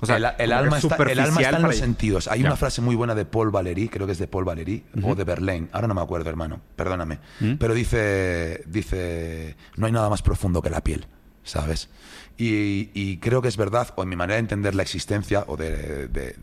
O 0.00 0.06
sea, 0.06 0.16
el, 0.16 0.26
el 0.38 0.52
alma 0.52 0.78
está, 0.78 0.96
el 0.96 1.18
alma 1.20 1.40
está 1.40 1.56
en 1.56 1.62
los 1.62 1.76
sentidos. 1.76 2.28
Hay 2.28 2.42
una 2.42 2.56
frase 2.56 2.80
muy 2.80 2.94
buena 2.94 3.14
de 3.14 3.24
Paul 3.24 3.50
Valéry, 3.50 3.88
creo 3.88 4.06
que 4.06 4.12
es 4.12 4.18
de 4.18 4.28
Paul 4.28 4.44
Valéry, 4.44 4.84
o 5.02 5.14
de 5.14 5.24
Verlaine, 5.24 5.68
ahora 5.72 5.88
no 5.88 5.94
me 5.94 6.00
acuerdo, 6.02 6.30
hermano, 6.30 6.60
perdóname. 6.76 7.18
Pero 7.58 7.74
dice, 7.74 8.62
dice, 8.66 9.56
no 9.76 9.86
hay 9.86 9.92
nada 9.92 10.08
más 10.08 10.22
profundo 10.22 10.62
que 10.62 10.70
la 10.70 10.82
piel, 10.82 11.06
¿sabes? 11.42 11.88
Y, 12.38 12.90
y 12.94 13.18
creo 13.18 13.42
que 13.42 13.48
es 13.48 13.56
verdad, 13.56 13.92
o 13.96 14.02
en 14.04 14.08
mi 14.08 14.16
manera 14.16 14.34
de 14.36 14.40
entender 14.40 14.74
la 14.74 14.82
existencia, 14.82 15.44
o 15.48 15.56
de... 15.56 16.08
de- 16.08 16.36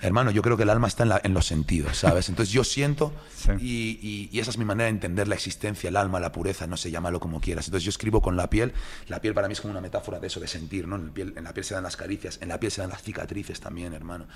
Hermano, 0.00 0.30
yo 0.30 0.42
creo 0.42 0.56
que 0.56 0.62
el 0.62 0.70
alma 0.70 0.86
está 0.86 1.02
en, 1.02 1.08
la- 1.08 1.20
en 1.24 1.34
los 1.34 1.46
sentidos, 1.46 1.96
¿sabes? 1.98 2.28
Entonces 2.28 2.52
yo 2.54 2.62
siento 2.62 3.12
Sí. 3.34 3.50
y, 3.60 3.98
y- 4.00 4.28
y 4.30 4.38
esa 4.38 4.50
es 4.50 4.56
mi 4.58 4.64
manera 4.64 4.84
de 4.84 4.90
entender 4.90 5.26
la 5.26 5.34
existencia, 5.34 5.88
el 5.88 5.96
alma, 5.96 6.20
la 6.20 6.30
pureza, 6.30 6.68
no 6.68 6.76
sé, 6.76 6.92
llámalo 6.92 7.18
como 7.18 7.40
quieras. 7.40 7.66
Entonces 7.66 7.84
yo 7.84 7.90
escribo 7.90 8.22
con 8.22 8.36
la 8.36 8.48
piel. 8.48 8.72
La 9.08 9.20
piel 9.20 9.34
para 9.34 9.48
mí 9.48 9.54
es 9.54 9.60
como 9.60 9.72
una 9.72 9.80
metáfora 9.80 10.20
de 10.20 10.28
eso, 10.28 10.38
de 10.38 10.46
sentir, 10.46 10.86
¿no? 10.86 10.94
En 10.96 11.06
la 11.06 11.12
piel, 11.12 11.34
en 11.36 11.42
la 11.44 11.52
piel 11.52 11.64
se 11.64 11.74
dan 11.74 11.82
las 11.82 11.96
caricias, 11.96 12.38
en 12.40 12.48
la 12.48 12.60
piel 12.60 12.70
se 12.70 12.80
dan 12.80 12.90
las 12.90 13.02
cicatrices 13.02 13.58
también, 13.60 13.92
hermano. 13.92 14.26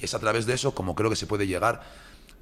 Y 0.00 0.04
es 0.04 0.14
a 0.14 0.18
través 0.18 0.46
de 0.46 0.54
eso 0.54 0.74
como 0.74 0.96
creo 0.96 1.10
que 1.10 1.16
se 1.16 1.26
puede 1.26 1.46
llegar 1.46 1.82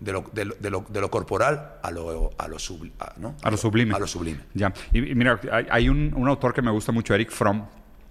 de 0.03 0.13
lo, 0.13 0.25
de 0.33 0.45
lo- 0.47 0.55
de 0.59 0.71
lo- 0.71 0.85
de 0.89 1.01
lo 1.01 1.11
corporal 1.11 1.75
a 1.83 1.91
lo, 1.91 2.31
a 2.39 2.49
lo, 2.49 2.57
a- 2.99 3.13
¿no? 3.19 3.35
A 3.43 3.51
lo 3.51 3.57
sublime. 3.57 3.95
A 3.95 3.99
lo 3.99 4.07
sublime. 4.07 4.41
Ya. 4.55 4.73
Y, 4.93 5.11
y 5.11 5.15
mira, 5.15 5.41
hay, 5.51 5.67
hay 5.71 5.89
un, 5.89 6.13
un 6.15 6.29
autor 6.29 6.53
que 6.55 6.63
me 6.63 6.71
gusta 6.71 6.93
mucho, 6.93 7.15
Eric 7.15 7.31
Fromm, 7.31 7.67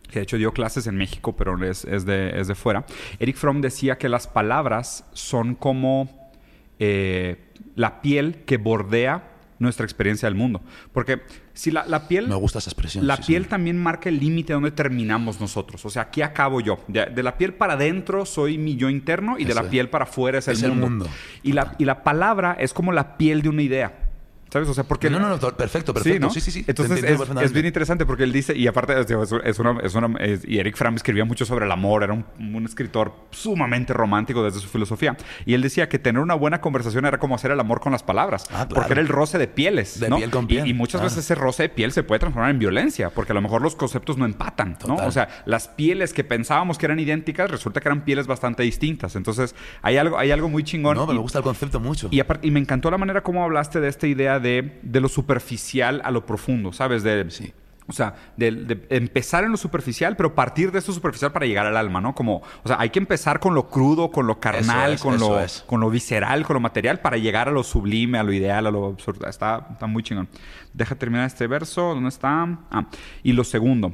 que 0.10 0.19
de 0.19 0.23
hecho 0.23 0.38
dio 0.38 0.51
clases 0.54 0.88
en 0.88 0.95
México, 0.97 1.36
pero 1.36 1.62
es, 1.63 1.86
es 1.86 2.06
de, 2.06 2.39
es 2.39 2.47
de 2.47 2.56
fuera. 2.56 2.86
Eric 3.19 3.38
Fromm 3.38 3.62
decía 3.62 3.97
que 3.97 4.10
las 4.10 4.27
palabras 4.27 5.06
son 5.13 5.56
como 5.56 6.32
eh, 6.80 7.38
la 7.75 8.01
piel 8.01 8.43
que 8.45 8.58
bordea 8.58 9.31
nuestra 9.62 9.86
experiencia 9.86 10.28
del 10.28 10.36
mundo. 10.36 10.62
Porque 10.91 11.21
si 11.54 11.71
la, 11.71 11.86
la 11.86 12.08
piel... 12.08 12.28
Me 12.28 12.36
gusta 12.36 12.60
esa 12.60 12.69
expresión. 12.69 13.08
La 13.08 13.15
sí, 13.17 13.24
piel 13.28 13.43
señor. 13.43 13.50
también 13.50 13.82
marca 13.82 14.10
el 14.10 14.19
límite 14.19 14.54
donde 14.54 14.71
terminamos 14.71 15.39
nosotros. 15.39 15.86
O 15.86 15.89
sea, 15.89 16.02
aquí 16.04 16.21
acabo 16.21 16.60
yo. 16.60 16.80
De, 16.88 17.06
de 17.06 17.24
la 17.24 17.38
piel 17.38 17.54
para 17.54 17.74
adentro 17.74 18.26
soy 18.26 18.58
mi 18.58 18.76
yo 18.76 18.89
interno 18.89 19.38
y 19.39 19.45
de 19.45 19.54
la 19.54 19.63
piel 19.69 19.89
para 19.89 20.04
afuera 20.04 20.39
es 20.39 20.47
el 20.47 20.56
Es 20.56 20.63
el 20.63 20.71
mundo. 20.71 20.88
mundo. 20.88 21.08
Y, 21.43 21.54
la, 21.54 21.76
y 21.78 21.86
la 21.86 22.04
palabra 22.04 22.58
es 22.60 22.74
como 22.74 22.91
la 22.91 23.17
piel 23.17 23.41
de 23.41 23.50
una 23.50 23.62
idea. 23.62 24.11
¿Sabes? 24.52 24.68
O 24.68 24.74
sea, 24.74 24.84
porque... 24.84 25.10
No, 25.10 25.18
no, 25.18 25.30
no, 25.30 25.40
to- 25.40 25.56
perfecto, 25.56 25.94
perfecto. 25.94 26.30
Sí, 26.30 26.42
sí, 26.42 26.52
sí. 26.52 26.64
te 26.64 26.72
Entonces 26.72 27.02
es, 27.06 27.20
es 27.42 27.54
bien 27.54 27.66
interesante 27.66 28.06
porque 28.06 28.24
él 28.24 28.34
dice, 28.34 28.54
y 28.56 28.68
aparte 28.68 29.00
es, 29.00 29.08
es 29.10 29.60
una, 29.60 29.80
es 29.82 29.96
una- 29.96 30.20
es- 30.20 30.44
y 30.46 30.60
Eric 30.60 30.76
Fromm 30.76 30.96
escribía 30.96 31.24
mucho 31.24 31.46
sobre 31.46 31.66
el 31.66 31.72
amor, 31.72 32.04
era 32.04 32.12
un, 32.12 32.26
un 32.38 32.66
escritor 32.66 33.14
sumamente 33.32 33.94
romántico 33.94 34.44
desde 34.44 34.60
su 34.60 34.68
filosofía. 34.68 35.16
Y 35.46 35.54
él 35.54 35.62
decía 35.62 35.88
que 35.88 36.00
tener 36.00 36.22
una 36.22 36.34
buena 36.36 36.60
conversación 36.60 37.06
era 37.06 37.18
como 37.18 37.36
hacer 37.36 37.52
el 37.52 37.60
amor 37.62 37.80
con 37.80 37.94
las 37.94 38.04
palabras. 38.04 38.44
Ah, 38.50 38.66
claro. 38.68 38.74
Porque 38.76 38.92
era 38.92 39.02
el 39.02 39.08
roce 39.08 39.38
de 39.38 39.48
pieles. 39.48 40.02
De 40.02 40.10
¿no? 40.10 40.18
piel 40.18 40.30
con 40.30 40.48
piel, 40.48 40.68
Y, 40.68 40.74
muchas 40.74 41.02
veces 41.02 41.20
ese 41.20 41.36
roce 41.36 41.64
de 41.64 41.70
piel 41.70 41.94
se 41.94 42.04
puede 42.04 42.20
transformar 42.20 42.52
en 42.52 42.60
violencia, 42.60 43.10
porque 43.10 43.32
a 43.32 43.36
lo 43.36 43.42
mejor 43.42 43.62
los 43.62 43.76
conceptos 43.76 44.18
no 44.18 44.26
empatan, 44.26 44.72
¿no? 44.86 44.96
Total. 44.96 45.08
O 45.08 45.12
sea, 45.14 45.30
las 45.46 45.70
pieles 45.70 46.12
que 46.12 46.26
pensábamos 46.26 46.78
que 46.78 46.88
eran 46.88 47.00
idénticas, 47.00 47.50
resulta 47.50 47.80
que 47.80 47.88
eran 47.88 48.02
pieles 48.04 48.28
bastante 48.28 48.64
distintas. 48.64 49.16
Entonces, 49.16 49.56
hay 49.82 49.96
algo, 49.96 50.18
hay 50.20 50.32
algo 50.32 50.50
muy 50.50 50.64
chingón. 50.66 50.98
No, 50.98 51.06
y- 51.06 51.14
me 51.16 51.20
gusta 51.20 51.38
el 51.38 51.46
concepto 51.46 51.80
mucho. 51.80 52.10
y, 52.12 52.20
aparte- 52.20 52.46
y 52.46 52.52
me 52.52 52.60
encantó 52.60 52.92
la 52.92 52.98
manera 52.98 53.24
como 53.24 53.46
hablaste 53.46 53.80
de 53.80 53.88
esta 53.88 54.08
idea 54.08 54.40
de, 54.41 54.80
de 54.82 54.99
lo 54.99 55.08
superficial 55.08 56.01
a 56.04 56.12
lo 56.12 56.25
profundo, 56.25 56.73
¿sabes? 56.73 57.04
De, 57.04 57.30
Sí. 57.30 57.54
o 57.88 57.93
sea, 57.93 58.15
de, 58.38 58.86
empezar 58.89 59.43
en 59.43 59.51
lo 59.51 59.58
superficial, 59.58 60.15
pero 60.15 60.34
partir 60.36 60.71
de 60.71 60.80
eso 60.80 60.93
superficial 60.93 61.32
para 61.32 61.45
llegar 61.45 61.65
al 61.65 61.77
alma, 61.77 62.01
¿no? 62.01 62.13
Como, 62.15 62.41
o 62.63 62.67
sea, 62.67 62.77
hay 62.80 62.89
que 62.89 62.99
empezar 62.99 63.39
con 63.39 63.54
lo 63.54 63.69
crudo, 63.69 64.12
con 64.12 64.27
lo 64.27 64.39
carnal, 64.39 64.99
con, 64.99 65.19
lo, 65.19 65.38
con 65.65 65.80
lo 65.80 65.89
visceral, 65.89 66.45
con 66.45 66.56
lo 66.56 66.60
material, 66.60 66.99
para 66.99 67.17
llegar 67.17 67.47
a 67.47 67.51
lo 67.51 67.63
sublime, 67.63 68.17
a 68.17 68.23
lo 68.23 68.34
ideal, 68.34 68.67
a 68.67 68.71
lo 68.71 68.86
absurdo. 68.88 69.27
Está, 69.27 69.67
está 69.71 69.88
muy 69.88 70.04
chingón. 70.04 70.27
Deja 70.73 70.95
terminar 70.95 71.25
este 71.27 71.47
verso. 71.47 71.93
¿Dónde 71.93 72.10
está? 72.10 72.60
Ah, 72.71 72.86
y 73.23 73.34
lo 73.34 73.43
segundo. 73.43 73.93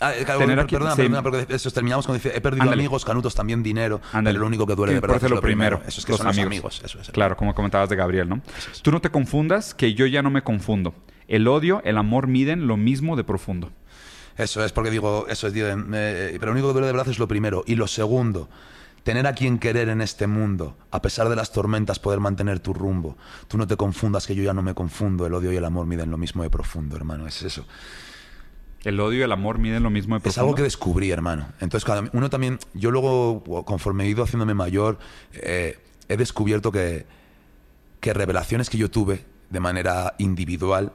Ah, 0.00 0.12
eh, 0.14 0.24
perdona, 0.26 0.66
perdona, 0.66 1.22
porque 1.22 1.46
eso 1.48 1.70
terminamos 1.70 2.06
con 2.06 2.16
he 2.16 2.40
perdido 2.40 2.70
amigos, 2.70 3.04
canutos, 3.04 3.34
también 3.34 3.62
dinero. 3.62 4.00
Pero 4.12 4.38
lo 4.38 4.46
único 4.46 4.66
que 4.66 4.74
duele 4.74 4.94
de 4.94 5.00
verdad 5.00 5.22
es 5.22 5.30
lo, 5.30 5.40
primero. 5.40 5.80
Eso 5.86 6.00
es 6.00 6.06
que 6.06 6.16
son 6.16 6.26
amigos. 6.26 6.82
Eso 6.84 7.00
es. 7.00 7.10
Claro, 7.10 7.36
como 7.36 7.54
comentabas 7.54 7.88
de 7.88 7.96
Gabriel, 7.96 8.28
¿no? 8.28 8.40
Tú 8.82 8.90
no 8.90 9.00
te 9.00 9.10
confundas, 9.10 9.74
que 9.74 9.94
yo 9.94 10.06
ya 10.06 10.22
no 10.22 10.30
me 10.30 10.42
confundo. 10.42 10.94
El 11.28 11.48
odio, 11.48 11.80
el 11.84 11.96
amor 11.96 12.26
miden 12.26 12.66
lo 12.66 12.76
mismo 12.76 13.16
de 13.16 13.24
profundo. 13.24 13.70
Eso 14.36 14.64
es, 14.64 14.72
porque 14.72 14.90
digo, 14.90 15.26
eso 15.28 15.46
es, 15.46 15.52
pero 15.52 16.46
lo 16.46 16.52
único 16.52 16.68
que 16.68 16.72
duele 16.72 16.86
de 16.88 16.92
verdad 16.92 17.08
es 17.08 17.18
lo 17.18 17.28
primero. 17.28 17.62
Y 17.66 17.76
lo 17.76 17.86
segundo, 17.86 18.48
tener 19.04 19.26
a 19.26 19.34
quien 19.34 19.58
querer 19.58 19.88
en 19.88 20.00
este 20.00 20.26
mundo, 20.26 20.76
a 20.90 21.00
pesar 21.00 21.28
de 21.28 21.36
las 21.36 21.52
tormentas, 21.52 22.00
poder 22.00 22.18
mantener 22.18 22.58
tu 22.58 22.74
rumbo. 22.74 23.16
Tú 23.46 23.58
no 23.58 23.66
te 23.66 23.76
confundas, 23.76 24.26
que 24.26 24.34
yo 24.34 24.42
ya 24.42 24.52
no 24.52 24.62
me 24.62 24.74
confundo. 24.74 25.26
El 25.26 25.34
odio 25.34 25.52
y 25.52 25.56
el 25.56 25.64
amor 25.64 25.86
miden 25.86 26.10
lo 26.10 26.18
mismo 26.18 26.42
de 26.42 26.50
profundo, 26.50 26.96
hermano. 26.96 27.26
Es 27.26 27.42
eso. 27.42 27.64
El 28.84 29.00
odio 29.00 29.20
y 29.20 29.22
el 29.22 29.32
amor 29.32 29.58
miden 29.58 29.82
lo 29.82 29.90
mismo 29.90 30.14
de 30.14 30.20
profundo. 30.20 30.30
Es 30.30 30.38
algo 30.38 30.54
que 30.54 30.62
descubrí, 30.62 31.10
hermano. 31.10 31.48
Entonces, 31.60 31.84
cada 31.84 32.08
uno 32.12 32.30
también, 32.30 32.58
yo 32.74 32.90
luego, 32.90 33.42
conforme 33.64 34.04
he 34.04 34.08
ido 34.08 34.22
haciéndome 34.22 34.54
mayor, 34.54 34.98
eh, 35.32 35.78
he 36.08 36.16
descubierto 36.16 36.70
que, 36.70 37.06
que 38.00 38.12
revelaciones 38.12 38.68
que 38.68 38.78
yo 38.78 38.90
tuve 38.90 39.24
de 39.50 39.60
manera 39.60 40.14
individual 40.18 40.92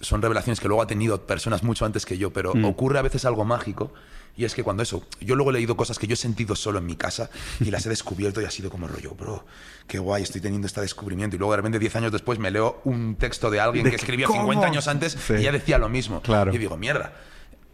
son 0.00 0.22
revelaciones 0.22 0.60
que 0.60 0.68
luego 0.68 0.82
ha 0.82 0.86
tenido 0.86 1.26
personas 1.26 1.62
mucho 1.62 1.84
antes 1.84 2.04
que 2.04 2.18
yo, 2.18 2.32
pero 2.32 2.54
mm. 2.54 2.64
ocurre 2.64 2.98
a 2.98 3.02
veces 3.02 3.24
algo 3.24 3.44
mágico. 3.44 3.92
Y 4.36 4.44
es 4.44 4.54
que 4.54 4.62
cuando 4.62 4.82
eso, 4.82 5.02
yo 5.20 5.34
luego 5.34 5.50
he 5.50 5.54
leído 5.54 5.76
cosas 5.76 5.98
que 5.98 6.06
yo 6.06 6.14
he 6.14 6.16
sentido 6.16 6.54
solo 6.54 6.78
en 6.78 6.86
mi 6.86 6.94
casa 6.94 7.30
y 7.60 7.70
las 7.70 7.86
he 7.86 7.88
descubierto 7.88 8.42
y 8.42 8.44
ha 8.44 8.50
sido 8.50 8.70
como 8.70 8.86
rollo, 8.86 9.14
bro, 9.14 9.46
qué 9.86 9.98
guay, 9.98 10.22
estoy 10.22 10.42
teniendo 10.42 10.66
este 10.66 10.82
descubrimiento. 10.82 11.36
Y 11.36 11.38
luego 11.38 11.52
de 11.52 11.56
repente 11.56 11.78
10 11.78 11.96
años 11.96 12.12
después 12.12 12.38
me 12.38 12.50
leo 12.50 12.80
un 12.84 13.16
texto 13.16 13.50
de 13.50 13.60
alguien 13.60 13.88
que 13.88 13.96
escribió 13.96 14.28
50 14.28 14.66
años 14.66 14.88
antes 14.88 15.16
y 15.30 15.42
ya 15.42 15.52
decía 15.52 15.78
lo 15.78 15.88
mismo. 15.88 16.20
Claro. 16.20 16.54
Y 16.54 16.58
digo, 16.58 16.76
mierda. 16.76 17.14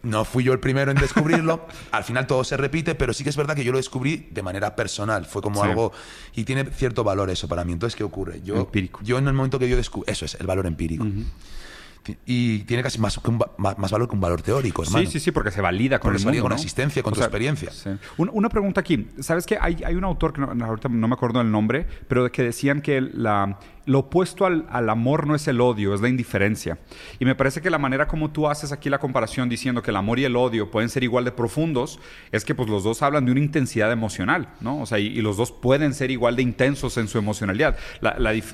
No 0.03 0.25
fui 0.25 0.43
yo 0.43 0.53
el 0.53 0.59
primero 0.59 0.91
en 0.91 0.97
descubrirlo. 0.97 1.67
Al 1.93 2.03
final 2.03 2.27
todo 2.27 2.43
se 2.43 2.57
repite, 2.57 2.97
pero 2.97 3.13
sí 3.13 3.23
que 3.23 3.31
es 3.31 3.37
verdad 3.37 3.55
que 3.55 3.63
yo 3.63 3.71
lo 3.71 3.79
descubrí 3.79 4.29
de 4.33 4.43
manera 4.43 4.75
personal. 4.75 5.27
Fue 5.27 5.41
como 5.43 5.63
algo. 5.63 5.93
Y 6.35 6.43
tiene 6.43 6.65
cierto 6.65 7.05
valor 7.05 7.31
eso 7.31 7.47
para 7.47 7.65
mí. 7.65 7.73
Entonces, 7.73 7.97
¿qué 7.97 8.03
ocurre? 8.03 8.41
Yo, 8.43 8.57
empírico. 8.57 8.99
Yo 9.05 9.19
en 9.19 9.29
el 9.29 9.33
momento 9.33 9.61
que 9.61 9.69
yo 9.69 9.77
descubrí. 9.77 10.11
Eso 10.11 10.25
es, 10.25 10.35
el 10.35 10.47
valor 10.47 10.67
empírico 10.67 11.07
y 12.27 12.61
tiene 12.61 12.83
casi 12.83 12.99
más, 12.99 13.21
más, 13.59 13.91
valor 13.91 14.09
que 14.09 14.15
un 14.15 14.21
valor 14.21 14.43
teórico, 14.43 14.83
hermano. 14.83 15.05
Sí, 15.07 15.13
sí, 15.13 15.21
sí, 15.21 15.31
porque 15.31 15.51
se 15.51 15.61
valida 15.61 15.99
con 15.99 16.15
el 16.15 16.23
mundo, 16.23 16.43
con 16.43 16.51
la 16.51 16.57
existencia, 16.57 17.03
con 17.03 17.13
tu 17.13 17.21
experiencia. 17.21 17.71
Una, 18.17 18.49
pregunta 18.49 18.81
aquí. 18.81 19.09
¿Sabes 19.21 19.47
que 19.47 19.57
hay, 19.61 19.83
hay 19.85 19.95
un 19.95 20.05
autor 20.05 20.33
que 20.33 20.41
no, 20.41 20.65
ahorita 20.65 20.89
no 20.89 21.09
me 21.09 21.15
acuerdo 21.15 21.41
el 21.41 21.51
nombre, 21.51 21.87
pero 22.09 22.31
que 22.31 22.43
decían 22.43 22.83
que 22.83 23.01
la, 23.01 23.59
lo 23.87 24.01
opuesto 24.01 24.47
al, 24.47 24.89
amor 24.89 25.27
no 25.27 25.35
es 25.35 25.49
el 25.49 25.61
odio, 25.61 25.95
es 25.95 26.01
la 26.01 26.09
indiferencia. 26.09 26.79
Y 27.19 27.25
me 27.25 27.35
parece 27.35 27.61
que 27.61 27.71
la 27.71 27.79
manera 27.79 28.07
como 28.07 28.31
tú 28.31 28.49
haces 28.49 28.73
aquí 28.73 28.89
la 28.89 28.99
comparación 28.99 29.49
diciendo 29.49 29.83
que 29.83 29.91
el 29.91 29.97
amor 29.97 30.19
y 30.19 30.25
el 30.25 30.37
odio 30.37 30.71
pueden 30.71 30.89
ser 30.89 31.03
igual 31.03 31.25
de 31.25 31.33
profundos, 31.33 31.99
es 32.31 32.45
que 32.45 32.55
pues 32.55 32.69
los 32.69 32.85
dos 32.85 33.03
hablan 33.03 33.25
de 33.25 33.33
una 33.33 33.41
intensidad 33.41 33.91
emocional, 33.91 34.49
¿no? 34.61 34.81
O 34.81 34.87
sea, 34.87 34.99
y, 34.99 35.23
los 35.23 35.37
dos 35.37 35.53
pueden 35.53 35.95
ser 35.95 36.11
igual 36.11 36.37
de 36.37 36.43
intensos 36.43 36.97
en 36.97 37.09
su 37.09 37.19
emocionalidad. 37.19 37.77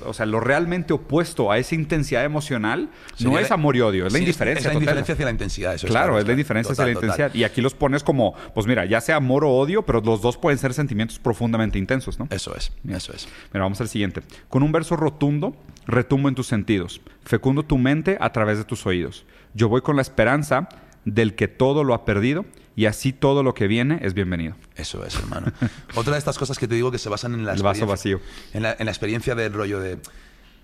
o 0.04 0.12
sea, 0.12 0.26
lo 0.26 0.40
realmente 0.40 0.92
opuesto 0.92 1.50
a 1.50 1.58
esa 1.58 1.74
intensidad 1.74 2.24
emocional 2.24 2.90
no 3.20 3.38
es 3.38 3.50
amor 3.50 3.76
y 3.76 3.80
odio, 3.80 4.06
es 4.06 4.12
la 4.12 4.18
indiferencia. 4.18 4.60
Es 4.60 4.66
la 4.66 4.74
indiferencia 4.74 5.14
hacia 5.14 5.24
la 5.24 5.30
intensidad, 5.30 5.74
eso 5.74 5.86
Claro, 5.86 6.18
es, 6.18 6.26
la 6.26 6.32
indiferencia 6.32 6.72
hacia 6.72 6.84
la 6.84 6.92
intensidad. 6.92 7.34
Y 7.34 7.44
aquí 7.44 7.60
los 7.60 7.74
pones 7.74 8.02
como, 8.02 8.34
pues 8.54 8.66
mira, 8.66 8.84
ya 8.84 9.00
sea 9.00 9.16
amor 9.16 9.44
o 9.44 9.50
odio, 9.50 9.82
pero 9.82 10.00
los 10.00 10.20
dos 10.20 10.36
pueden 10.36 10.58
ser 10.58 10.74
sentimientos 10.74 11.18
profundamente 11.18 11.78
intensos, 11.78 12.18
¿no? 12.18 12.28
Eso 12.30 12.54
es, 12.54 12.72
eso 12.88 13.12
es. 13.12 13.28
Mira, 13.52 13.64
vamos 13.64 13.80
al 13.80 13.88
siguiente. 13.88 14.22
Con 14.48 14.62
un 14.62 14.72
verso 14.72 14.96
roto 14.96 15.17
rotundo, 15.18 15.56
retumbo 15.88 16.28
en 16.28 16.36
tus 16.36 16.46
sentidos, 16.46 17.00
fecundo 17.24 17.64
tu 17.64 17.76
mente 17.76 18.18
a 18.20 18.30
través 18.30 18.56
de 18.56 18.64
tus 18.64 18.86
oídos. 18.86 19.24
Yo 19.52 19.68
voy 19.68 19.80
con 19.80 19.96
la 19.96 20.02
esperanza 20.02 20.68
del 21.04 21.34
que 21.34 21.48
todo 21.48 21.82
lo 21.82 21.94
ha 21.94 22.04
perdido 22.04 22.44
y 22.76 22.86
así 22.86 23.12
todo 23.12 23.42
lo 23.42 23.52
que 23.52 23.66
viene 23.66 23.98
es 24.02 24.14
bienvenido. 24.14 24.54
Eso 24.76 25.04
es, 25.04 25.16
hermano. 25.16 25.52
Otra 25.96 26.12
de 26.12 26.18
estas 26.20 26.38
cosas 26.38 26.56
que 26.56 26.68
te 26.68 26.76
digo 26.76 26.92
que 26.92 26.98
se 26.98 27.08
basan 27.08 27.34
en 27.34 27.44
la 27.44 27.54
El 27.54 27.64
vaso 27.64 27.84
vacío. 27.84 28.20
En 28.52 28.62
la, 28.62 28.76
en 28.78 28.84
la 28.84 28.92
experiencia 28.92 29.34
del 29.34 29.52
rollo 29.52 29.80
de 29.80 29.98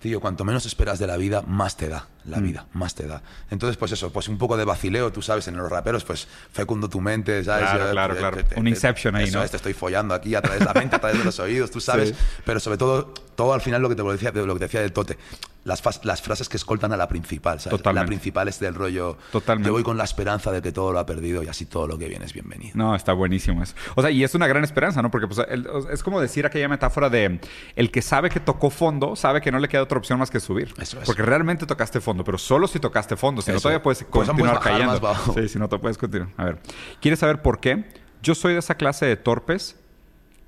tío, 0.04 0.20
cuanto 0.20 0.44
menos 0.44 0.66
esperas 0.66 0.98
de 0.98 1.06
la 1.06 1.16
vida, 1.16 1.40
más 1.46 1.78
te 1.78 1.88
da 1.88 2.06
la 2.26 2.38
mm. 2.38 2.42
vida, 2.42 2.66
más 2.74 2.94
te 2.94 3.06
da. 3.06 3.22
Entonces, 3.50 3.78
pues 3.78 3.90
eso, 3.92 4.12
pues 4.12 4.28
un 4.28 4.36
poco 4.36 4.54
de 4.58 4.66
vacileo, 4.66 5.10
tú 5.10 5.22
sabes, 5.22 5.48
en 5.48 5.56
los 5.56 5.70
raperos, 5.70 6.04
pues 6.04 6.28
fecundo 6.52 6.90
tu 6.90 7.00
mente, 7.00 7.42
¿sabes? 7.42 7.70
Claro, 7.70 7.90
claro, 7.90 8.14
claro. 8.14 8.36
un 8.56 8.68
inception 8.68 9.16
ahí, 9.16 9.30
¿no? 9.30 9.42
te 9.48 9.56
estoy 9.56 9.72
follando 9.72 10.12
aquí 10.12 10.34
a 10.34 10.42
través 10.42 10.60
de 10.60 10.66
la 10.66 10.74
mente, 10.74 10.96
a 10.96 10.98
través 10.98 11.16
de 11.16 11.24
los 11.24 11.40
oídos, 11.40 11.70
tú 11.70 11.80
sabes. 11.80 12.12
Pero 12.44 12.60
sobre 12.60 12.76
todo, 12.76 13.14
todo 13.34 13.52
al 13.52 13.60
final 13.60 13.82
lo 13.82 13.88
que 13.88 13.94
te 13.94 14.02
decía, 14.02 14.32
lo 14.32 14.54
que 14.54 14.58
te 14.60 14.64
decía 14.66 14.80
del 14.80 14.92
tote, 14.92 15.18
las, 15.64 15.82
las 16.04 16.22
frases 16.22 16.48
que 16.48 16.56
escoltan 16.56 16.92
a 16.92 16.96
la 16.96 17.08
principal, 17.08 17.58
¿sabes? 17.58 17.80
La 17.84 18.04
principal 18.04 18.48
es 18.48 18.60
del 18.60 18.74
rollo. 18.74 19.16
Totalmente. 19.32 19.68
Yo 19.68 19.72
voy 19.72 19.82
con 19.82 19.96
la 19.96 20.04
esperanza 20.04 20.52
de 20.52 20.62
que 20.62 20.72
todo 20.72 20.92
lo 20.92 20.98
ha 20.98 21.06
perdido 21.06 21.42
y 21.42 21.48
así 21.48 21.66
todo 21.66 21.86
lo 21.86 21.98
que 21.98 22.08
viene 22.08 22.24
es 22.24 22.32
bienvenido. 22.32 22.72
No, 22.74 22.94
está 22.94 23.12
buenísimo 23.12 23.62
eso. 23.62 23.74
O 23.94 24.02
sea, 24.02 24.10
y 24.10 24.22
es 24.22 24.34
una 24.34 24.46
gran 24.46 24.62
esperanza, 24.62 25.02
¿no? 25.02 25.10
Porque 25.10 25.26
pues, 25.26 25.46
es 25.90 26.02
como 26.02 26.20
decir 26.20 26.46
aquella 26.46 26.68
metáfora 26.68 27.08
de 27.10 27.40
el 27.76 27.90
que 27.90 28.02
sabe 28.02 28.30
que 28.30 28.40
tocó 28.40 28.70
fondo, 28.70 29.16
sabe 29.16 29.40
que 29.40 29.50
no 29.50 29.58
le 29.58 29.68
queda 29.68 29.82
otra 29.82 29.98
opción 29.98 30.18
más 30.18 30.30
que 30.30 30.40
subir. 30.40 30.74
Eso 30.78 31.00
es. 31.00 31.06
Porque 31.06 31.22
realmente 31.22 31.66
tocaste 31.66 32.00
fondo, 32.00 32.24
pero 32.24 32.38
solo 32.38 32.66
si 32.68 32.78
tocaste 32.78 33.16
fondo. 33.16 33.40
Si 33.40 33.50
no, 33.50 33.60
todavía 33.60 33.82
puedes 33.82 34.04
pues 34.04 34.26
continuar 34.26 34.60
cayendo. 34.60 35.00
Sí, 35.34 35.48
si 35.48 35.58
no, 35.58 35.68
te 35.68 35.78
puedes 35.78 35.98
continuar. 35.98 36.30
A 36.36 36.44
ver. 36.44 36.58
¿Quieres 37.00 37.18
saber 37.18 37.40
por 37.42 37.60
qué? 37.60 37.84
Yo 38.22 38.34
soy 38.34 38.54
de 38.54 38.58
esa 38.58 38.76
clase 38.76 39.06
de 39.06 39.16
torpes 39.16 39.76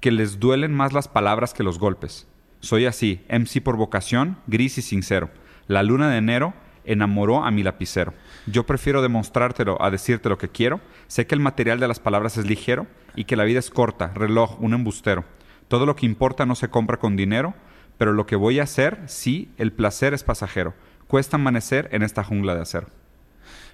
que 0.01 0.11
les 0.11 0.39
duelen 0.39 0.75
más 0.75 0.93
las 0.93 1.09
palabras 1.09 1.55
que 1.55 1.63
los 1.63 1.79
golpes. 1.79 2.27
Soy 2.67 2.85
así, 2.87 3.25
MC 3.29 3.63
por 3.63 3.77
vocación, 3.77 4.39
gris 4.49 4.77
y 4.77 4.83
sincero. 4.83 5.31
La 5.69 5.85
luna 5.85 6.11
de 6.11 6.17
enero 6.17 6.53
enamoró 6.85 7.45
a 7.45 7.53
mi 7.53 7.63
lapicero. 7.63 8.13
Yo 8.47 8.67
prefiero 8.67 9.03
demostrártelo 9.03 9.81
a 9.81 9.89
decirte 9.89 10.29
lo 10.29 10.37
que 10.37 10.49
quiero. 10.49 10.81
Sé 11.07 11.29
que 11.29 11.37
el 11.37 11.41
material 11.41 11.79
de 11.79 11.87
las 11.87 12.01
palabras 12.01 12.39
es 12.39 12.45
ligero 12.45 12.89
y 13.15 13.23
que 13.23 13.37
la 13.37 13.45
vida 13.45 13.61
es 13.61 13.71
corta, 13.71 14.11
reloj, 14.17 14.61
un 14.61 14.75
embustero. 14.75 15.25
Todo 15.69 15.87
lo 15.87 15.95
que 15.95 16.07
importa 16.07 16.45
no 16.45 16.57
se 16.57 16.69
compra 16.69 16.97
con 16.97 17.15
dinero, 17.15 17.55
pero 17.99 18.13
lo 18.13 18.27
que 18.27 18.35
voy 18.35 18.59
a 18.59 18.65
hacer, 18.65 18.99
sí, 19.07 19.53
el 19.59 19.71
placer 19.71 20.13
es 20.13 20.25
pasajero. 20.25 20.75
Cuesta 21.07 21.37
amanecer 21.37 21.89
en 21.93 22.03
esta 22.03 22.25
jungla 22.25 22.57
de 22.57 22.63
acero. 22.63 22.89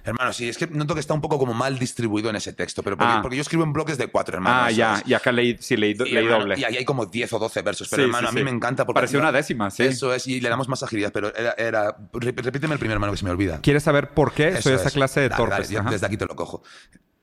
Hermano, 0.03 0.33
sí, 0.33 0.49
es 0.49 0.57
que 0.57 0.67
noto 0.67 0.93
que 0.93 0.99
está 0.99 1.13
un 1.13 1.21
poco 1.21 1.37
como 1.37 1.53
mal 1.53 1.79
distribuido 1.79 2.29
en 2.29 2.35
ese 2.35 2.53
texto, 2.53 2.83
pero 2.83 2.97
porque, 2.97 3.13
ah. 3.13 3.29
yo 3.31 3.41
escribo 3.41 3.63
en 3.63 3.71
bloques 3.71 3.97
de 3.97 4.07
cuatro, 4.07 4.35
hermanos. 4.35 4.67
Ah, 4.67 4.71
ya, 4.71 5.03
y 5.05 5.13
acá 5.13 5.31
leí, 5.31 5.57
sí, 5.59 5.77
leí, 5.77 5.93
doble. 5.93 6.59
Y 6.59 6.63
ahí 6.63 6.77
hay 6.77 6.85
como 6.85 7.05
10 7.05 7.31
o 7.33 7.39
12 7.39 7.61
versos, 7.61 7.87
pero 7.89 8.03
hermano, 8.03 8.29
a 8.29 8.31
mí 8.31 8.43
me 8.43 8.51
encanta 8.51 8.85
porque... 8.85 8.95
Parecía 8.95 9.19
una 9.19 9.31
décima, 9.31 9.71
sí. 9.71 9.83
Eso 9.83 10.13
es, 10.13 10.27
y 10.27 10.41
le 10.41 10.49
damos 10.49 10.67
más 10.67 10.83
agilidad, 10.83 11.11
pero 11.13 11.33
era... 11.35 11.95
repíteme 12.13 12.73
el 12.73 12.79
primer, 12.79 12.95
hermano, 12.95 13.13
que 13.13 13.17
se 13.17 13.25
me 13.25 13.31
olvida. 13.31 13.59
¿Quieres 13.61 13.83
saber 13.83 14.09
por 14.09 14.33
qué 14.33 14.61
soy 14.61 14.73
esa 14.73 14.91
clase 14.91 15.21
de 15.21 15.29
torpes? 15.29 15.69
desde 15.69 16.05
aquí 16.05 16.17
te 16.17 16.25
lo 16.25 16.35
cojo. 16.35 16.63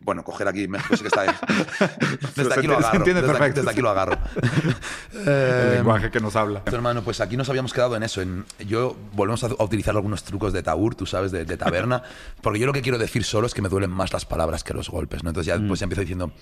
Bueno, 0.03 0.25
coger 0.25 0.49
aquí, 0.49 0.67
pues 0.67 1.03
que 1.03 1.09
está 1.09 1.21
ahí. 1.21 1.29
Desde 2.35 2.55
aquí 2.55 2.67
lo 2.67 2.79
agarro. 2.79 3.05
Desde 3.05 3.71
aquí, 3.71 3.83
lo 3.83 3.91
agarro. 3.91 4.19
el 5.13 5.75
lenguaje 5.75 6.11
que 6.11 6.21
nos 6.21 6.37
habla. 6.37 6.63
Hermano, 6.65 7.03
pues 7.03 7.21
aquí 7.21 7.37
nos 7.37 7.51
habíamos 7.51 7.75
quedado 7.75 7.97
en 7.97 8.03
eso. 8.03 8.23
En, 8.23 8.47
yo 8.67 8.97
volvemos 9.13 9.45
a, 9.45 9.49
utilizar 9.63 9.95
algunos 9.95 10.25
trucos 10.25 10.55
de 10.55 10.63
taur, 10.63 10.95
tú 10.95 11.05
sabes, 11.05 11.33
de, 11.33 11.45
taberna, 11.59 12.03
porque 12.41 12.59
yo 12.59 12.67
lo 12.67 12.73
que 12.73 12.81
quiero 12.81 12.97
decir 12.97 13.25
solo 13.25 13.47
es 13.47 13.53
que 13.53 13.61
me 13.61 13.69
duelen 13.69 13.91
más 13.91 14.15
las 14.15 14.25
palabras 14.25 14.65
que 14.65 14.73
los 14.73 14.89
golpes. 14.89 15.23
¿no? 15.23 15.31
Entonces 15.31 15.55
ya 15.55 15.69
pues, 15.69 15.83
empiezo 15.83 16.01
diciendo, 16.01 16.33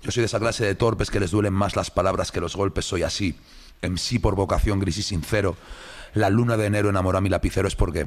yo 0.00 0.12
soy 0.12 0.20
de 0.20 0.26
esa 0.26 0.38
clase 0.38 0.64
de 0.64 0.76
torpes 0.76 1.10
que 1.10 1.18
les 1.18 1.32
duelen 1.32 1.52
más 1.52 1.74
las 1.74 1.90
palabras 1.90 2.30
que 2.30 2.40
los 2.40 2.54
golpes, 2.54 2.84
soy 2.84 3.02
así. 3.02 3.36
En 3.82 3.98
sí 3.98 4.20
por 4.20 4.36
vocación 4.36 4.78
gris 4.78 4.98
y 4.98 5.02
sincero. 5.02 5.56
La 6.14 6.30
luna 6.30 6.56
de 6.56 6.66
enero 6.66 6.88
enamora 6.88 7.18
a 7.18 7.20
mi 7.20 7.28
lapicero 7.28 7.66
es 7.66 7.74
porque 7.74 8.06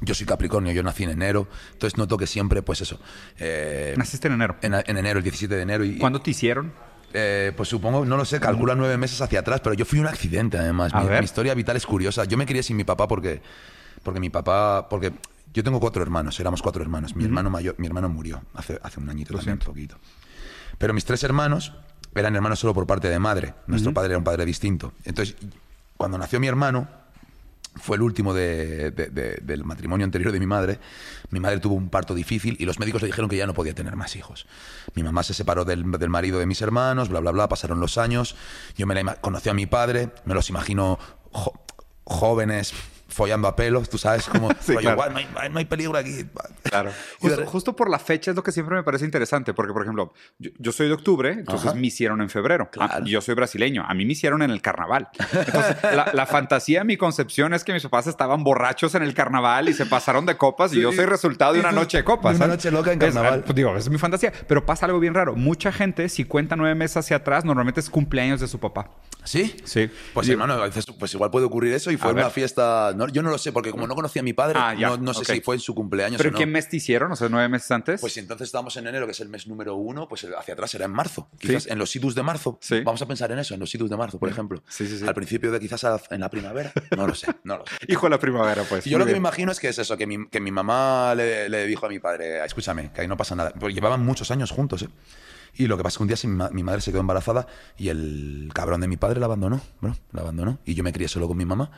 yo 0.00 0.14
soy 0.14 0.26
Capricornio, 0.26 0.72
yo 0.72 0.82
nací 0.82 1.04
en 1.04 1.10
enero, 1.10 1.48
entonces 1.72 1.96
noto 1.96 2.16
que 2.16 2.26
siempre, 2.26 2.62
pues 2.62 2.80
eso. 2.80 3.00
Eh, 3.38 3.94
¿Naciste 3.96 4.28
en 4.28 4.34
enero? 4.34 4.56
En, 4.62 4.74
enero, 4.74 5.18
el 5.18 5.22
17 5.22 5.54
de 5.54 5.62
enero. 5.62 5.84
Y, 5.84 5.98
¿Cuándo 5.98 6.20
te 6.20 6.30
hicieron? 6.30 6.72
Eh, 7.12 7.52
pues 7.56 7.68
supongo, 7.68 8.04
no 8.04 8.16
lo 8.16 8.24
sé, 8.24 8.40
calcula 8.40 8.74
nueve 8.74 8.98
meses 8.98 9.20
hacia 9.20 9.40
atrás, 9.40 9.60
pero 9.60 9.74
yo 9.74 9.84
fui 9.84 9.98
un 9.98 10.06
accidente 10.06 10.58
además. 10.58 10.92
Mi, 10.94 11.24
historia 11.24 11.54
vital 11.54 11.76
es 11.76 11.86
curiosa. 11.86 12.24
Yo 12.24 12.36
me 12.36 12.44
quería 12.44 12.62
sin 12.62 12.76
mi 12.76 12.84
papá 12.84 13.08
porque, 13.08 13.40
porque 14.02 14.20
mi 14.20 14.28
papá, 14.28 14.88
porque 14.88 15.12
yo 15.54 15.64
tengo 15.64 15.80
cuatro 15.80 16.02
hermanos, 16.02 16.38
éramos 16.40 16.60
cuatro 16.60 16.82
hermanos. 16.82 17.16
Mi 17.16 17.24
hermano 17.24 17.48
mayor, 17.48 17.74
mi 17.78 17.86
hermano 17.86 18.08
murió 18.08 18.42
hace, 18.54 18.78
hace 18.82 19.00
un 19.00 19.08
añito 19.08 19.34
también, 19.34 19.54
un 19.54 19.58
poquito. 19.60 19.96
Pero 20.76 20.92
mis 20.92 21.06
tres 21.06 21.22
hermanos 21.24 21.72
eran 22.14 22.34
hermanos 22.34 22.58
solo 22.58 22.74
por 22.74 22.86
parte 22.86 23.08
de 23.08 23.18
madre. 23.18 23.54
Nuestro 23.66 23.94
padre 23.94 24.10
era 24.10 24.18
un 24.18 24.24
padre 24.24 24.44
distinto. 24.44 24.92
Entonces, 25.04 25.36
cuando 25.96 26.18
nació 26.18 26.38
mi 26.38 26.48
hermano, 26.48 26.88
fue 27.76 27.96
el 27.96 28.02
último 28.02 28.34
del 28.34 29.62
matrimonio 29.64 30.04
anterior 30.04 30.32
de 30.32 30.40
mi 30.40 30.46
madre. 30.46 30.78
Mi 31.30 31.40
madre 31.40 31.60
tuvo 31.60 31.74
un 31.74 31.88
parto 31.88 32.14
difícil 32.14 32.56
y 32.58 32.64
los 32.64 32.78
médicos 32.78 33.02
le 33.02 33.08
dijeron 33.08 33.28
que 33.28 33.36
ya 33.36 33.46
no 33.46 33.54
podía 33.54 33.74
tener 33.74 33.96
más 33.96 34.16
hijos. 34.16 34.46
Mi 34.94 35.02
mamá 35.02 35.22
se 35.22 35.34
separó 35.34 35.64
del, 35.64 35.84
marido 35.84 36.38
de 36.38 36.46
mis 36.46 36.62
hermanos, 36.62 37.08
bla, 37.08 37.20
bla, 37.20 37.32
bla, 37.32 37.48
pasaron 37.48 37.80
los 37.80 37.98
años. 37.98 38.36
Yo 38.76 38.86
me 38.86 38.94
la 38.94 39.16
conocí 39.16 39.48
a 39.48 39.54
mi 39.54 39.66
padre, 39.66 40.10
me 40.24 40.34
los 40.34 40.48
imagino 40.50 40.98
jóvenes, 42.04 42.72
follando 43.16 43.48
a 43.48 43.56
pelos, 43.56 43.88
tú 43.88 43.96
sabes, 43.96 44.26
como 44.28 44.50
Sí, 44.60 44.74
rollo, 44.74 44.80
claro. 44.80 44.96
"Guau, 44.96 45.10
no, 45.10 45.16
hay, 45.40 45.48
no 45.50 45.58
hay 45.58 45.64
peligro 45.64 45.96
aquí. 45.96 46.26
Claro. 46.62 46.90
Y 47.22 47.26
Justo, 47.28 47.46
justo 47.46 47.76
por 47.76 47.88
la 47.88 47.98
fecha 47.98 48.30
es 48.30 48.36
lo 48.36 48.42
que 48.42 48.52
siempre 48.52 48.76
me 48.76 48.82
parece 48.82 49.06
interesante, 49.06 49.54
porque, 49.54 49.72
por 49.72 49.82
ejemplo, 49.82 50.12
yo, 50.38 50.50
yo 50.58 50.72
soy 50.72 50.88
de 50.88 50.92
octubre, 50.94 51.30
entonces 51.32 51.68
Ajá. 51.70 51.78
me 51.78 51.86
hicieron 51.86 52.20
en 52.20 52.28
febrero. 52.28 52.70
Claro. 52.70 52.92
Ah, 52.94 53.00
yo 53.04 53.20
soy 53.22 53.34
brasileño, 53.34 53.84
a 53.88 53.94
mí 53.94 54.04
me 54.04 54.12
hicieron 54.12 54.42
en 54.42 54.50
el 54.50 54.60
carnaval. 54.60 55.08
Entonces, 55.18 55.76
la, 55.82 56.10
la 56.12 56.26
fantasía, 56.26 56.84
mi 56.84 56.96
concepción 56.98 57.54
es 57.54 57.64
que 57.64 57.72
mis 57.72 57.82
papás 57.84 58.06
estaban 58.06 58.44
borrachos 58.44 58.94
en 58.94 59.02
el 59.02 59.14
carnaval 59.14 59.68
y 59.70 59.72
se 59.72 59.86
pasaron 59.86 60.26
de 60.26 60.36
copas 60.36 60.74
y 60.74 60.80
yo 60.82 60.92
soy 60.92 61.06
resultado 61.06 61.52
de 61.54 61.58
Y 61.58 61.60
una 61.60 61.72
noche 61.72 61.96
de 61.98 62.04
copas. 62.04 62.32
de 62.32 62.36
una 62.44 62.46
¿sabes? 62.46 62.58
noche 62.64 62.70
loca 62.70 62.92
en 62.92 63.00
Es- 63.00 63.14
carnaval. 63.14 63.42
pues, 63.44 63.54
digo, 63.56 63.70
esa 63.70 63.78
es 63.78 63.88
mi 63.90 63.98
fantasía. 63.98 64.32
Pero 64.46 64.66
pasa 64.66 64.84
algo 64.86 65.00
bien 65.00 65.14
raro. 65.14 65.34
Mucha 65.34 65.72
gente, 65.72 66.08
si 66.10 66.24
cuenta 66.24 66.54
nueve 66.56 66.74
meses 66.74 66.98
hacia 66.98 67.16
atrás, 67.16 67.44
normalmente 67.44 67.80
es 67.80 67.88
cumpleaños 67.88 68.40
de 68.40 68.48
su 68.48 68.60
papá. 68.60 68.90
¿Sí? 69.24 69.56
Sí. 69.64 69.90
Pues 70.14 70.28
Y- 70.28 70.32
hermano, 70.32 70.56
pues 70.98 71.14
igual 71.14 71.30
puede 71.30 71.46
ocurrir 71.46 71.72
eso 71.72 71.90
y 71.90 71.96
fue 71.96 72.12
una 72.12 72.24
ver. 72.24 72.32
fiesta. 72.32 72.92
no, 72.94 73.05
yo 73.12 73.22
no 73.22 73.30
lo 73.30 73.38
sé, 73.38 73.52
porque 73.52 73.70
como 73.70 73.86
no 73.86 73.94
conocía 73.94 74.20
a 74.20 74.22
mi 74.22 74.32
padre, 74.32 74.58
Ah, 74.60 74.74
ya, 74.74 74.88
no, 74.90 74.96
no 74.98 75.14
sé 75.14 75.24
si 75.24 75.40
fue 75.40 75.56
en 75.56 75.60
su 75.60 75.74
cumpleaños 75.74 76.18
¿Pero 76.18 76.30
o 76.30 76.32
no. 76.32 76.38
qué 76.38 76.46
mes 76.46 76.68
te 76.68 76.76
hicieron? 76.76 77.10
O 77.12 77.16
sea, 77.16 77.28
nueve 77.28 77.48
meses 77.48 77.70
antes. 77.70 78.00
Pues 78.00 78.12
si 78.14 78.20
entonces 78.20 78.46
estábamos 78.46 78.76
en 78.76 78.86
enero, 78.86 79.06
que 79.06 79.12
es 79.12 79.20
el 79.20 79.28
mes 79.28 79.46
número 79.46 79.74
uno, 79.76 80.08
pues 80.08 80.24
hacia 80.38 80.54
atrás 80.54 80.74
era 80.74 80.84
en 80.84 80.90
marzo. 80.92 81.28
Quizás 81.38 81.66
en 81.66 81.78
los 81.78 81.90
situs 81.90 82.14
de 82.14 82.22
marzo. 82.22 82.58
Sí. 82.60 82.80
Vamos 82.82 83.00
a 83.02 83.06
pensar 83.06 83.30
en 83.32 83.38
eso, 83.38 83.54
en 83.54 83.60
los 83.60 83.70
situs 83.70 83.88
de 83.90 83.96
marzo, 83.96 84.18
por 84.18 84.28
ejemplo. 84.28 84.62
Sí, 84.68 84.86
sí, 84.86 84.98
sí. 84.98 85.06
Al 85.06 85.14
principio 85.14 85.50
de 85.52 85.60
quizás 85.60 85.84
en 86.10 86.20
la 86.20 86.30
primavera. 86.30 86.72
No 86.96 87.06
lo 87.06 87.14
sé, 87.14 87.28
no 87.44 87.58
lo 87.58 87.64
sé. 87.66 87.74
Hijo 87.88 88.06
de 88.06 88.10
la 88.10 88.18
primavera, 88.18 88.62
pues. 88.68 88.86
Y 88.86 88.90
yo 88.90 88.98
lo 88.98 89.06
que 89.06 89.12
me 89.12 89.18
imagino 89.18 89.52
es 89.52 89.60
que 89.60 89.68
es 89.68 89.78
eso, 89.78 89.96
que 89.96 90.06
mi, 90.06 90.28
que 90.28 90.40
mi 90.40 90.50
mamá 90.52 91.14
le, 91.14 91.48
le 91.48 91.66
dijo 91.66 91.86
a 91.86 91.88
mi 91.88 91.98
padre, 91.98 92.44
escúchame, 92.44 92.90
que 92.92 93.00
ahí 93.02 93.08
no 93.08 93.16
pasa 93.16 93.34
nada. 93.34 93.52
Porque 93.58 93.74
llevaban 93.74 94.04
muchos 94.04 94.30
años 94.30 94.50
juntos, 94.50 94.82
¿eh? 94.82 94.88
Y 95.58 95.68
lo 95.68 95.78
que 95.78 95.82
pasa 95.82 95.94
es 95.94 95.96
que 95.98 96.02
un 96.02 96.08
día 96.08 96.16
sí, 96.18 96.26
mi, 96.26 96.36
ma- 96.36 96.50
mi 96.50 96.62
madre 96.62 96.82
se 96.82 96.90
quedó 96.90 97.00
embarazada 97.00 97.46
y 97.78 97.88
el 97.88 98.50
cabrón 98.52 98.82
de 98.82 98.88
mi 98.88 98.98
padre 98.98 99.20
la 99.20 99.26
abandonó, 99.26 99.62
bro, 99.80 99.96
la 100.12 100.20
abandonó. 100.20 100.58
Y 100.66 100.74
yo 100.74 100.84
me 100.84 100.92
crié 100.92 101.08
solo 101.08 101.26
con 101.28 101.36
mi 101.38 101.46
mamá 101.46 101.70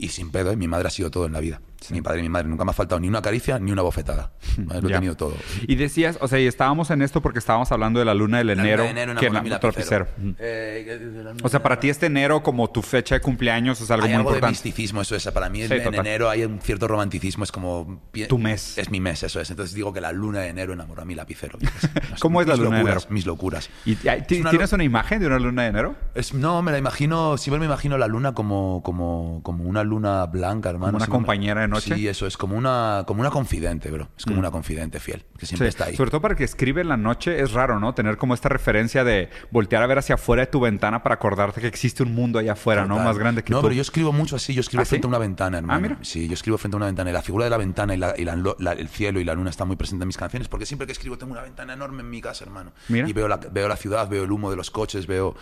y 0.00 0.08
sin 0.08 0.30
pedo, 0.30 0.50
¿eh? 0.52 0.56
Mi 0.56 0.68
madre 0.68 0.88
ha 0.88 0.90
sido 0.90 1.10
todo 1.10 1.26
en 1.26 1.32
la 1.32 1.40
vida. 1.40 1.60
Mi 1.88 2.02
padre 2.02 2.20
y 2.20 2.22
mi 2.22 2.28
madre 2.28 2.46
nunca 2.46 2.64
me 2.64 2.70
ha 2.70 2.74
faltado 2.74 3.00
ni 3.00 3.08
una 3.08 3.22
caricia 3.22 3.58
ni 3.58 3.72
una 3.72 3.82
bofetada. 3.82 4.32
Lo 4.58 4.88
he 4.88 4.92
tenido 4.92 5.16
todo. 5.16 5.34
Y 5.66 5.76
decías, 5.76 6.18
o 6.20 6.28
sea, 6.28 6.38
y 6.38 6.46
estábamos 6.46 6.90
en 6.90 7.00
esto 7.02 7.22
porque 7.22 7.38
estábamos 7.38 7.72
hablando 7.72 7.98
de 7.98 8.04
la 8.04 8.12
luna 8.14 8.38
del 8.38 8.48
La 8.48 8.54
luna 8.54 8.66
enero, 8.68 8.82
de 8.84 8.90
enero 8.90 9.14
que 9.16 9.26
en. 9.26 10.36
Eh, 10.38 11.32
O 11.42 11.48
sea, 11.48 11.62
para 11.62 11.80
ti 11.80 11.88
este 11.88 12.06
enero 12.06 12.42
como 12.42 12.68
tu 12.70 12.82
fecha 12.82 13.14
de 13.14 13.20
cumpleaños 13.20 13.80
es 13.80 13.90
algo 13.90 14.04
hay 14.04 14.10
muy 14.10 14.18
algo 14.18 14.30
de 14.30 14.36
importante. 14.36 14.52
misticismo, 14.52 15.00
eso 15.00 15.16
es. 15.16 15.26
Para 15.30 15.48
mí 15.48 15.66
Sí, 15.66 15.72
en 15.72 15.94
enero 15.94 16.28
hay 16.28 16.44
un 16.44 16.60
cierto 16.60 16.86
romanticismo, 16.86 17.44
es 17.44 17.52
como... 17.52 18.02
Tu 18.28 18.38
mes. 18.38 18.76
Es 18.78 18.90
mi 18.90 19.00
mes, 19.00 19.22
eso 19.22 19.40
es. 19.40 19.50
Entonces 19.50 19.74
digo 19.74 19.92
que 19.92 20.00
la 20.00 20.12
luna 20.12 20.40
de 20.40 20.48
enero 20.48 20.72
enamoró 20.74 21.02
a 21.02 21.04
mi 21.04 21.14
lapicero. 21.14 21.58
¿Cómo 22.20 22.40
es 22.40 22.46
la 22.46 22.56
luna 22.56 22.76
de 22.76 22.82
enero? 22.82 23.00
Mis 23.08 23.26
locuras. 23.26 23.70
¿Y 23.84 23.92
Es 23.92 24.40
una 24.40 24.50
tienes 24.50 24.72
una 24.72 24.84
imagen 24.84 25.20
de 25.20 25.26
una 25.26 25.38
luna 25.38 25.62
de 25.62 25.68
enero? 25.68 25.94
Es, 26.14 26.34
no, 26.34 26.62
me 26.62 26.72
la 26.72 26.78
imagino, 26.78 27.36
siempre 27.38 27.58
me 27.58 27.66
imagino 27.66 27.96
la 27.96 28.06
luna 28.06 28.32
como, 28.32 28.82
como, 28.82 29.40
como 29.42 29.64
una 29.64 29.82
luna 29.82 29.89
blanca, 29.98 30.70
hermano. 30.70 30.92
Como 30.92 30.96
una 30.98 31.06
compañera 31.06 31.60
de 31.62 31.68
noche. 31.68 31.94
Sí, 31.94 32.08
eso 32.08 32.26
es 32.26 32.36
como 32.36 32.56
una, 32.56 33.04
como 33.06 33.20
una 33.20 33.30
confidente, 33.30 33.90
bro. 33.90 34.08
Es 34.16 34.24
como 34.24 34.38
una 34.38 34.50
confidente 34.50 35.00
fiel, 35.00 35.24
que 35.38 35.46
siempre 35.46 35.66
Sí, 35.66 35.70
está 35.70 35.84
ahí. 35.86 35.96
Sobre 35.96 36.10
todo 36.10 36.20
para 36.20 36.34
que 36.34 36.44
escribe 36.44 36.80
en 36.80 36.88
la 36.88 36.96
noche 36.96 37.40
es 37.40 37.52
raro, 37.52 37.80
¿no? 37.80 37.94
Tener 37.94 38.16
como 38.16 38.34
esta 38.34 38.48
referencia 38.48 39.04
de 39.04 39.30
voltear 39.50 39.82
a 39.82 39.86
ver 39.86 39.98
hacia 39.98 40.14
afuera 40.16 40.42
de 40.42 40.46
tu 40.46 40.60
ventana 40.60 41.02
para 41.02 41.14
acordarte 41.16 41.60
que 41.60 41.66
existe 41.66 42.02
un 42.02 42.14
mundo 42.14 42.38
allá 42.38 42.52
afuera, 42.52 42.86
¿no? 42.86 42.98
Más 42.98 43.18
grande 43.18 43.42
que 43.42 43.52
no, 43.52 43.58
tú. 43.58 43.62
pero 43.64 43.74
yo 43.74 43.82
escribo 43.82 44.12
mucho 44.12 44.36
así. 44.36 44.54
Yo 44.54 44.60
escribo 44.60 44.82
¿Ah, 44.82 44.84
sí? 44.84 44.90
frente 44.90 45.06
a 45.06 45.08
una 45.08 45.18
ventana, 45.18 45.58
hermano. 45.58 45.80
mira. 45.80 45.98
Sí, 46.02 46.26
yo 46.28 46.34
escribo 46.34 46.58
frente 46.58 46.76
a 46.76 46.78
una 46.78 46.86
ventana. 46.86 47.10
Y 47.10 47.12
la 47.12 47.22
figura 47.22 47.44
de 47.44 47.50
la 47.50 47.56
ventana 47.56 47.94
y, 47.94 47.98
la- 47.98 48.14
y 48.16 48.24
la- 48.24 48.36
la- 48.58 48.72
el 48.72 48.88
cielo 48.88 49.20
y 49.20 49.24
la 49.24 49.34
luna 49.34 49.50
está 49.50 49.64
muy 49.64 49.76
presente 49.76 50.04
en 50.04 50.08
mis 50.08 50.16
canciones. 50.16 50.48
Porque 50.48 50.66
siempre 50.66 50.86
que 50.86 50.92
escribo 50.92 51.16
tengo 51.18 51.32
una 51.32 51.42
ventana 51.42 51.72
enorme 51.74 52.02
en 52.02 52.10
mi 52.10 52.20
casa, 52.20 52.44
hermano. 52.44 52.72
Mira. 52.88 53.08
Y 53.08 53.12
veo 53.12 53.28
la, 53.28 53.36
veo 53.38 53.68
la 53.68 53.76
ciudad, 53.76 54.08
veo 54.08 54.24
el 54.24 54.32
humo 54.32 54.50
de 54.50 54.56
los 54.56 54.70
coches, 54.70 55.06
veo, 55.06 55.34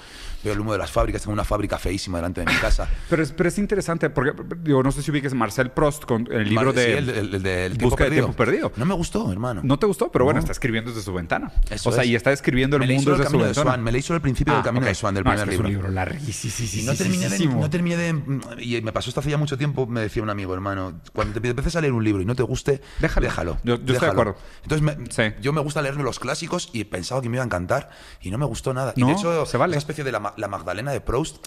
veo 0.45 0.53
el 0.53 0.61
humo 0.61 0.73
de 0.73 0.79
las 0.79 0.91
fábricas. 0.91 1.23
Tengo 1.23 1.33
una 1.33 1.45
fábrica 1.45 1.79
feísima 1.79 2.19
delante 2.19 2.41
de 2.45 2.47
mi 2.53 2.59
casa. 2.59 2.89
Pero 3.11 3.23
es, 3.23 3.33
pero 3.33 3.49
es 3.49 3.59
interesante 3.59 4.11
porque, 4.11 4.33
digo, 4.63 4.83
no 4.83 4.93
sé 4.93 5.03
si 5.03 5.11
ubiques 5.11 5.35
Marcel 5.35 5.71
Proust 5.71 6.05
con 6.05 6.29
el 6.33 6.49
libro 6.49 6.73
de... 6.73 6.85
sí, 6.85 6.91
el, 6.93 7.09
el- 7.11 7.35
el 7.37 7.43
de 7.43 7.67
El 7.67 7.79
tiempo 7.79 7.97
perdido. 7.97 8.25
tiempo 8.27 8.37
perdido. 8.37 8.73
No 8.77 8.85
me 8.85 8.95
gustó, 8.95 9.31
hermano. 9.33 9.61
No 9.65 9.79
te 9.79 9.87
gustó, 9.87 10.11
pero 10.13 10.25
bueno, 10.25 10.39
No. 10.39 10.41
está 10.41 10.53
escribiendo 10.53 10.91
desde 10.91 11.03
su 11.03 11.13
ventana. 11.13 11.53
Eso 11.71 11.91
o 11.91 11.93
sea, 11.93 12.03
es. 12.05 12.11
y 12.11 12.15
está 12.15 12.33
escribiendo 12.33 12.77
el 12.77 12.87
me 12.87 12.95
mundo 12.95 13.13
desde 13.13 13.27
su 13.31 13.39
de 13.39 13.45
ventana. 13.45 13.71
Swan. 13.73 13.83
Me 13.83 13.93
leí 13.93 14.03
solo 14.03 14.17
el 14.17 14.23
principio 14.23 14.53
del 14.55 14.61
Ah, 14.61 14.65
camino 14.65 14.87
de 14.87 14.95
Swan, 14.95 15.15
del 15.15 15.25
No, 15.25 15.31
primer 15.31 15.45
es 15.45 15.49
que 15.49 15.55
es 15.55 15.61
un 15.61 15.67
libro. 15.67 15.83
libro 15.89 15.95
larguísimo. 15.95 16.83
Y 16.83 16.87
no 16.87 16.95
terminé, 16.95 17.29
de, 17.29 17.47
no 17.47 17.71
terminé 17.71 17.97
de. 17.97 18.63
Y 18.63 18.81
me 18.83 18.93
pasó 18.93 19.11
esto 19.11 19.21
hace 19.21 19.31
ya 19.31 19.39
mucho 19.39 19.57
tiempo, 19.59 19.87
me 19.87 20.01
decía 20.01 20.23
un 20.23 20.31
amigo, 20.31 20.55
hermano. 20.55 21.01
Cuando 21.13 21.41
te 21.41 21.49
empiezas 21.49 21.77
a 21.77 21.81
leer 21.81 21.93
un 21.93 22.05
libro 22.05 22.23
y 22.23 22.25
no 22.25 22.35
te 22.35 22.43
guste, 22.43 22.81
Déjalo. 23.01 23.25
déjalo. 23.27 23.59
Yo- 23.65 23.77
yo 23.77 23.95
estoy 23.95 24.07
de 24.07 24.13
acuerdo. 24.13 24.37
Entonces, 24.63 24.83
me- 24.83 25.07
Sí. 25.11 25.35
yo 25.41 25.53
me 25.53 25.61
gusta 25.61 25.83
leerme 25.83 26.03
los 26.03 26.19
clásicos 26.19 26.71
y 26.73 26.85
pensaba 26.85 27.21
que 27.23 27.29
me 27.29 27.37
iba 27.37 27.43
a 27.43 27.47
encantar 27.47 27.91
y 28.21 28.31
no 28.31 28.39
me 28.39 28.47
gustó 28.47 28.73
nada. 28.75 28.93
y 28.97 29.05
de 29.05 29.13
hecho, 29.13 29.47
se 29.47 29.57
vale. 29.57 29.73
esa 29.73 29.79
especie 29.79 30.05
de 30.05 30.13
la 30.13 30.49
Magdalena 30.49 30.93
de 30.93 31.01
Proust. 31.01 31.47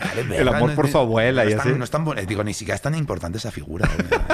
Vale, 0.00 0.36
El 0.40 0.48
amor 0.48 0.70
no- 0.70 0.76
por 0.76 0.88
su 0.88 0.98
abuela 0.98 1.44
no 1.44 1.50
y 1.50 1.52
así. 1.54 1.68
No 1.70 1.84
es 1.84 1.90
tan 1.90 2.04
digo, 2.26 2.44
ni 2.44 2.54
siquiera 2.54 2.76
es 2.76 2.82
tan 2.82 2.94
importante 2.94 3.38
esa 3.38 3.50
figura. 3.50 3.88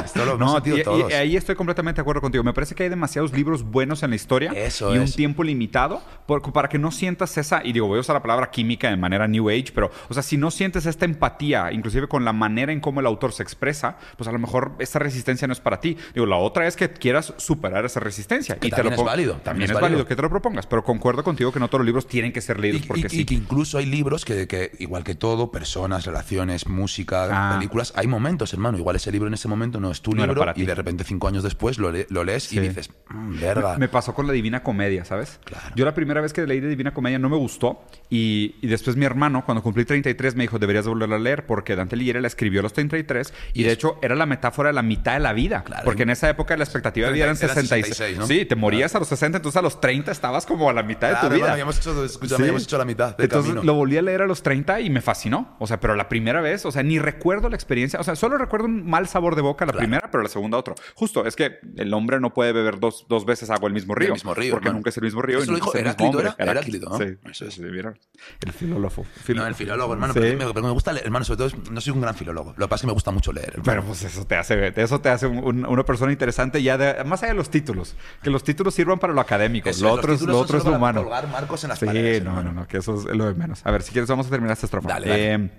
Esto 0.05 0.25
lo 0.25 0.33
hemos 0.35 0.39
No, 0.41 0.53
sentido 0.55 0.77
y, 0.77 0.81
y 0.81 0.85
todos. 0.85 1.13
ahí 1.13 1.37
estoy 1.37 1.55
completamente 1.55 1.99
de 1.99 2.03
acuerdo 2.03 2.21
contigo. 2.21 2.45
Me 2.45 2.53
parece 2.53 2.75
que 2.75 2.83
hay 2.85 2.89
demasiados 2.89 3.33
libros 3.33 3.63
buenos 3.63 4.03
en 4.03 4.11
la 4.11 4.17
historia 4.17 4.53
Eso 4.53 4.95
y 4.95 4.99
un 4.99 5.05
es. 5.05 5.17
tiempo 5.17 5.43
limitado 5.45 6.03
por- 6.27 6.53
para 6.53 6.69
que 6.69 6.79
no 6.79 6.91
sientas 6.91 7.37
esa, 7.39 7.63
y 7.65 7.73
digo, 7.73 7.87
voy 7.87 7.99
a 7.99 8.01
usar 8.01 8.15
la 8.15 8.23
palabra 8.23 8.51
química 8.51 8.91
de 8.91 8.97
manera 8.97 9.27
New 9.29 9.49
Age, 9.49 9.73
pero, 9.75 9.91
o 10.09 10.15
sea, 10.15 10.23
si 10.23 10.37
no 10.37 10.51
sientes 10.51 10.87
esta 10.87 11.05
empatía, 11.05 11.73
inclusive 11.73 12.09
con 12.09 12.25
la 12.25 12.33
manera 12.33 12.73
en 12.73 12.81
cómo 12.81 13.01
el 13.01 13.07
autor 13.07 13.33
se 13.33 13.43
expresa, 13.43 13.97
pues 14.17 14.29
a 14.29 14.33
lo 14.33 14.39
mejor 14.39 14.73
esa 14.79 14.99
resistencia 14.99 15.47
no 15.47 15.53
es 15.53 15.61
para 15.61 15.81
ti. 15.81 15.97
Digo, 16.15 16.27
la 16.27 16.37
otra 16.37 16.67
es 16.67 16.77
que 16.77 16.91
quieras 16.91 17.33
superar 17.39 17.85
esa 17.85 18.01
resistencia. 18.01 18.57
Que 18.59 18.69
y 18.69 18.71
te 18.71 18.77
también 18.77 18.97
lo 18.97 19.03
es 19.03 19.07
válido, 19.07 19.35
También, 19.43 19.71
es 19.71 19.81
válido. 19.81 20.07
que 20.07 20.17
te 20.17 20.23
lo 20.23 20.31
propongas, 20.31 20.67
pero 20.67 20.85
concuerdo 20.85 21.25
contigo 21.25 21.53
que 21.53 21.61
no 21.61 21.69
todos 21.69 21.81
los 21.81 21.87
libros 21.87 22.07
tienen 22.07 22.33
que 22.33 22.41
ser 22.41 22.59
leídos 22.61 22.83
Y, 22.83 22.87
porque 22.87 23.07
y- 23.07 23.09
sí. 23.11 23.21
y 23.21 23.25
que 23.25 23.35
incluso 23.35 23.79
hay 23.79 23.87
libros 23.87 24.25
que, 24.25 24.47
que, 24.47 24.60
igual 24.79 25.05
que 25.05 25.15
todo, 25.15 25.51
personas, 25.51 26.05
relaciones, 26.07 26.67
música, 26.67 27.29
Ah. 27.31 27.57
películas, 27.57 27.93
hay 27.97 28.07
momentos, 28.07 28.53
hermano. 28.53 28.79
Igual 28.79 28.97
ese 28.97 29.11
libro 29.13 29.29
en 29.29 29.35
ese 29.35 29.49
momento 29.49 29.81
no 29.81 29.91
es 29.91 30.01
tu 30.03 30.13
No 30.13 30.23
era 30.25 30.33
libro 30.33 30.41
para 30.41 30.53
y 30.53 30.55
ti. 30.61 30.67
de 30.67 30.75
repente 30.75 31.05
cinco 31.05 31.29
años 31.29 31.43
después 31.43 31.79
lo, 31.79 31.91
le- 31.93 32.07
lo 32.11 32.25
lees 32.25 32.45
Sí. 32.45 32.57
y 32.57 32.61
dices, 32.61 32.91
"Mm, 33.09 33.41
verga. 33.41 33.79
Me 33.79 33.89
pasó 33.89 34.15
con 34.15 34.27
la 34.27 34.33
Divina 34.33 34.63
Comedia, 34.63 35.05
¿sabes? 35.05 35.39
Claro. 35.45 35.65
Yo 35.77 35.85
la 35.85 35.95
primera 35.95 36.21
vez 36.21 36.33
que 36.33 36.47
leí 36.47 36.61
de 36.61 36.69
Divina 36.69 36.93
Comedia 36.93 37.19
no 37.19 37.29
me 37.29 37.37
gustó 37.37 37.85
y, 38.09 38.57
y 38.61 38.67
después 38.67 38.97
mi 38.97 39.05
hermano, 39.05 39.45
cuando 39.45 39.63
cumplí 39.63 39.85
33, 39.85 40.35
me 40.37 40.45
dijo, 40.45 40.59
deberías 40.59 40.87
volverla 40.87 41.17
a 41.17 41.19
leer 41.19 41.47
porque 41.47 41.77
Dante 41.77 41.95
Alighieri 41.95 42.21
la 42.21 42.27
escribió 42.27 42.61
a 42.61 42.63
los 42.63 42.73
33 42.73 43.33
y, 43.55 43.61
Y 43.61 43.65
de 43.65 43.73
hecho 43.73 43.99
era 44.03 44.15
la 44.15 44.27
metáfora 44.27 44.69
de 44.71 44.73
la 44.75 44.83
mitad 44.83 45.15
de 45.15 45.21
la 45.21 45.33
vida. 45.33 45.63
Claro. 45.65 45.85
Porque 45.85 46.03
en 46.05 46.11
esa 46.11 46.29
época 46.31 46.57
la 46.57 46.65
expectativa 46.65 47.07
de 47.09 47.13
vida 47.13 47.25
eran 47.25 47.37
30, 47.37 47.53
eran 47.53 47.67
66. 47.67 47.97
66, 47.97 48.19
¿no? 48.19 48.27
Sí, 48.27 48.45
te 48.47 48.57
morías 48.57 48.95
a 48.95 48.99
los 48.99 49.09
60, 49.09 49.39
entonces 49.39 49.59
a 49.59 49.63
los 49.63 49.81
30 49.81 50.11
estabas 50.13 50.47
como 50.47 50.69
a 50.69 50.73
la 50.73 50.83
mitad 50.83 51.09
de 51.23 51.29
tu 51.29 51.35
vida. 51.35 51.59
hemos 51.59 51.79
hecho, 51.79 52.09
Sí. 52.09 52.19
ya 52.27 52.37
hemos 52.47 52.63
hecho 52.63 52.79
la 52.79 52.85
mitad 52.85 53.17
del 53.17 53.25
Entonces 53.25 53.51
camino. 53.55 53.63
lo 53.65 53.75
volví 53.75 53.97
a 53.99 54.03
leer 54.03 54.23
a 54.23 54.27
los 54.27 54.43
30 54.43 54.50
y 54.55 54.91
me 54.91 55.01
fascinó. 55.01 55.57
O 55.59 55.67
sea, 55.67 55.81
pero 55.81 55.95
la 55.97 56.09
primera 56.09 56.41
vez, 56.41 56.65
o 56.67 56.71
sea, 56.73 56.83
ni 56.83 56.99
recuerdo 56.99 57.49
la 57.49 57.57
experiencia. 57.57 58.01
O 58.01 58.05
sea, 58.05 58.17
solo 58.17 58.39
recuerdo 58.39 58.67
un 58.67 58.89
mal 58.89 59.09
sabor 59.09 59.37
de 59.37 59.43
boca 59.43 59.65
la 59.67 59.73
Claro. 59.73 59.79
primera, 59.87 60.11
pero 60.11 60.23
la 60.23 60.29
segunda 60.29 60.59
otro. 60.59 60.75
Justo, 60.95 61.27
es 61.27 61.37
que 61.37 61.59
el 61.77 61.93
hombre 61.95 62.21
no 62.21 62.33
puede 62.35 62.53
beber 62.53 62.81
dos, 62.81 63.07
dos 63.09 63.25
veces 63.25 63.51
agua 63.51 63.69
del 63.69 63.75
mismo 63.75 63.95
río. 63.95 64.09
Del 64.09 64.15
mismo 64.15 64.35
río, 64.35 64.53
Porque 64.53 64.69
hermano. 64.69 64.79
nunca 64.79 64.91
es 64.91 64.97
el 64.97 65.05
mismo 65.05 65.23
río. 65.23 65.39
Eso 65.39 65.47
y 65.47 65.49
lo 65.51 65.55
dijo 65.57 65.73
el 65.75 65.81
Heráclito. 65.81 66.21
¿era? 66.21 66.35
Heráclito, 66.39 66.89
¿no? 66.91 66.99
Sí, 66.99 67.05
Eso 67.31 67.45
es. 67.47 67.59
El 67.59 68.53
filósofo. 68.53 69.07
No, 69.35 69.47
el 69.47 69.55
filólogo, 69.55 69.93
hermano, 69.93 70.13
Sí. 70.13 70.21
pero, 70.21 70.53
me, 70.55 70.61
me 70.63 70.71
gusta 70.71 70.93
leer, 70.93 71.07
hermano, 71.07 71.25
sobre 71.25 71.39
todo 71.39 71.47
es- 71.49 71.71
no 71.71 71.81
soy 71.81 71.93
un 71.93 72.01
gran 72.01 72.15
filólogo. 72.15 72.55
Lo 72.57 72.67
que 72.67 72.71
pasa 72.71 72.77
es 72.77 72.81
que 72.83 72.87
me 72.89 72.93
gusta 72.93 73.11
mucho 73.11 73.33
leer. 73.33 73.51
hermano. 73.51 73.65
Pero 73.65 73.85
pues 73.85 74.03
eso 74.03 74.27
te 74.27 74.37
hace, 74.37 74.73
eso 74.77 75.01
te 75.01 75.09
hace 75.09 75.27
un- 75.27 75.39
un- 75.45 75.67
una 75.67 75.85
persona 75.85 76.13
interesante 76.13 76.63
ya 76.63 76.77
de, 76.79 77.05
más 77.05 77.23
allá 77.23 77.33
de 77.33 77.37
los 77.39 77.51
títulos. 77.51 77.97
Que 78.23 78.31
los 78.31 78.45
títulos 78.45 78.75
sirvan 78.75 78.99
para 78.99 79.13
lo 79.13 79.21
académico. 79.21 79.69
Eso 79.69 79.85
lo 79.85 79.93
otro 79.93 80.17
lo 80.27 80.39
otro 80.39 80.59
es 80.59 80.65
lo 80.65 80.73
humano. 80.77 81.03
colgar 81.03 81.29
marcos 81.29 81.65
en 81.65 81.69
las 81.71 81.79
Sí, 81.79 81.87
paredes, 81.87 82.23
no, 82.23 82.31
hermano. 82.31 82.53
no, 82.53 82.61
no, 82.63 82.67
que 82.69 82.79
eso 82.79 82.97
es 82.97 83.17
lo 83.17 83.27
de 83.27 83.35
menos. 83.35 83.61
A 83.65 83.71
ver, 83.71 83.83
si 83.83 83.93
quieres 83.93 84.09
vamos 84.09 84.27
a 84.27 84.30
terminar 84.31 84.53
esta 84.55 84.67
estrofa. 84.67 84.89
Dale, 84.89 85.09
dale. 85.09 85.35
Eh, 85.35 85.51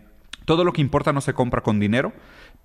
todo 0.46 0.64
lo 0.64 0.74
que 0.74 0.82
importa 0.82 1.14
no 1.14 1.22
se 1.22 1.34
compra 1.34 1.62
con 1.62 1.80
dinero, 1.80 2.14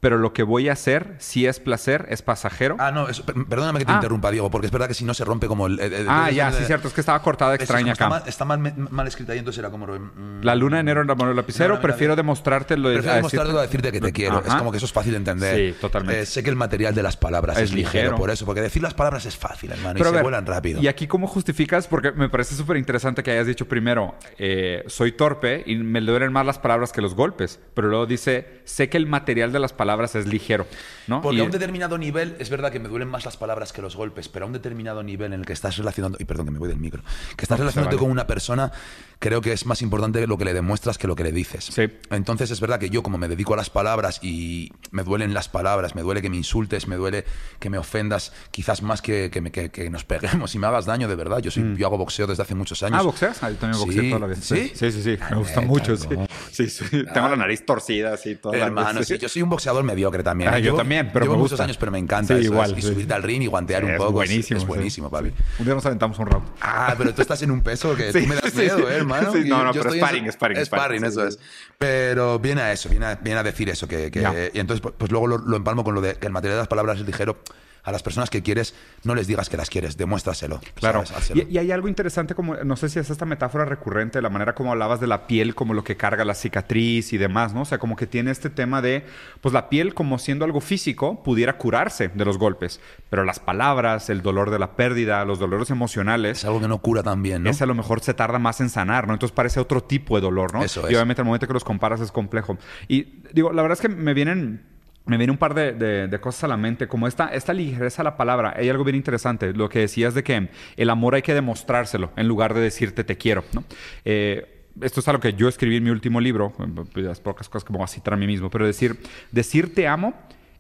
pero 0.01 0.19
lo 0.19 0.33
que 0.33 0.43
voy 0.43 0.69
a 0.69 0.73
hacer, 0.73 1.15
si 1.19 1.47
es 1.47 1.59
placer, 1.59 2.07
es 2.11 2.23
pasajero. 2.23 2.77
Ah, 2.79 2.91
no, 2.93 3.07
per- 3.07 3.47
perdóname 3.49 3.79
que 3.81 3.85
te 3.87 3.93
Ah. 3.93 3.97
interrumpa, 3.97 4.31
Diego, 4.31 4.51
porque 4.51 4.67
es 4.67 4.73
verdad 4.73 4.89
que 4.89 4.95
si 4.95 5.05
no 5.05 5.15
se 5.15 5.25
rompe 5.25 5.47
como 5.47 5.67
el. 5.67 5.81
el- 5.81 5.93
el- 5.93 6.07
Ah, 6.09 6.29
el- 6.29 6.35
ya, 6.37 6.49
el- 6.49 6.55
sí, 6.55 6.65
cierto. 6.65 6.89
Es 6.89 6.95
que 6.95 7.01
estaba 7.01 7.21
cortada 7.23 7.55
es 7.55 7.61
extraña 7.61 7.93
acá. 7.95 8.05
Está 8.05 8.45
mal, 8.45 8.61
está 8.61 8.73
mal, 8.77 8.89
mal 8.91 9.07
escrita 9.07 9.35
y 9.35 9.39
entonces 9.39 9.59
era 9.59 9.71
como. 9.71 9.87
mm, 9.87 10.43
La 10.43 10.55
luna 10.55 10.77
de 10.77 10.81
enero 10.83 11.01
en 11.03 11.07
del 11.07 11.37
lapicero, 11.37 11.71
No, 11.71 11.75
no, 11.77 11.81
prefiero 11.81 12.15
demostrarte 12.15 12.77
lo 12.77 12.89
de 12.91 12.97
Prefiero 12.97 13.13
a 13.13 13.17
demostrarlo 13.17 13.59
a 13.59 13.63
decirte 13.63 13.91
que 13.91 14.01
te 14.01 14.13
quiero. 14.13 14.41
Es 14.41 14.49
Ajá. 14.49 14.59
como 14.59 14.71
que 14.71 14.77
eso 14.77 14.87
es 14.87 14.93
fácil 14.93 15.13
de 15.13 15.19
entender. 15.19 15.73
Sí, 15.75 15.81
totalmente. 15.81 16.21
Eh, 16.23 16.27
sé 16.27 16.43
que 16.43 16.51
el 16.51 16.57
material 16.57 16.95
de 16.95 17.03
las 17.03 17.17
palabras 17.17 17.57
Es 17.57 17.65
es, 17.65 17.73
ligero, 17.73 18.03
ligero. 18.05 18.17
por 18.17 18.31
eso, 18.31 18.45
porque 18.45 18.61
decir 18.61 18.83
las 18.83 18.95
palabras 18.95 19.25
es 19.27 19.37
fácil, 19.37 19.73
hermano, 19.73 19.95
Pero 19.95 20.05
y 20.05 20.09
a 20.09 20.11
se 20.11 20.15
ver, 20.17 20.23
vuelan 20.23 20.45
rápido. 20.47 20.83
Y 20.83 20.89
aquí, 20.89 21.07
¿cómo 21.07 21.27
justificas? 21.27 21.87
Porque 21.87 22.13
me 22.13 22.29
parece 22.29 22.55
súper 22.55 22.77
interesante 22.77 23.23
que 23.23 23.31
hayas 23.31 23.47
dicho 23.47 23.67
primero, 23.67 24.15
eh, 24.39 24.85
soy 24.89 25.13
torpe 25.13 25.63
y 25.67 25.77
me 25.77 26.01
duelen 26.03 26.33
más 26.33 26.45
las 26.45 26.59
palabras 26.59 26.93
que 26.93 27.01
los 27.01 27.15
golpes. 27.15 27.61
Pero 27.75 27.89
luego 27.89 28.05
dice, 28.07 28.61
sé 28.65 28.89
que 28.91 28.99
el 28.99 29.07
material 29.07 29.53
de 29.53 29.59
las 29.61 29.73
palabras 29.73 29.86
es 30.15 30.27
ligero. 30.27 30.67
¿no? 31.07 31.23
Porque 31.23 31.39
Y- 31.39 31.41
a 31.41 31.45
un 31.45 31.51
determinado 31.53 31.99
nivel, 31.99 32.35
es 32.41 32.51
verdad 32.51 32.73
que 32.73 32.81
me 32.81 32.89
duelen 32.89 33.09
más 33.09 33.25
las 33.25 33.37
palabras 33.37 33.73
que 33.73 33.81
los 33.81 33.95
golpes, 33.95 34.29
pero 34.29 34.45
a 34.45 34.49
un 34.49 34.53
determinado 34.53 35.03
nivel 35.05 35.33
en 35.33 35.41
el 35.41 35.47
que 35.47 35.53
estás 35.53 35.77
relacionando, 35.77 36.19
y 36.21 36.25
perdón 36.25 36.47
que 36.47 36.53
me 36.53 36.59
voy 36.59 36.69
del 36.69 36.79
micro, 36.79 37.03
que 37.37 37.45
estás 37.45 37.59
No, 37.59 37.63
relacionándote 37.65 37.95
vale. 37.97 38.05
con 38.05 38.11
una 38.11 38.27
persona, 38.27 38.73
creo 39.21 39.41
que 39.41 39.53
es 39.53 39.67
más 39.67 39.83
importante 39.83 40.27
lo 40.27 40.37
que 40.37 40.45
le 40.45 40.53
demuestras 40.53 40.99
que 40.99 41.07
lo 41.07 41.15
que 41.15 41.23
le 41.23 41.31
dices. 41.31 41.67
Sí. 41.67 41.89
Entonces 42.11 42.51
es 42.51 42.61
verdad 42.61 42.81
que 42.81 42.91
yo 42.91 43.05
como 43.05 43.19
me 43.19 43.29
dedico 43.29 43.55
a 43.55 43.57
las 43.57 43.71
palabras 43.71 44.19
y 44.23 44.73
me 44.91 45.05
duelen 45.05 45.33
las 45.33 45.49
palabras, 45.49 45.95
me 45.95 46.03
duele 46.03 46.23
que 46.23 46.29
me 46.31 46.37
insultes, 46.39 46.89
me 46.89 46.97
duele 46.97 47.25
que 47.61 47.71
me 47.71 47.79
ofendas, 47.79 48.33
quizás 48.51 48.83
más 48.83 49.01
que, 49.01 49.31
que, 49.31 49.41
me- 49.41 49.53
que- 49.53 49.71
que 49.71 49.89
nos 49.91 50.05
peguemos 50.05 50.55
y 50.57 50.59
me 50.59 50.67
hagas 50.67 50.87
daño 50.87 51.07
de 51.07 51.15
verdad. 51.15 51.39
Yo, 51.39 51.51
soy, 51.53 51.77
yo 51.77 51.87
hago 51.87 51.99
boxeo 51.99 52.27
desde 52.27 52.43
hace 52.43 52.57
muchos 52.57 52.83
años. 52.83 52.99
Ah, 52.99 53.03
¿boxeas? 53.03 53.41
Ah, 53.45 53.51
yo 53.51 53.57
también 53.57 53.81
boxeo 53.81 54.03
Sí. 54.03 54.11
toda 54.11 54.27
la. 54.27 54.35
¿Sí? 54.35 54.73
Sí, 54.75 54.91
sí, 54.91 55.03
sí. 55.03 55.19
Me 55.31 55.37
gusta 55.37 55.63
Eh, 55.63 55.67
mucho. 55.67 55.97
Sí. 55.97 56.09
Sí, 56.51 56.69
sí. 56.69 56.85
Tengo 57.15 57.29
la 57.29 57.37
nariz 57.37 57.65
torcida 57.65 58.13
así. 58.15 58.35
Toda 58.37 58.57
la- 58.59 58.67
Hermano, 58.67 59.05
sí. 59.05 59.15
sí, 59.15 59.19
yo 59.19 59.29
soy 59.29 59.43
un 59.43 59.51
boxeador 59.51 59.76
boxeador 59.77 59.85
mediocre 59.85 60.23
también. 60.23 60.51
Ah, 60.53 60.59
¿eh? 60.59 60.63
yo 60.63 60.75
también, 60.75 61.11
pero 61.13 61.25
llevo 61.25 61.35
me 61.37 61.39
muchos 61.43 61.53
gusta. 61.53 61.65
años, 61.65 61.77
pero 61.77 61.93
me 61.93 61.99
encanta 61.99 62.35
Sí, 62.35 62.41
eso, 62.41 62.53
igual, 62.53 62.73
es- 62.73 62.79
Y 62.79 62.83
subirte 62.83 63.15
al 63.15 63.23
ring 63.23 63.43
y 63.43 63.47
guantear 63.47 63.83
Sí, 63.83 63.87
un 63.87 63.93
es 63.93 63.99
poco. 63.99 64.13
buenísimo, 64.13 64.59
Es, 64.61 64.67
buenísimo, 64.67 65.11
papi. 65.11 65.33
Un 65.59 65.65
día 65.65 65.75
nos 65.75 65.87
aventamos 65.87 66.19
un 66.19 66.27
round. 66.27 66.47
Ah, 66.61 66.95
pero 66.97 67.15
tú 67.15 67.23
estás 67.23 67.43
en 67.43 67.51
un 67.51 67.63
peso 67.63 67.95
que 67.95 68.13
tú 68.13 68.19
me 68.27 68.35
das 68.37 68.55
miedo. 68.55 68.89
¿eh, 68.91 68.97
hermano. 68.97 69.33
Sí, 69.33 69.45
no, 69.49 69.63
no, 69.65 69.73
yo 69.73 69.83
pero 69.83 69.95
sparring, 69.95 70.31
sparring, 70.33 70.65
Sparring, 70.67 71.05
eso 71.05 71.27
es. 71.27 71.39
Pero 71.79 72.39
viene 72.39 72.63
a 72.63 72.73
eso, 72.73 72.89
viene 72.89 73.07
a, 73.07 73.15
viene 73.17 73.39
a 73.41 73.43
decir 73.43 73.69
eso. 73.69 73.87
Que, 73.87 74.11
que- 74.11 74.21
Ya. 74.21 74.33
y 74.53 74.59
entonces, 74.59 74.81
pues, 74.81 74.95
pues 74.97 75.11
luego 75.11 75.27
lo, 75.27 75.39
lo 75.39 75.57
empalmo 75.57 75.85
con 75.85 75.95
lo 75.95 76.01
de 76.01 76.15
que 76.15 76.27
el 76.27 76.33
material 76.33 76.57
de 76.57 76.61
las 76.63 76.69
palabras 76.69 76.99
es 76.99 77.07
ligero. 77.07 77.39
A 77.87 77.93
las 77.93 78.03
personas 78.03 78.29
que 78.29 78.43
quieres, 78.43 78.75
no 79.05 79.15
les 79.15 79.27
digas 79.27 79.49
que 79.49 79.57
las 79.57 79.71
quieres, 79.71 79.97
demuéstraselo. 79.97 80.61
Claro. 80.75 81.07
¿sabes? 81.07 81.31
Hárselo. 81.31 81.43
Y, 81.49 81.55
y 81.55 81.59
hay 81.59 81.71
algo 81.71 81.89
interesante 81.89 82.35
como, 82.35 82.57
no 82.57 82.77
sé 82.77 82.89
si 82.89 82.99
es 82.99 83.09
esta 83.09 83.25
metáfora 83.25 83.65
recurrente, 83.65 84.21
la 84.21 84.29
manera 84.29 84.55
como 84.55 84.73
hablabas 84.73 85.01
de 85.01 85.07
la 85.07 85.27
piel, 85.27 85.55
como 85.55 85.73
lo 85.73 85.85
que 85.85 85.97
carga 85.97 86.25
la 86.25 86.35
cicatriz 86.35 87.13
y 87.13 87.17
demás, 87.19 87.55
¿no? 87.55 87.63
O 87.63 87.65
sea, 87.65 87.79
como 87.79 87.97
que 87.97 88.07
tiene 88.07 88.31
este 88.31 88.51
tema 88.51 88.83
de, 88.83 89.07
pues 89.41 89.55
la 89.55 89.69
piel 89.69 89.95
como 89.95 90.19
siendo 90.19 90.45
algo 90.45 90.61
físico, 90.61 91.23
pudiera 91.23 91.57
curarse 91.59 92.09
de 92.09 92.25
los 92.25 92.39
golpes, 92.39 92.81
pero 93.09 93.25
las 93.25 93.39
palabras, 93.39 94.11
el 94.11 94.21
dolor 94.21 94.51
de 94.51 94.59
la 94.59 94.75
pérdida, 94.77 95.25
los 95.25 95.39
dolores 95.39 95.71
emocionales, 95.71 96.39
Es 96.39 96.45
algo 96.45 96.61
que 96.61 96.69
no 96.69 96.79
cura 96.79 97.03
tan 97.03 97.23
bien, 97.23 97.45
¿no? 97.45 97.51
ese 97.51 97.65
a 97.65 97.67
lo 97.67 97.75
mejor 97.75 98.01
se 98.01 98.15
tarda 98.15 98.39
más 98.39 98.61
en 98.61 98.69
sanar, 98.69 99.07
¿no? 99.07 99.13
Entonces 99.13 99.35
parece 99.35 99.61
otro 99.61 99.83
tipo 99.83 100.17
de 100.17 100.23
dolor, 100.23 100.53
¿no? 100.53 100.63
Eso 100.63 100.83
y 100.83 100.91
es. 100.91 100.97
obviamente 100.97 101.23
al 101.23 101.27
momento 101.27 101.47
que 101.47 101.53
los 101.53 101.65
comparas 101.65 102.01
es 102.01 102.11
complejo. 102.11 102.59
Y 102.89 103.23
digo, 103.33 103.53
la 103.53 103.63
verdad 103.63 103.79
es 103.79 103.81
que 103.81 103.89
me 103.89 104.13
vienen... 104.13 104.76
Me 105.07 105.17
viene 105.17 105.31
un 105.31 105.39
par 105.39 105.55
de, 105.55 105.73
de- 105.73 106.09
de 106.09 106.21
cosas 106.21 106.45
a 106.45 106.49
la 106.49 106.57
mente, 106.57 106.89
como 106.89 107.07
esta, 107.07 107.29
esta 107.29 107.53
ligereza 107.53 108.03
a 108.03 108.05
la 108.05 108.17
palabra. 108.17 108.55
Hay 108.57 108.69
algo 108.69 108.83
bien 108.85 108.97
interesante, 108.97 109.53
lo 109.53 109.69
que 109.69 109.79
decías 109.81 110.15
de 110.15 110.23
que 110.25 110.49
el 110.77 110.91
amor 110.91 111.15
hay 111.15 111.23
que 111.23 111.33
demostrárselo 111.35 112.11
en 112.17 112.27
lugar 112.27 112.55
de 112.55 112.61
decirte 112.61 113.05
te 113.05 113.17
quiero, 113.17 113.45
¿no? 113.53 113.65
Eh, 114.05 114.65
esto 114.83 115.01
es 115.01 115.09
algo 115.09 115.21
que 115.21 115.33
yo 115.33 115.49
escribí 115.49 115.77
en 115.77 115.85
mi 115.85 115.91
último 115.91 116.21
libro, 116.21 116.53
eh, 116.59 117.01
las 117.01 117.21
pocas 117.21 117.49
cosas 117.49 117.65
que 117.65 117.73
me 117.73 117.79
voy 117.79 117.85
a 117.85 117.89
citar 117.89 118.13
a 118.13 118.17
mí 118.19 118.27
mismo, 118.27 118.51
pero 118.51 118.67
decir, 118.67 118.99
decir 119.33 119.75
te 119.75 119.87
amo 119.89 120.13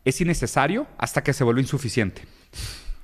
es 0.05 0.21
innecesario 0.21 0.87
hasta 0.97 1.23
que 1.23 1.33
se 1.33 1.45
vuelve 1.45 1.61
insuficiente. 1.61 2.23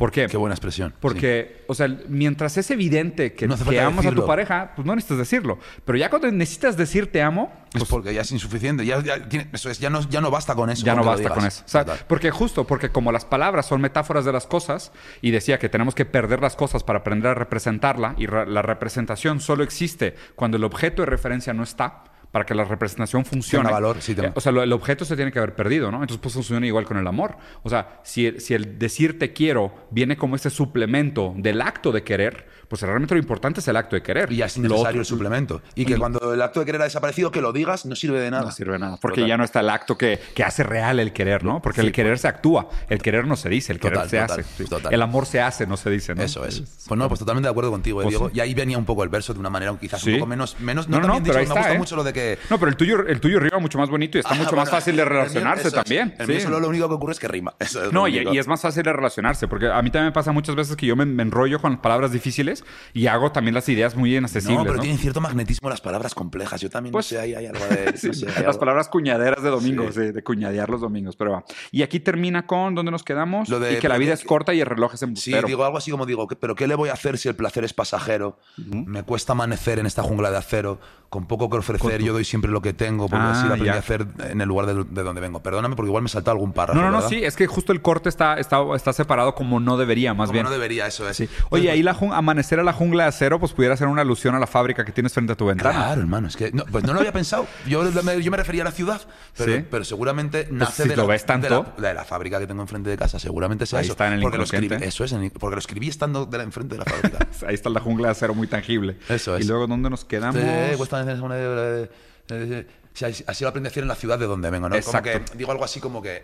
¿Por 0.03 0.11
qué? 0.11 0.27
Qué 0.27 0.37
buena 0.37 0.55
expresión. 0.55 0.91
sí. 0.91 0.97
Porque, 1.01 1.63
o 1.69 1.75
sea, 1.75 1.87
mientras 2.09 2.57
es 2.59 2.69
evidente 2.73 3.35
que, 3.35 3.47
No 3.47 3.57
que 3.57 3.81
amas 3.81 3.99
a 3.99 4.03
tu 4.03 4.03
decirlo. 4.09 4.27
pareja, 4.27 4.73
pues 4.75 4.85
no 4.85 4.97
necesitas 4.97 5.19
decirlo. 5.19 5.61
Pero 5.85 5.97
ya 5.97 6.11
cuando 6.11 6.29
necesitas 6.33 6.77
decir 6.77 7.13
te 7.13 7.23
amo, 7.23 7.53
Es 7.69 7.79
pues 7.79 7.89
porque 7.89 8.13
ya 8.13 8.23
es 8.23 8.33
insuficiente. 8.33 8.85
Ya, 8.85 9.01
ya 9.01 9.29
tiene- 9.29 9.49
eso 9.53 9.71
es, 9.71 9.79
ya, 9.79 9.91
no, 9.91 10.01
ya 10.11 10.21
no 10.21 10.33
basta 10.33 10.57
con 10.57 10.71
eso. 10.71 10.85
ya 10.85 10.97
no 10.97 11.05
basta 11.05 11.31
con 11.31 11.47
eso. 11.47 11.63
O 11.65 11.69
sea, 11.69 11.85
porque 12.09 12.33
justo, 12.33 12.67
porque 12.67 12.89
como 12.89 13.13
las 13.13 13.25
palabras 13.25 13.67
son 13.67 13.81
metáforas 13.81 14.25
de 14.25 14.33
las 14.33 14.49
cosas, 14.49 14.91
y 15.21 15.31
decía 15.31 15.61
que 15.61 15.69
tenemos 15.69 15.95
que 15.95 16.05
perder 16.05 16.41
las 16.41 16.57
cosas 16.57 16.83
para 16.83 16.99
aprender 16.99 17.31
a 17.31 17.35
representarla, 17.35 18.17
y 18.19 18.27
ra- 18.27 18.45
la 18.45 18.63
representación 18.63 19.39
solo 19.39 19.63
existe 19.63 20.17
cuando 20.35 20.57
el 20.57 20.65
objeto 20.65 21.03
de 21.03 21.07
referencia 21.07 21.53
no 21.55 21.63
está, 21.63 22.03
para 22.33 22.45
que 22.45 22.55
la 22.55 22.65
representación 22.65 23.25
funcione. 23.25 23.65
Tenga 23.67 23.75
valor, 23.75 23.99
sí, 24.01 24.15
tenga- 24.15 24.31
Eh, 24.31 24.33
o 24.35 24.41
sea, 24.41 24.51
lo- 24.51 24.63
el 24.63 24.73
objeto 24.73 25.05
se 25.05 25.15
tiene 25.15 25.31
que 25.31 25.39
haber 25.39 25.55
perdido, 25.55 25.91
¿no? 25.93 25.99
Entonces, 25.99 26.19
pues 26.21 26.35
funciona 26.35 26.67
igual 26.67 26.85
con 26.87 26.97
el 26.97 27.07
amor. 27.07 27.37
O 27.63 27.69
sea, 27.71 28.01
si 28.03 28.27
el, 28.27 28.41
si 28.41 28.55
el 28.55 28.79
decir 28.79 29.19
te 29.19 29.33
quiero 29.33 29.73
viene 29.91 30.17
como 30.17 30.35
este 30.35 30.51
suplemento 30.51 31.35
del 31.37 31.61
acto 31.61 31.93
de 31.93 32.03
querer, 32.03 32.47
pues 32.73 32.81
realmente 32.81 33.15
lo 33.15 33.21
importante 33.21 33.61
es 33.61 33.69
el 33.69 33.77
acto 33.77 33.97
de 33.97 34.03
querer. 34.03 34.33
Y 34.33 34.41
es 34.41 34.57
otro- 34.57 34.89
el 34.89 35.05
suplemento. 35.05 35.61
Y 35.75 35.85
que 35.85 35.99
cuando 35.99 36.33
el 36.33 36.41
acto 36.41 36.61
de 36.61 36.65
querer 36.65 36.81
ha 36.81 36.85
desaparecido, 36.85 37.31
que 37.31 37.43
lo 37.43 37.53
digas, 37.53 37.85
no 37.85 37.95
sirve 37.95 38.19
de 38.19 38.31
nada. 38.31 38.45
No 38.45 38.51
sirve 38.51 38.73
de 38.73 38.79
nada. 38.79 38.97
Porque 38.99 39.17
Total. 39.17 39.29
ya 39.29 39.37
no 39.37 39.45
está 39.45 39.61
el 39.61 39.69
acto 39.69 39.99
que, 39.99 40.19
que 40.35 40.43
hace 40.43 40.63
real 40.63 40.99
el 41.01 41.13
querer, 41.13 41.45
¿no? 41.45 41.61
Porque 41.61 41.83
el 41.83 41.93
querer 41.93 42.19
se 42.19 42.29
actúa. 42.29 42.71
El 42.89 43.03
querer 43.03 43.27
no 43.27 43.37
se 43.37 43.51
dice, 43.51 43.73
el 43.75 43.79
querer 43.79 43.99
Total, 43.99 44.09
se 44.09 44.21
total, 44.21 44.41
hace. 44.41 44.65
Total. 44.65 44.95
El 44.95 45.03
amor 45.03 45.27
se 45.27 45.43
hace, 45.43 45.67
no 45.67 45.77
se 45.77 45.91
dice, 45.91 46.15
¿no? 46.15 46.23
Eso 46.23 46.47
es. 46.47 46.63
Pues 46.89 46.99
no, 46.99 47.09
pues 47.09 47.19
totalmente 47.21 47.47
de 47.47 47.51
acuerdo 47.51 47.71
contigo, 47.71 48.01
eh, 48.01 48.05
Pues 48.05 48.13
Diego. 48.13 48.31
Y 48.33 48.41
ahí 48.41 48.55
venía 48.55 48.79
un 48.79 48.87
poco 48.87 49.03
el 49.05 49.11
verso 49.11 49.35
de 49.35 49.41
una 49.41 49.51
manera 49.51 49.77
quizás 49.79 50.03
un 50.07 50.15
poco 50.15 50.27
menos. 50.27 50.57
menos 50.61 50.89
No, 50.89 50.99
no, 51.01 51.09
no, 51.09 51.13
bien 51.15 51.25
pero 51.25 51.35
dicho, 51.35 51.39
ahí 51.41 51.45
me 51.47 51.49
está, 51.51 51.61
gusta 51.61 51.75
¿eh? 51.75 51.79
mucho 51.79 51.97
lo 51.97 52.05
de 52.05 52.13
que. 52.15 52.39
No, 52.49 52.59
pero 52.59 52.71
el 52.71 52.77
tuyo, 52.77 53.07
el 53.07 53.21
tuyo 53.21 53.39
rima 53.39 53.59
mucho 53.59 53.77
más 53.79 53.91
bonito 53.91 54.17
y 54.17 54.21
está 54.21 54.31
Ah, 54.33 54.35
mucho 54.37 54.47
bueno, 54.51 54.63
más 54.63 54.71
fácil 54.71 54.97
de 54.97 55.03
el 55.03 55.09
mío- 55.11 55.19
relacionarse 55.19 55.71
también. 55.71 56.15
El 56.19 56.27
mío 56.27 56.41
solo 56.41 56.59
lo 56.59 56.69
único 56.69 56.89
que 56.89 56.95
ocurre 56.95 57.13
es 57.13 57.21
que 57.21 57.29
rima. 57.29 57.53
Eso 57.59 57.81
es 57.81 57.87
lo 57.87 57.93
No, 57.93 58.09
y, 58.09 58.39
es 58.39 58.47
más 58.49 58.61
fácil 58.63 58.83
de 58.83 58.93
relacionarse, 58.93 59.47
porque 59.49 59.69
a 59.69 59.83
mí 59.83 59.91
también 59.91 60.07
me 60.07 60.13
pasa 60.13 60.33
muchas 60.33 60.55
veces 60.55 60.77
que 60.77 60.87
yo 60.87 60.97
me, 60.97 61.05
me 61.05 61.23
enrollo 61.23 61.61
con 61.61 61.77
palabras 61.79 62.13
difíciles 62.13 62.62
y 62.95 63.07
hago 63.07 63.33
también 63.33 63.55
las 63.55 63.69
ideas 63.69 63.97
muy 63.97 64.17
inaccesibles. 64.17 64.59
No, 64.59 64.65
pero 64.65 64.77
¿no? 64.77 64.81
tienen 64.83 64.99
cierto 64.99 65.21
magnetismo 65.21 65.69
las 65.71 65.81
palabras 65.81 66.15
complejas. 66.15 66.61
Yo 66.61 66.71
también 66.71 66.93
Pues- 66.93 67.07
no 67.13 67.19
sé, 67.19 67.21
hay, 67.21 67.35
hay 67.35 67.47
algo 67.47 67.65
de. 67.67 67.93
Sí, 67.97 68.09
no 68.09 68.15
sé, 68.15 68.27
hay 68.27 68.33
las 68.35 68.45
algo- 68.47 68.59
palabras 68.61 68.89
cuñaderas 68.89 69.43
de 69.43 69.51
domingo, 69.51 69.85
Sí. 69.93 70.01
sí, 70.01 70.13
de 70.13 70.23
cuñadear 70.25 70.69
los 70.71 70.81
domingos, 70.81 71.17
pero 71.17 71.33
va. 71.33 71.45
Y 71.71 71.83
aquí 71.83 72.01
termina 72.01 72.47
con 72.47 72.75
¿dónde 72.75 72.91
nos 72.91 73.03
quedamos? 73.03 73.49
Lo 73.49 73.61
de- 73.61 73.75
y 73.75 73.79
que 73.79 73.89
la 73.89 73.99
vida 73.99 74.13
es 74.15 74.21
que- 74.21 74.27
corta 74.27 74.55
y 74.55 74.61
el 74.61 74.67
reloj 74.67 74.95
es 74.95 75.01
Sí, 75.01 75.05
embustero. 75.05 75.47
digo 75.47 75.65
algo 75.65 75.79
así 75.79 75.91
como 75.91 76.07
digo, 76.07 76.27
¿qué- 76.29 76.37
pero 76.37 76.55
¿qué 76.55 76.67
le 76.67 76.75
voy 76.75 76.89
a 76.89 76.93
hacer 76.95 77.19
si 77.19 77.29
el 77.29 77.35
placer 77.37 77.65
es 77.65 77.73
pasajero? 77.75 78.39
Me 78.57 79.03
cuesta 79.03 79.33
amanecer 79.33 79.79
en 79.79 79.87
esta 79.87 80.03
jungla 80.03 80.31
de 80.31 80.37
acero, 80.39 80.81
con 81.09 81.27
poco 81.27 81.51
que 81.51 81.59
ofrecer 81.59 82.03
yo 82.03 82.13
doy 82.15 82.25
siempre 82.25 82.51
lo 82.51 82.63
que 82.63 82.73
tengo, 82.73 83.07
porque 83.09 83.23
Ah, 83.25 83.33
así 83.33 83.43
lo 83.43 83.49
aprendí 83.55 83.67
ya. 83.67 83.75
a 83.75 83.79
hacer 83.79 84.07
en 84.31 84.41
el 84.41 84.49
lugar 84.49 84.67
de, 84.67 84.85
de 84.85 85.03
donde 85.03 85.21
vengo. 85.21 85.43
Perdóname 85.43 85.77
porque 85.77 85.89
igual 85.89 86.03
me 86.03 86.09
salta 86.09 86.31
algún 86.31 86.53
párrafo. 86.53 86.79
No, 86.79 86.87
no, 86.87 86.91
no, 86.91 86.97
¿verdad? 86.99 87.09
sí, 87.11 87.23
es 87.23 87.37
que 87.37 87.47
justo 87.47 87.73
el 87.73 87.83
corte 87.83 88.09
está, 88.09 88.39
está, 88.39 88.59
está 88.75 88.93
separado 88.95 89.35
como 89.35 89.61
no 89.61 89.77
debería, 89.77 90.15
más 90.15 90.29
Como 90.29 90.35
bien. 90.35 90.45
no 90.45 90.51
debería, 90.51 90.87
eso 90.87 91.07
es. 91.09 91.17
Sí. 91.19 91.29
Oye, 91.51 91.71
ahí 91.71 91.83
la 91.83 91.95
jun- 91.95 92.13
amanecer 92.43 92.59
a 92.61 92.63
la 92.65 92.73
jungla 92.73 93.05
de 93.05 93.09
acero, 93.11 93.39
pues 93.39 93.53
pudiera 93.53 93.77
ser 93.77 93.87
una 93.87 94.03
alusión 94.03 94.35
a 94.35 94.39
la 94.41 94.47
fábrica 94.47 94.85
que 94.85 94.91
tienes 94.93 95.13
frente 95.13 95.33
a 95.33 95.37
tu 95.37 95.47
ventana. 95.47 95.75
Claro, 95.75 96.01
hermano, 96.01 96.27
es 96.29 96.37
que 96.37 96.51
no, 96.53 96.65
pues 96.67 96.83
no 96.85 96.93
lo 96.93 96.99
había 96.99 97.13
pensado. 97.13 97.47
Yo, 97.67 97.83
me- 98.03 98.21
yo 98.23 98.31
me 98.31 98.37
refería 98.37 98.63
a 98.63 98.65
la 98.65 98.73
ciudad, 98.73 99.01
pero, 99.37 99.55
Sí. 99.57 99.65
pero 99.71 99.85
seguramente 99.85 100.49
nace 100.51 100.83
si 100.83 100.89
de, 100.89 100.97
lo 100.97 101.03
la, 101.03 101.09
ves 101.09 101.25
tanto- 101.25 101.65
de, 101.77 101.83
la, 101.83 101.89
de 101.89 101.95
la 101.95 102.05
fábrica 102.05 102.39
que 102.41 102.47
tengo 102.47 102.63
enfrente 102.63 102.91
de 102.91 102.97
casa. 102.97 103.19
Seguramente 103.19 103.65
sea 103.67 103.79
Ahí 103.79 103.85
eso. 103.85 103.93
está 103.93 104.09
en 104.09 104.15
el 104.15 104.21
porque 104.23 104.39
lo 104.39 104.45
escribí, 104.45 104.75
eso 104.81 105.05
es, 105.05 105.15
porque 105.39 105.55
lo 105.57 105.61
escribí 105.61 105.89
estando 105.89 106.27
de 106.27 106.39
la, 106.39 106.45
enfrente 106.45 106.75
de 106.77 106.79
la 106.81 106.85
fábrica. 106.85 107.29
Ahí 107.47 107.55
está 107.55 107.71
la 107.71 107.81
jungla 107.81 108.09
de 108.09 108.13
acero 108.13 108.35
muy 108.35 108.47
tangible. 108.49 108.97
Eso 109.09 109.37
es. 109.37 109.45
Y 109.45 109.49
luego, 109.49 109.67
¿dónde 109.67 109.89
nos 109.89 110.05
quedamos? 110.05 110.37
Eh, 110.43 110.75
cuesta 110.77 111.03
una- 111.03 111.37
eh, 111.39 111.89
eh, 112.31 112.67
sí, 112.95 113.05
así 113.05 113.45
lo 113.45 113.51
aprendí 113.51 113.69
a 113.69 113.71
hacer 113.71 113.83
en 113.85 113.89
la 113.89 113.95
ciudad 113.95 114.19
de 114.19 114.27
donde 114.27 114.51
vengo, 114.51 114.69
¿no? 114.69 114.75
Exacto. 114.77 115.11
Como 115.13 115.25
que 115.27 115.37
digo 115.39 115.53
algo 115.53 115.65
así 115.65 115.81
como 115.81 116.03
que 116.03 116.23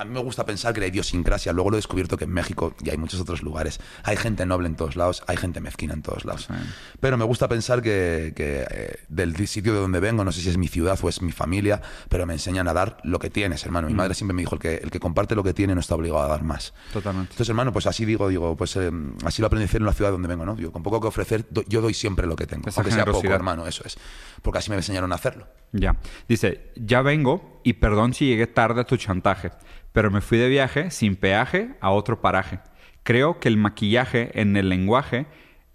a 0.00 0.04
mí 0.04 0.10
me 0.12 0.20
gusta 0.20 0.44
pensar 0.46 0.72
que 0.72 0.80
la 0.80 0.86
idiosincrasia, 0.86 1.52
luego 1.52 1.70
lo 1.70 1.76
he 1.76 1.78
descubierto 1.78 2.16
que 2.16 2.24
en 2.24 2.32
México 2.32 2.74
y 2.82 2.90
hay 2.90 2.96
muchos 2.96 3.20
otros 3.20 3.42
lugares, 3.42 3.80
hay 4.02 4.16
gente 4.16 4.46
noble 4.46 4.66
en 4.68 4.76
todos 4.76 4.96
lados, 4.96 5.22
hay 5.26 5.36
gente 5.36 5.60
mezquina 5.60 5.94
en 5.94 6.02
todos 6.02 6.24
lados. 6.24 6.46
Sí. 6.48 6.54
Pero 7.00 7.16
me 7.16 7.24
gusta 7.24 7.48
pensar 7.48 7.82
que, 7.82 8.32
que, 8.34 8.66
eh, 8.70 8.96
del 9.08 9.36
sitio 9.46 9.74
de 9.74 9.80
donde 9.80 10.00
vengo, 10.00 10.24
no 10.24 10.32
sé 10.32 10.40
si 10.40 10.48
es 10.48 10.56
mi 10.56 10.68
ciudad 10.68 10.98
o 11.02 11.08
es 11.08 11.22
mi 11.22 11.32
familia, 11.32 11.82
pero 12.08 12.26
me 12.26 12.32
enseñan 12.32 12.66
a 12.68 12.72
dar 12.72 12.98
lo 13.04 13.18
que 13.18 13.30
tienes, 13.30 13.64
hermano. 13.64 13.88
Mm. 13.88 13.90
Mi 13.90 13.96
madre 13.96 14.14
siempre 14.14 14.34
me 14.34 14.42
dijo, 14.42 14.54
el 14.54 14.60
que, 14.60 14.74
el 14.76 14.90
que 14.90 15.00
comparte 15.00 15.34
lo 15.34 15.42
que 15.42 15.54
tiene 15.54 15.74
no 15.74 15.80
está 15.80 15.94
obligado 15.94 16.22
a 16.22 16.28
dar 16.28 16.42
más. 16.42 16.72
Totalmente. 16.92 17.32
Entonces, 17.32 17.48
hermano, 17.50 17.72
pues 17.72 17.86
así 17.86 18.04
digo, 18.04 18.28
digo, 18.28 18.56
pues 18.56 18.74
eh, 18.76 18.90
así 19.24 19.42
lo 19.42 19.46
aprendí 19.46 19.64
a 19.64 19.66
hacer 19.66 19.80
en 19.80 19.86
la 19.86 19.92
ciudad 19.92 20.10
donde 20.12 20.28
vengo, 20.28 20.44
¿no? 20.46 20.56
Digo, 20.56 20.72
con 20.72 20.82
poco 20.82 21.00
que 21.00 21.08
ofrecer, 21.08 21.46
do- 21.50 21.64
yo 21.68 21.80
doy 21.82 21.94
siempre 21.94 22.26
lo 22.26 22.36
que 22.36 22.46
tengo, 22.46 22.68
Esa 22.68 22.80
aunque 22.80 22.90
sea 22.94 23.04
poco, 23.04 23.18
generosidad. 23.20 23.34
hermano, 23.36 23.66
eso 23.66 23.82
es. 23.84 23.98
Porque 24.42 24.58
así 24.58 24.70
me 24.70 24.76
enseñaron 24.76 25.12
a 25.12 25.16
hacerlo. 25.16 25.46
Ya. 25.72 25.96
Dice, 26.28 26.72
ya 26.76 27.02
vengo 27.02 27.60
y 27.62 27.74
perdón 27.74 28.14
si 28.14 28.26
llegué 28.26 28.46
tarde 28.46 28.80
a 28.80 28.84
tu 28.84 28.96
chantaje, 28.96 29.50
pero 29.92 30.10
me 30.10 30.20
fui 30.20 30.38
de 30.38 30.48
viaje 30.48 30.90
sin 30.90 31.16
peaje 31.16 31.70
a 31.80 31.90
otro 31.90 32.20
paraje. 32.20 32.60
Creo 33.02 33.38
que 33.40 33.48
el 33.48 33.56
maquillaje 33.56 34.30
en 34.40 34.56
el 34.56 34.68
lenguaje 34.68 35.26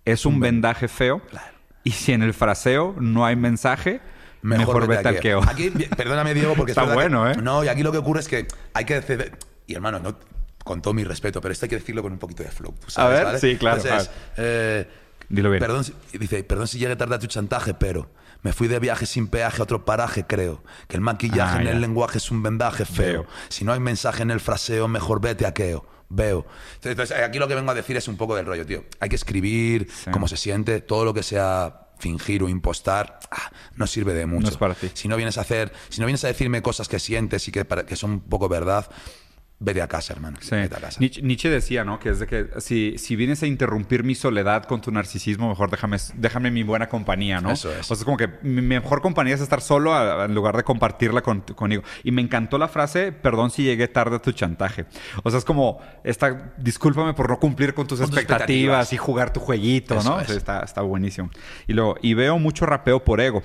es 0.05 0.25
un 0.25 0.39
vendaje 0.39 0.87
feo 0.87 1.21
y 1.83 1.91
si 1.91 2.11
en 2.13 2.21
el 2.23 2.33
fraseo 2.33 2.95
no 2.99 3.25
hay 3.25 3.35
mensaje, 3.35 4.01
mejor, 4.41 4.87
vete 4.87 5.07
al 5.07 5.19
queo. 5.19 5.41
Aquí, 5.47 5.69
perdóname, 5.69 6.33
Diego, 6.33 6.53
porque 6.55 6.71
es 6.73 6.77
Está 6.77 6.81
verdad 6.87 6.95
que- 7.03 7.15
bueno, 7.15 7.31
¿eh? 7.31 7.35
No, 7.41 7.63
y 7.63 7.67
aquí 7.67 7.81
lo 7.83 7.91
que 7.91 7.97
ocurre 7.97 8.19
es 8.19 8.27
que 8.27 8.47
hay 8.73 8.85
que 8.85 9.01
decir. 9.01 9.31
Y 9.67 9.73
hermano, 9.73 9.99
no, 9.99 10.15
con 10.63 10.81
todo 10.81 10.93
mi 10.93 11.03
respeto, 11.03 11.41
pero 11.41 11.51
esto 11.51 11.65
hay 11.65 11.69
que 11.69 11.75
decirlo 11.77 12.01
con 12.03 12.11
un 12.11 12.19
poquito 12.19 12.43
de 12.43 12.49
flow. 12.49 12.73
tú 12.79 12.89
sabes, 12.91 13.17
ver, 13.17 13.25
¿vale? 13.25 13.39
sí, 13.39 13.55
claro, 13.55 13.81
Entonces, 13.81 14.11
eh, 14.37 14.87
Dilo 15.29 15.49
bien. 15.49 15.59
Perdón, 15.59 15.83
dice, 16.13 16.43
perdón 16.43 16.67
si 16.67 16.77
llegué 16.77 16.95
tarde 16.95 17.15
a 17.15 17.19
tu 17.19 17.25
chantaje, 17.27 17.73
pero 17.73 18.11
me 18.45 18.53
fui 18.53 18.67
de 18.67 18.77
viaje 18.79 19.07
sin 19.07 19.27
peaje 19.27 19.59
a 19.59 19.63
otro 19.63 19.85
paraje, 19.85 20.23
creo. 20.27 20.63
Que 20.87 20.95
el 20.97 21.01
maquillaje 21.01 21.57
Ah, 21.57 21.61
en 21.61 21.65
ya. 21.65 21.71
el 21.71 21.81
lenguaje 21.81 22.19
es 22.19 22.29
un 22.29 22.43
vendaje 22.43 22.85
feo. 22.85 23.23
Veo. 23.23 23.25
Si 23.49 23.65
no 23.65 23.73
hay 23.73 23.79
mensaje 23.79 24.21
en 24.21 24.29
el 24.29 24.39
fraseo, 24.39 24.87
mejor 24.87 25.19
vete 25.19 25.47
a 25.47 25.53
queo. 25.55 25.83
Veo. 26.09 26.45
Entonces, 26.75 26.91
entonces, 26.91 27.17
aquí 27.23 27.39
lo 27.39 27.47
que 27.47 27.55
vengo 27.55 27.71
a 27.71 27.73
decir 27.73 27.97
es 27.97 28.07
un 28.07 28.17
poco 28.17 28.35
del 28.35 28.45
rollo, 28.45 28.63
tío. 28.63 28.83
Hay 28.99 29.09
que 29.09 29.15
escribir 29.15 29.87
Sí. 29.91 30.11
cómo 30.11 30.27
se 30.27 30.37
siente, 30.37 30.79
todo 30.79 31.03
lo 31.05 31.13
que 31.15 31.23
sea 31.23 31.81
fingir 31.97 32.43
o 32.43 32.49
impostar, 32.49 33.19
ah, 33.31 33.51
no 33.75 33.87
sirve 33.87 34.13
de 34.13 34.27
mucho. 34.27 34.43
No 34.43 34.49
es 34.49 34.57
para 34.57 34.75
ti. 34.75 34.91
Si 34.93 35.07
no 35.07 35.15
vienes 35.17 35.39
a 35.39 35.41
hacer, 35.41 35.73
si 35.89 35.99
no 36.01 36.05
vienes 36.05 36.23
a 36.23 36.27
decirme 36.27 36.61
cosas 36.61 36.87
que 36.87 36.99
sientes 36.99 37.47
y 37.47 37.51
que, 37.51 37.65
para- 37.65 37.87
que 37.87 37.95
son 37.95 38.11
un 38.11 38.19
poco 38.19 38.47
verdad, 38.47 38.85
vete 39.59 39.81
a 39.81 39.87
casa, 39.87 40.13
hermano. 40.13 40.37
Sí. 40.41 40.55
Vete 40.55 40.75
a 40.75 40.79
casa. 40.79 40.99
Nietzsche, 40.99 41.49
decía, 41.49 41.83
¿no? 41.83 41.97
Que 41.99 42.09
es 42.09 42.19
de 42.19 42.27
que 42.27 42.47
si, 42.57 42.97
si 42.97 43.15
vienes 43.15 43.41
a 43.41 43.47
interrumpir 43.47 44.03
mi 44.03 44.13
soledad 44.13 44.63
con 44.65 44.81
tu 44.81 44.91
narcisismo, 44.91 45.49
mejor 45.49 45.71
déjame, 45.71 45.97
déjame 46.15 46.51
mi 46.51 46.63
buena 46.63 46.89
compañía, 46.89 47.39
¿no? 47.41 47.51
Eso 47.51 47.71
es. 47.71 47.79
O 47.79 47.83
sea, 47.83 47.95
es 47.97 48.03
como 48.03 48.17
que 48.17 48.29
mi 48.43 48.61
mejor 48.61 49.01
compañía 49.01 49.33
es 49.35 49.41
estar 49.41 49.61
solo 49.61 49.93
a- 49.93 50.25
en 50.25 50.35
lugar 50.35 50.57
de 50.57 50.63
compartirla 50.63 51.21
con, 51.21 51.41
conmigo. 51.41 51.83
Y 52.03 52.11
me 52.11 52.21
encantó 52.21 52.57
la 52.57 52.67
frase, 52.67 53.11
perdón 53.11 53.49
si 53.49 53.63
llegué 53.63 53.87
tarde 53.87 54.17
a 54.17 54.21
tu 54.21 54.31
chantaje. 54.33 54.85
O 55.23 55.29
sea, 55.29 55.39
es 55.39 55.45
como, 55.45 55.79
esta, 56.03 56.53
discúlpame 56.57 57.13
por 57.13 57.29
no 57.29 57.39
cumplir 57.39 57.73
con 57.73 57.87
tus 57.87 57.99
Con 57.99 58.09
tus 58.09 58.19
expectativas, 58.19 58.81
expectativas. 58.81 58.93
y 58.93 58.97
jugar 58.97 59.33
tu 59.33 59.39
jueguito, 59.39 59.95
Eso 59.99 60.09
¿no? 60.09 60.19
es. 60.19 60.27
Sí, 60.27 60.33
está, 60.37 60.59
está 60.61 60.81
buenísimo. 60.81 61.29
Y 61.67 61.73
luego, 61.73 61.95
y 62.01 62.13
veo 62.13 62.37
mucho 62.39 62.65
rapeo 62.65 63.03
por 63.03 63.21
ego. 63.21 63.41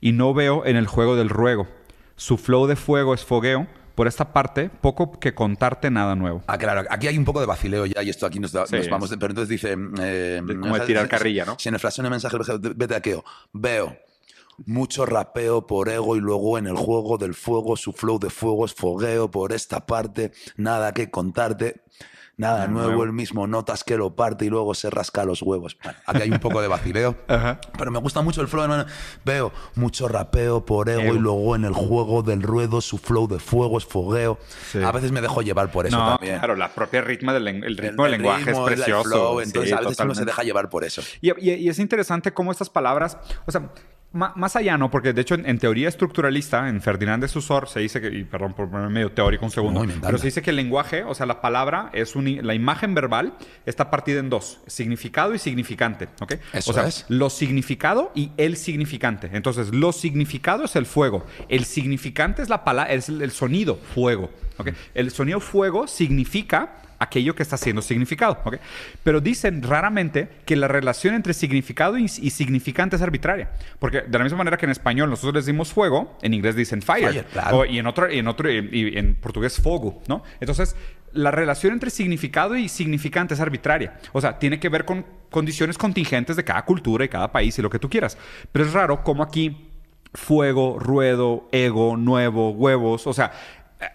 Y 0.00 0.12
no 0.12 0.34
veo 0.34 0.66
en 0.66 0.76
el 0.76 0.86
juego 0.88 1.14
del 1.16 1.28
ruego. 1.28 1.68
Su 2.16 2.36
flow 2.36 2.66
de 2.66 2.74
fuego 2.76 3.14
es 3.14 3.24
fogueo. 3.24 3.68
Por 3.94 4.06
esta 4.08 4.32
parte, 4.32 4.70
poco 4.70 5.18
que 5.18 5.34
contarte 5.34 5.90
nada 5.90 6.14
nuevo. 6.14 6.42
Ah, 6.46 6.56
claro, 6.58 6.82
aquí 6.90 7.06
hay 7.08 7.18
un 7.18 7.24
poco 7.24 7.40
de 7.40 7.46
vacileo 7.46 7.84
ya 7.86 8.02
y 8.02 8.08
esto 8.10 8.24
aquí 8.26 8.38
nos, 8.40 8.52
da- 8.52 8.66
Sí, 8.66 8.76
nos 8.76 8.88
vamos. 8.88 9.10
pero 9.10 9.26
entonces 9.32 9.48
dice. 9.48 9.76
eh, 10.00 10.40
como 10.60 10.78
de 10.78 10.86
tirar 10.86 11.08
carrilla, 11.08 11.44
¿no? 11.44 11.56
Si 11.58 11.68
en 11.68 11.74
el 11.74 11.80
fraseo 11.80 12.02
no 12.02 12.06
hay 12.08 12.12
mensaje, 12.12 12.36
vete 12.74 12.94
a 12.94 13.00
queo. 13.00 13.24
Veo. 13.52 13.96
Mucho 14.66 15.06
rapeo 15.06 15.66
por 15.66 15.88
ego 15.88 16.14
y 16.16 16.20
luego 16.20 16.58
en 16.58 16.66
el 16.66 16.76
juego 16.76 17.16
del 17.18 17.34
fuego 17.34 17.76
su 17.76 17.92
flow 17.92 18.18
de 18.18 18.28
fuego 18.30 18.66
es 18.66 18.74
fogueo 18.74 19.30
por 19.30 19.52
esta 19.52 19.86
parte, 19.86 20.30
nada 20.56 20.92
que 20.92 21.10
contarte. 21.10 21.82
Nada 22.36 22.66
nuevo, 22.66 23.04
el 23.04 23.12
mismo, 23.12 23.46
notas 23.46 23.84
que 23.84 23.96
lo 23.96 24.16
parte 24.16 24.46
y 24.46 24.48
luego 24.48 24.74
se 24.74 24.88
rasca 24.88 25.24
los 25.24 25.42
huevos. 25.42 25.76
Bueno, 25.82 25.98
aquí 26.06 26.22
hay 26.22 26.30
un 26.30 26.38
poco 26.38 26.62
de 26.62 26.68
vacileo, 26.68 27.14
pero 27.78 27.90
me 27.90 27.98
gusta 27.98 28.22
mucho 28.22 28.40
el 28.40 28.48
flow, 28.48 28.64
hermano. 28.64 28.86
Veo 29.24 29.52
mucho 29.74 30.08
rapeo 30.08 30.64
por 30.64 30.88
ego, 30.88 31.14
y 31.14 31.18
luego 31.18 31.54
en 31.56 31.64
el 31.64 31.74
juego 31.74 32.22
del 32.22 32.42
ruedo 32.42 32.80
su 32.80 32.96
flow 32.96 33.28
de 33.28 33.38
fuego 33.38 33.76
es 33.76 33.84
fogueo. 33.84 34.38
A 34.82 34.92
veces 34.92 35.12
me 35.12 35.20
dejo 35.20 35.42
llevar 35.42 35.70
por 35.70 35.86
eso 35.86 35.98
también. 35.98 36.38
Claro, 36.38 36.56
la 36.56 36.70
propia 36.70 37.02
ritmo 37.02 37.32
del, 37.32 37.46
el 37.46 37.76
ritmo 37.76 38.04
del 38.04 38.12
lenguaje 38.12 38.50
es 38.50 38.58
precioso. 38.58 39.40
entonces 39.42 39.72
a 39.72 39.80
veces 39.80 40.00
uno 40.00 40.14
se 40.14 40.24
deja 40.24 40.42
llevar 40.42 40.70
por 40.70 40.84
eso. 40.84 41.02
Y, 41.20 41.32
y, 41.38 41.68
es 41.68 41.78
interesante 41.78 42.32
cómo 42.32 42.50
estas 42.50 42.70
palabras, 42.70 43.18
o 43.46 43.52
sea, 43.52 43.70
más 44.12 44.56
allá, 44.56 44.76
¿no? 44.76 44.90
Porque 44.90 45.12
de 45.12 45.22
hecho, 45.22 45.34
en, 45.34 45.58
teoría 45.58 45.88
estructuralista, 45.88 46.68
en 46.68 46.80
Ferdinand 46.82 47.22
de 47.22 47.28
Saussure, 47.28 47.66
se 47.66 47.80
dice 47.80 48.00
que, 48.00 48.08
y 48.08 48.24
perdón 48.24 48.52
por 48.52 48.68
ponerme 48.68 48.92
medio 48.92 49.12
teórico 49.12 49.44
un 49.44 49.50
segundo, 49.50 49.84
pero 50.02 50.18
se 50.18 50.26
dice 50.26 50.42
que 50.42 50.50
el 50.50 50.56
lenguaje, 50.56 51.02
o 51.04 51.14
sea, 51.14 51.26
la 51.26 51.40
palabra 51.40 51.90
es 51.92 52.14
un, 52.14 52.38
la 52.46 52.54
imagen 52.54 52.94
verbal 52.94 53.34
está 53.64 53.90
partida 53.90 54.20
en 54.20 54.28
dos: 54.28 54.60
significado 54.66 55.34
y 55.34 55.38
significante, 55.38 56.08
¿ok? 56.20 56.34
Eso 56.52 56.70
o 56.70 56.74
sea, 56.74 56.86
es. 56.86 57.06
lo 57.08 57.30
significado 57.30 58.12
y 58.14 58.32
el 58.36 58.56
significante. 58.56 59.30
Entonces, 59.32 59.72
lo 59.74 59.92
significado 59.92 60.64
es 60.64 60.76
el 60.76 60.86
fuego, 60.86 61.24
el 61.48 61.64
significante 61.64 62.42
es 62.42 62.48
la 62.48 62.64
palabra, 62.64 62.92
es 62.92 63.08
el, 63.08 63.30
sonido, 63.30 63.76
fuego, 63.76 64.30
¿ok? 64.58 64.68
El 64.94 65.10
sonido 65.10 65.40
fuego 65.40 65.86
significa 65.86 66.76
aquello 67.02 67.34
que 67.34 67.42
está 67.42 67.56
siendo 67.56 67.82
significado. 67.82 68.38
¿okay? 68.44 68.58
Pero 69.02 69.20
dicen 69.20 69.62
raramente 69.62 70.28
que 70.44 70.56
la 70.56 70.68
relación 70.68 71.14
entre 71.14 71.34
significado 71.34 71.98
y, 71.98 72.08
significante 72.08 72.96
es 72.96 73.02
arbitraria. 73.02 73.50
Porque 73.78 74.02
de 74.02 74.18
la 74.18 74.24
misma 74.24 74.38
manera 74.38 74.56
que 74.56 74.66
en 74.66 74.72
español 74.72 75.10
nosotros 75.10 75.34
les 75.34 75.46
decimos 75.46 75.72
fuego, 75.72 76.18
en 76.22 76.34
inglés 76.34 76.56
dicen 76.56 76.82
fire. 76.82 77.24
y 77.68 77.78
en 77.78 77.86
otro, 77.86 78.10
y 78.10 78.18
en 78.18 78.28
otro, 78.28 78.50
y 78.50 78.96
en 78.96 79.14
portugués 79.14 79.60
fogo, 79.60 80.02
¿no? 80.08 80.22
Entonces, 80.40 80.76
la 81.12 81.30
relación 81.30 81.72
entre 81.74 81.90
significado 81.90 82.56
y 82.56 82.68
significante 82.68 83.34
es 83.34 83.40
arbitraria. 83.40 83.98
O 84.12 84.20
sea, 84.20 84.38
tiene 84.38 84.58
que 84.58 84.68
ver 84.68 84.84
con 84.84 85.04
condiciones 85.30 85.78
contingentes 85.78 86.36
de 86.36 86.44
cada 86.44 86.64
cultura 86.64 87.04
y 87.04 87.08
cada 87.08 87.30
país 87.30 87.58
y 87.58 87.62
lo 87.62 87.70
que 87.70 87.78
tú 87.78 87.88
quieras. 87.88 88.16
Pero 88.50 88.64
es 88.64 88.72
raro 88.72 89.02
como 89.02 89.22
aquí 89.22 89.68
fuego, 90.14 90.78
ruedo, 90.78 91.48
ego, 91.52 91.96
nuevo, 91.96 92.50
huevos, 92.50 93.06
o 93.06 93.12
sea, 93.12 93.32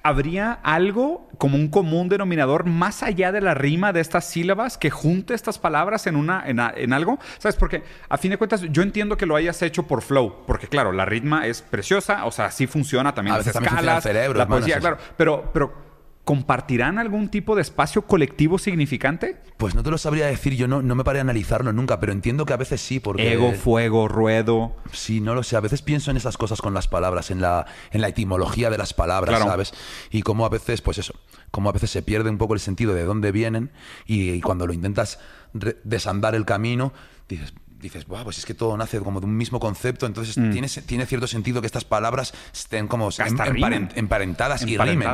¿Habría 0.04 0.54
algo 0.64 1.30
como 1.38 1.56
un 1.56 1.70
común 1.70 2.10
denominador 2.10 2.66
más 2.66 3.04
allá 3.04 3.32
de 3.32 3.42
la 3.42 3.54
rima 3.54 3.94
de 3.94 4.02
estas 4.02 4.26
sílabas 4.26 4.78
que 4.78 4.90
junte 4.90 5.34
estas 5.34 5.60
palabras 5.60 6.08
en, 6.08 6.16
una, 6.16 6.44
en, 6.46 6.94
algo? 6.94 7.20
¿Sabes? 7.38 7.56
Porque 7.56 7.84
a 8.10 8.18
fin 8.18 8.32
de 8.32 8.38
cuentas 8.38 8.62
yo 8.70 8.82
entiendo 8.82 9.18
que 9.18 9.26
lo 9.26 9.36
hayas 9.36 9.62
hecho 9.62 9.84
por 9.84 10.02
flow, 10.02 10.44
porque 10.46 10.68
claro, 10.68 10.92
la 10.92 11.06
ritma 11.06 11.48
es 11.48 11.62
preciosa, 11.62 12.26
o 12.26 12.32
sea, 12.32 12.52
sí 12.52 12.68
funciona 12.68 13.14
también 13.14 13.36
a 13.36 13.38
las 13.38 13.48
escalas, 13.48 14.06
el 14.06 14.14
cerebro, 14.14 14.38
la 14.38 14.48
poesía, 14.48 14.80
claro, 14.80 14.98
pero, 15.16 15.50
pero 15.54 15.87
¿compartirán 16.28 17.00
algún 17.00 17.30
tipo 17.30 17.56
de 17.56 17.62
espacio 17.62 18.02
colectivo 18.02 18.60
significante? 18.60 19.38
Pues 19.56 19.76
no 19.76 19.82
te 19.82 19.90
lo 19.90 19.98
sabría 19.98 20.26
decir, 20.26 20.58
yo 20.58 20.68
no, 20.68 20.82
no 20.82 20.94
me 20.94 21.06
paré 21.06 21.20
a 21.20 21.22
analizarlo 21.22 21.72
nunca, 21.72 22.02
pero 22.02 22.12
entiendo 22.12 22.46
que 22.46 22.52
a 22.52 22.58
veces 22.58 22.82
sí, 22.82 23.00
porque... 23.00 23.32
Ego, 23.32 23.54
fuego, 23.54 24.10
ruedo... 24.10 24.76
Sí, 24.92 25.22
no 25.22 25.36
lo 25.36 25.44
sé, 25.44 25.56
a 25.56 25.62
veces 25.62 25.82
pienso 25.82 26.12
en 26.12 26.18
esas 26.18 26.36
cosas 26.36 26.60
con 26.60 26.74
las 26.74 26.90
palabras, 26.90 27.32
en 27.32 27.40
la, 27.40 27.66
en 27.92 28.02
la 28.02 28.10
etimología 28.10 28.70
de 28.70 28.78
las 28.78 28.94
palabras, 28.94 29.40
¿sabes? 29.40 29.74
Y 30.12 30.22
cómo 30.24 30.46
a 30.46 30.50
veces, 30.50 30.82
pues 30.82 30.98
eso, 30.98 31.16
cómo 31.50 31.70
a 31.70 31.72
veces 31.72 31.92
se 31.92 32.02
pierde 32.02 32.30
un 32.30 32.38
poco 32.38 32.56
el 32.56 32.60
sentido 32.60 32.94
de 32.94 33.06
dónde 33.06 33.32
vienen 33.32 33.72
y, 34.06 34.42
cuando 34.42 34.68
lo 34.68 34.74
intentas 34.74 35.20
desandar 35.86 36.36
el 36.36 36.44
camino, 36.44 36.92
dices, 37.30 37.54
dices, 37.80 38.06
pues 38.06 38.38
es 38.38 38.46
que 38.46 38.54
todo 38.54 38.76
nace 38.76 39.00
como 39.00 39.20
de 39.20 39.26
un 39.26 39.38
mismo 39.38 39.60
concepto, 39.60 40.06
entonces 40.06 40.38
mm. 40.38 40.52
tiene, 40.52 40.68
tiene 40.68 41.06
cierto 41.06 41.28
sentido 41.28 41.62
que 41.62 41.68
estas 41.68 41.86
palabras 41.86 42.34
estén 42.54 42.88
como 42.88 43.10
emparentadas, 43.96 44.64
y 44.64 44.78
rimen. 44.78 45.08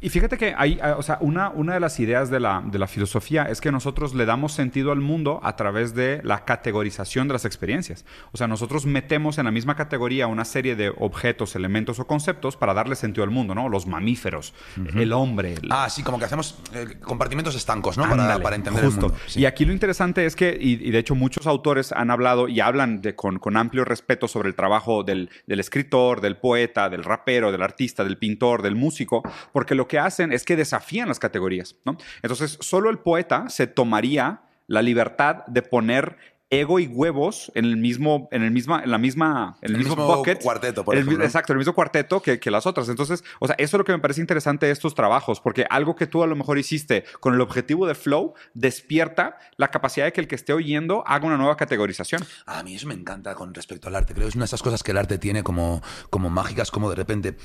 Y 0.00 0.08
fíjate 0.08 0.36
que 0.36 0.54
hay, 0.56 0.80
o 0.96 1.02
sea, 1.02 1.18
una, 1.20 1.50
una 1.50 1.74
de 1.74 1.80
las 1.80 2.00
ideas 2.00 2.30
de 2.30 2.40
la, 2.40 2.62
de 2.64 2.78
la 2.78 2.86
filosofía 2.86 3.44
es 3.44 3.60
que 3.60 3.70
nosotros 3.70 4.14
le 4.14 4.26
damos 4.26 4.52
sentido 4.52 4.92
al 4.92 5.00
mundo 5.00 5.40
a 5.42 5.56
través 5.56 5.94
de 5.94 6.20
la 6.24 6.44
categorización 6.44 7.28
de 7.28 7.34
las 7.34 7.44
experiencias. 7.44 8.04
O 8.32 8.36
sea, 8.36 8.48
nosotros 8.48 8.86
metemos 8.86 9.38
en 9.38 9.44
la 9.44 9.50
misma 9.50 9.76
categoría 9.76 10.26
una 10.26 10.44
serie 10.44 10.76
de 10.76 10.92
objetos, 10.98 11.54
elementos 11.54 12.00
o 12.00 12.06
conceptos 12.06 12.56
para 12.56 12.74
darle 12.74 12.96
sentido 12.96 13.24
al 13.24 13.30
mundo, 13.30 13.54
¿no? 13.54 13.68
Los 13.68 13.86
mamíferos, 13.86 14.52
el 14.94 15.12
hombre. 15.12 15.54
Ah, 15.70 15.88
sí, 15.88 16.02
como 16.02 16.18
que 16.18 16.24
hacemos 16.24 16.58
eh, 16.74 16.98
compartimentos 17.00 17.54
estancos, 17.54 17.96
¿no? 17.96 18.08
para, 18.08 18.38
para, 18.40 18.56
entender 18.56 18.84
el 18.84 18.90
mundo. 18.90 19.14
Y 19.34 19.44
aquí 19.44 19.64
lo 19.64 19.72
interesante 19.72 20.26
es 20.26 20.34
que, 20.34 20.56
y, 20.60 20.88
y 20.88 20.90
de 20.90 20.98
hecho 20.98 21.14
muchos 21.14 21.46
autores 21.46 21.92
han 22.00 22.10
hablado 22.10 22.48
y 22.48 22.60
hablan 22.60 23.02
con, 23.14 23.56
amplio 23.56 23.84
respeto 23.84 24.26
sobre 24.26 24.48
el 24.48 24.54
trabajo 24.54 25.04
del, 25.04 25.28
escritor, 25.46 26.20
del 26.20 26.36
poeta, 26.36 26.88
del 26.88 27.04
rapero, 27.04 27.52
del 27.52 27.62
artista, 27.62 28.04
del 28.04 28.16
pintor, 28.16 28.62
del 28.62 28.74
músico, 28.74 29.22
porque 29.52 29.74
lo 29.74 29.86
que 29.86 29.98
hacen 29.98 30.32
es 30.32 30.44
que 30.44 30.56
desafían 30.56 31.08
las 31.08 31.18
categorías. 31.18 31.76
Entonces, 32.22 32.56
solo 32.60 32.90
el 32.90 32.98
poeta 32.98 33.48
se 33.48 33.66
tomaría 33.66 34.42
la 34.66 34.82
libertad 34.82 35.44
de 35.46 35.62
poner 35.62 36.16
ego 36.50 36.80
y 36.80 36.88
huevos 36.88 37.52
en 37.54 37.64
el 37.64 37.76
mismo, 37.76 38.28
en 38.32 38.42
el 38.42 38.50
misma, 38.50 38.82
en 38.82 38.90
la 38.90 38.98
misma, 38.98 39.56
en 39.62 39.70
el, 39.70 39.78
mismo, 39.78 39.96
cuarteto, 40.42 40.84
por 40.84 40.96
ejemplo. 40.96 41.24
Exacto, 41.24 41.52
el 41.52 41.58
mismo 41.58 41.72
cuarteto 41.74 42.20
que, 42.20 42.40
que, 42.40 42.50
las 42.50 42.66
otras. 42.66 42.88
Entonces, 42.88 43.22
o 43.38 43.46
sea, 43.46 43.54
eso 43.56 43.76
es 43.76 43.78
lo 43.78 43.84
que 43.84 43.92
me 43.92 44.00
parece 44.00 44.20
interesante 44.20 44.66
de 44.66 44.72
estos 44.72 44.96
trabajos, 44.96 45.40
porque 45.40 45.64
algo 45.70 45.94
que 45.94 46.08
tú 46.08 46.24
a 46.24 46.26
lo 46.26 46.34
mejor 46.34 46.58
hiciste 46.58 47.04
con 47.20 47.34
el 47.34 47.40
objetivo 47.40 47.86
de 47.86 47.94
flow 47.94 48.34
despierta 48.52 49.38
la 49.56 49.68
capacidad 49.68 50.06
de 50.06 50.12
que 50.12 50.20
el 50.20 50.28
que 50.28 50.34
esté 50.34 50.52
oyendo 50.52 51.04
haga 51.06 51.24
una 51.26 51.36
nueva 51.36 51.56
categorización. 51.56 52.24
A 52.46 52.62
mí 52.64 52.74
eso 52.74 52.88
me 52.88 52.94
encanta 52.94 53.34
con 53.36 53.54
respecto 53.54 53.88
al 53.88 53.94
arte. 53.94 54.12
Creo 54.12 54.26
que 54.26 54.30
es 54.30 54.34
una 54.34 54.44
de 54.44 54.46
esas 54.46 54.62
cosas 54.62 54.82
que 54.82 54.90
el 54.90 54.98
arte 54.98 55.18
tiene 55.18 55.44
como, 55.44 55.82
como 56.10 56.30
mágicas, 56.30 56.72
como 56.72 56.90
de 56.90 56.96
repente 56.96 57.36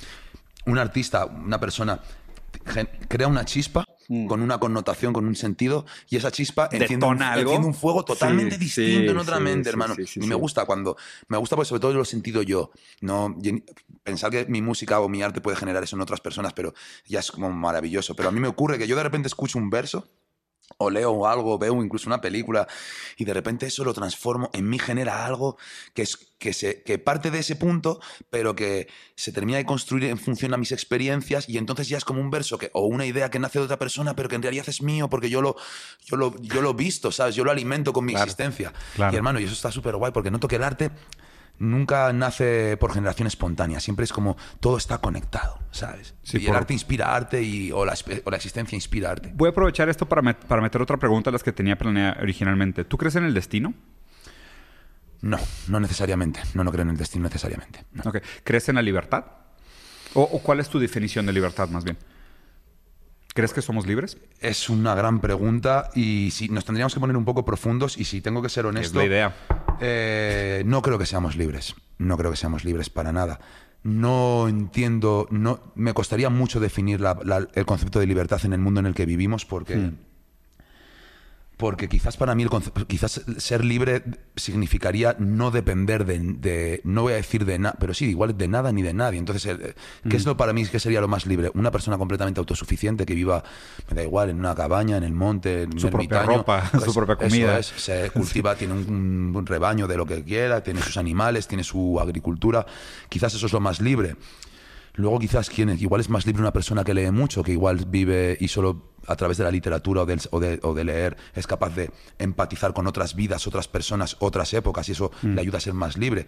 un 0.65 0.79
artista, 0.79 1.25
una 1.25 1.59
persona 1.59 1.99
crea 3.07 3.27
una 3.27 3.45
chispa 3.45 3.85
mm. 4.07 4.27
con 4.27 4.41
una 4.41 4.59
connotación, 4.59 5.13
con 5.13 5.25
un 5.25 5.35
sentido, 5.35 5.85
y 6.09 6.17
esa 6.17 6.31
chispa 6.31 6.69
enciende, 6.71 7.05
un, 7.05 7.65
un, 7.65 7.73
fuego 7.73 8.03
totalmente 8.05 8.57
distinto 8.57 9.11
en 9.11 9.17
otra 9.17 9.39
mente, 9.39 9.69
hermano. 9.69 9.95
y 9.97 10.27
me 10.27 10.35
gusta 10.35 10.65
cuando, 10.65 10.97
me 11.27 11.37
gusta 11.37 11.55
porque 11.55 11.69
sobre 11.69 11.81
todo 11.81 11.93
lo 11.93 12.01
he 12.01 12.05
sentido 12.05 12.41
yo, 12.41 12.71
no 13.01 13.35
pensar 14.03 14.31
que 14.31 14.45
mi 14.45 14.61
música 14.61 14.99
o 14.99 15.09
mi 15.09 15.21
arte 15.21 15.41
puede 15.41 15.57
generar 15.57 15.83
eso 15.83 15.95
en 15.95 16.01
otras 16.01 16.21
personas, 16.21 16.53
pero 16.53 16.73
ya 17.05 17.19
es 17.19 17.31
como 17.31 17.51
maravilloso. 17.51 18.15
Pero 18.15 18.29
a 18.29 18.31
mí 18.31 18.39
me 18.39 18.47
ocurre 18.47 18.77
que 18.77 18.87
yo 18.87 18.95
de 18.95 19.03
repente 19.03 19.27
escucho 19.27 19.57
un 19.57 19.69
verso 19.69 20.07
o 20.77 20.89
leo 20.89 21.27
algo, 21.27 21.57
veo 21.57 21.81
incluso 21.83 22.07
una 22.07 22.21
película 22.21 22.67
y 23.17 23.25
de 23.25 23.33
repente 23.33 23.65
eso 23.65 23.83
lo 23.83 23.93
transformo, 23.93 24.49
en 24.53 24.69
mí 24.69 24.79
genera 24.79 25.25
algo 25.25 25.57
que, 25.93 26.01
es, 26.01 26.17
que, 26.37 26.53
se, 26.53 26.83
que 26.83 26.97
parte 26.97 27.31
de 27.31 27.39
ese 27.39 27.55
punto, 27.55 28.01
pero 28.29 28.55
que 28.55 28.87
se 29.15 29.31
termina 29.31 29.57
de 29.57 29.65
construir 29.65 30.05
en 30.05 30.17
función 30.17 30.53
a 30.53 30.57
mis 30.57 30.71
experiencias 30.71 31.47
y 31.47 31.57
entonces 31.57 31.87
ya 31.87 31.97
es 31.97 32.05
como 32.05 32.21
un 32.21 32.29
verso 32.29 32.57
que, 32.57 32.71
o 32.73 32.85
una 32.85 33.05
idea 33.05 33.29
que 33.29 33.39
nace 33.39 33.59
de 33.59 33.65
otra 33.65 33.79
persona, 33.79 34.15
pero 34.15 34.27
que 34.27 34.35
en 34.35 34.41
realidad 34.41 34.65
es 34.67 34.81
mío 34.81 35.09
porque 35.09 35.29
yo 35.29 35.41
lo, 35.41 35.55
yo 36.03 36.17
lo, 36.17 36.35
yo 36.41 36.61
lo 36.61 36.71
he 36.71 36.75
visto, 36.75 37.11
¿sabes? 37.11 37.35
Yo 37.35 37.43
lo 37.43 37.51
alimento 37.51 37.93
con 37.93 38.05
mi 38.05 38.13
existencia. 38.13 38.73
Y 38.97 39.15
hermano, 39.15 39.39
y 39.39 39.45
eso 39.45 39.53
está 39.53 39.71
súper 39.71 39.95
guay 39.95 40.11
porque 40.11 40.31
noto 40.31 40.47
que 40.47 40.57
el 40.57 40.63
arte 40.63 40.91
nunca 41.59 42.11
nace 42.13 42.77
por 42.77 42.93
generación 42.93 43.27
espontánea, 43.27 43.79
siempre 43.79 44.03
es 44.03 44.13
como 44.13 44.37
todo 44.59 44.77
está 44.77 44.99
conectado, 44.99 45.59
¿sabes? 45.71 46.15
y 46.33 46.45
el 46.45 46.55
arte 46.55 46.73
inspira 46.73 47.15
arte 47.15 47.41
y, 47.41 47.71
o, 47.71 47.85
la, 47.85 47.93
existencia 47.93 48.75
inspira 48.75 49.11
arte. 49.11 49.31
Voy 49.33 49.47
a 49.47 49.51
aprovechar 49.51 49.89
esto 49.89 50.07
para, 50.07 50.21
para 50.39 50.61
meter 50.61 50.81
otra 50.81 50.97
pregunta 50.97 51.29
a 51.29 51.33
las 51.33 51.43
que 51.43 51.51
tenía 51.51 51.77
planeada 51.77 52.17
originalmente. 52.21 52.83
¿Tú 52.83 52.97
crees 52.97 53.15
en 53.15 53.25
el 53.25 53.33
destino? 53.33 53.73
No, 55.21 55.39
no 55.67 55.79
necesariamente. 55.79 56.39
No, 56.53 56.63
no 56.63 56.71
creo 56.71 56.83
en 56.83 56.89
el 56.89 56.97
destino 56.97 57.23
necesariamente. 57.23 57.83
¿Crees 58.43 58.69
en 58.69 58.75
la 58.75 58.81
libertad? 58.81 59.25
¿O 60.13 60.39
cuál 60.41 60.59
es 60.59 60.69
tu 60.69 60.79
definición 60.79 61.25
de 61.25 61.33
libertad 61.33 61.67
más 61.69 61.83
bien? 61.83 61.97
¿Crees 63.35 63.51
que 63.51 63.61
somos 63.61 63.85
libres? 63.85 64.17
Es 64.39 64.69
una 64.69 64.95
gran 64.95 65.19
pregunta 65.19 65.89
y 65.93 66.31
si 66.31 66.47
nos 66.47 66.63
tendríamos 66.63 66.93
que 66.93 67.01
poner 67.01 67.17
un 67.17 67.25
poco 67.25 67.43
profundos 67.43 67.97
y 67.97 68.05
si 68.05 68.21
tengo 68.21 68.41
que 68.41 68.47
ser 68.47 68.65
honesto... 68.65 69.01
Es 69.01 69.09
la 69.09 69.13
idea. 69.13 69.35
Eh, 69.79 70.63
no 70.65 70.81
creo 70.81 70.97
que 70.97 71.05
seamos 71.05 71.35
libres. 71.35 71.75
No 71.97 72.17
creo 72.17 72.31
que 72.31 72.37
seamos 72.37 72.65
libres 72.65 72.89
para 72.89 73.11
nada. 73.11 73.39
No 73.83 74.47
entiendo, 74.47 75.27
no, 75.29 75.59
me 75.75 75.93
costaría 75.93 76.29
mucho 76.29 76.59
definir 76.59 77.01
el 77.53 77.65
concepto 77.65 77.99
de 77.99 78.07
libertad 78.07 78.43
en 78.43 78.53
el 78.53 78.59
mundo 78.59 78.79
en 78.79 78.87
el 78.87 78.95
que 78.95 79.05
vivimos 79.05 79.45
porque... 79.45 79.75
Hmm. 79.75 79.97
Porque 81.57 81.87
quizás 81.87 82.17
para 82.17 82.35
mí, 82.35 82.43
el 82.43 82.49
quizás 82.87 83.21
ser 83.37 83.63
libre 83.63 84.03
significaría 84.35 85.15
no 85.19 85.51
depender 85.51 86.05
de, 86.05 86.81
no 86.83 87.03
voy 87.03 87.13
a 87.13 87.15
decir 87.15 87.45
de 87.45 87.59
nada, 87.59 87.75
pero 87.79 87.93
sí, 87.93 88.09
igual 88.09 88.37
de 88.37 88.47
nada 88.47 88.73
ni 88.73 88.81
de 88.81 88.93
nadie. 88.93 89.19
Entonces, 89.19 89.45
eh, 89.45 89.75
¿qué 90.09 90.17
es 90.17 90.25
mm. 90.25 90.29
lo 90.29 90.37
para 90.37 90.51
mí 90.51 90.65
que 90.65 90.79
sería 90.79 90.99
lo 90.99 91.07
más 91.07 91.25
libre? 91.25 91.51
Una 91.53 91.71
persona 91.71 91.97
completamente 91.97 92.39
autosuficiente 92.39 93.05
que 93.05 93.15
viva, 93.15 93.43
me 93.89 93.95
da 93.95 94.03
igual, 94.03 94.29
en 94.31 94.39
una 94.39 94.53
cabaña, 94.53 94.97
en 94.97 95.03
el 95.03 95.13
monte, 95.13 95.63
en 95.63 95.79
su 95.79 95.89
propia 95.89 96.23
ropa, 96.23 96.69
su 96.83 96.93
propia 96.93 97.15
comida. 97.15 97.63
se 97.63 98.09
cultiva, 98.09 98.55
tiene 98.55 98.73
un, 98.73 99.33
un 99.33 99.45
rebaño 99.45 99.87
de 99.87 99.95
lo 99.95 100.05
que 100.05 100.23
quiera, 100.23 100.61
tiene 100.61 100.81
sus 100.81 100.97
animales, 100.97 101.47
tiene 101.47 101.63
su 101.63 101.99
agricultura. 102.01 102.65
Quizás 103.07 103.33
eso 103.33 103.45
es 103.45 103.53
lo 103.53 103.61
más 103.61 103.79
libre. 103.79 104.15
Luego 104.95 105.19
quizás 105.19 105.49
quién 105.49 105.69
igual 105.69 106.01
es 106.01 106.09
más 106.09 106.25
libre 106.25 106.41
una 106.41 106.53
persona 106.53 106.83
que 106.83 106.93
lee 106.93 107.11
mucho, 107.11 107.43
que 107.43 107.51
igual 107.51 107.85
vive 107.87 108.37
y 108.39 108.47
solo 108.47 108.93
a 109.07 109.15
través 109.15 109.37
de 109.37 109.43
la 109.43 109.51
literatura 109.51 110.01
o 110.01 110.05
de, 110.05 110.59
o 110.63 110.73
de, 110.73 110.83
leer 110.83 111.17
es 111.35 111.45
capaz 111.45 111.75
de 111.75 111.91
empatizar 112.17 112.73
con 112.73 112.87
otras 112.87 113.15
vidas, 113.15 113.45
otras 113.45 113.67
personas, 113.67 114.15
otras 114.19 114.53
épocas 114.53 114.87
y 114.89 114.93
eso 114.93 115.11
mm. 115.21 115.35
le 115.35 115.41
ayuda 115.41 115.57
a 115.57 115.61
ser 115.61 115.73
más 115.73 115.97
libre. 115.97 116.27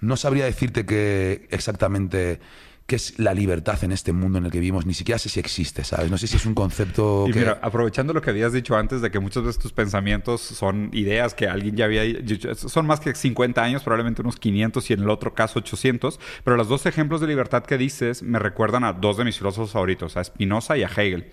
no 0.00 0.16
sabría 0.16 0.44
decirte 0.44 0.86
que 0.86 1.46
exactamente 1.50 2.40
qué 2.86 2.96
es 2.96 3.18
la 3.18 3.32
libertad 3.32 3.82
en 3.82 3.92
este 3.92 4.12
mundo 4.12 4.38
en 4.38 4.44
el 4.44 4.50
que 4.50 4.60
vivimos. 4.60 4.84
Ni 4.84 4.94
siquiera 4.94 5.18
sé 5.18 5.28
si 5.28 5.40
existe, 5.40 5.84
¿sabes? 5.84 6.10
No 6.10 6.18
sé 6.18 6.26
si 6.26 6.36
es 6.36 6.44
un 6.44 6.54
concepto 6.54 7.24
Y 7.28 7.32
que... 7.32 7.38
mira, 7.38 7.58
aprovechando 7.62 8.12
lo 8.12 8.20
que 8.20 8.30
habías 8.30 8.52
dicho 8.52 8.76
antes 8.76 9.00
de 9.00 9.10
que 9.10 9.18
muchas 9.18 9.42
veces 9.42 9.60
tus 9.60 9.72
pensamientos 9.72 10.42
son 10.42 10.90
ideas 10.92 11.34
que 11.34 11.48
alguien 11.48 11.76
ya 11.76 11.86
había 11.86 12.02
dicho, 12.02 12.54
son 12.54 12.86
más 12.86 13.00
que 13.00 13.14
50 13.14 13.62
años, 13.62 13.82
probablemente 13.82 14.20
unos 14.20 14.36
500 14.36 14.90
y 14.90 14.92
en 14.92 15.00
el 15.00 15.10
otro 15.10 15.34
caso 15.34 15.60
800, 15.60 16.20
pero 16.44 16.56
los 16.56 16.68
dos 16.68 16.84
ejemplos 16.86 17.20
de 17.20 17.26
libertad 17.26 17.64
que 17.64 17.78
dices 17.78 18.22
me 18.22 18.38
recuerdan 18.38 18.84
a 18.84 18.92
dos 18.92 19.16
de 19.16 19.24
mis 19.24 19.38
filósofos 19.38 19.72
favoritos, 19.72 20.16
a 20.16 20.24
Spinoza 20.24 20.76
y 20.76 20.82
a 20.82 20.88
Hegel. 20.88 21.30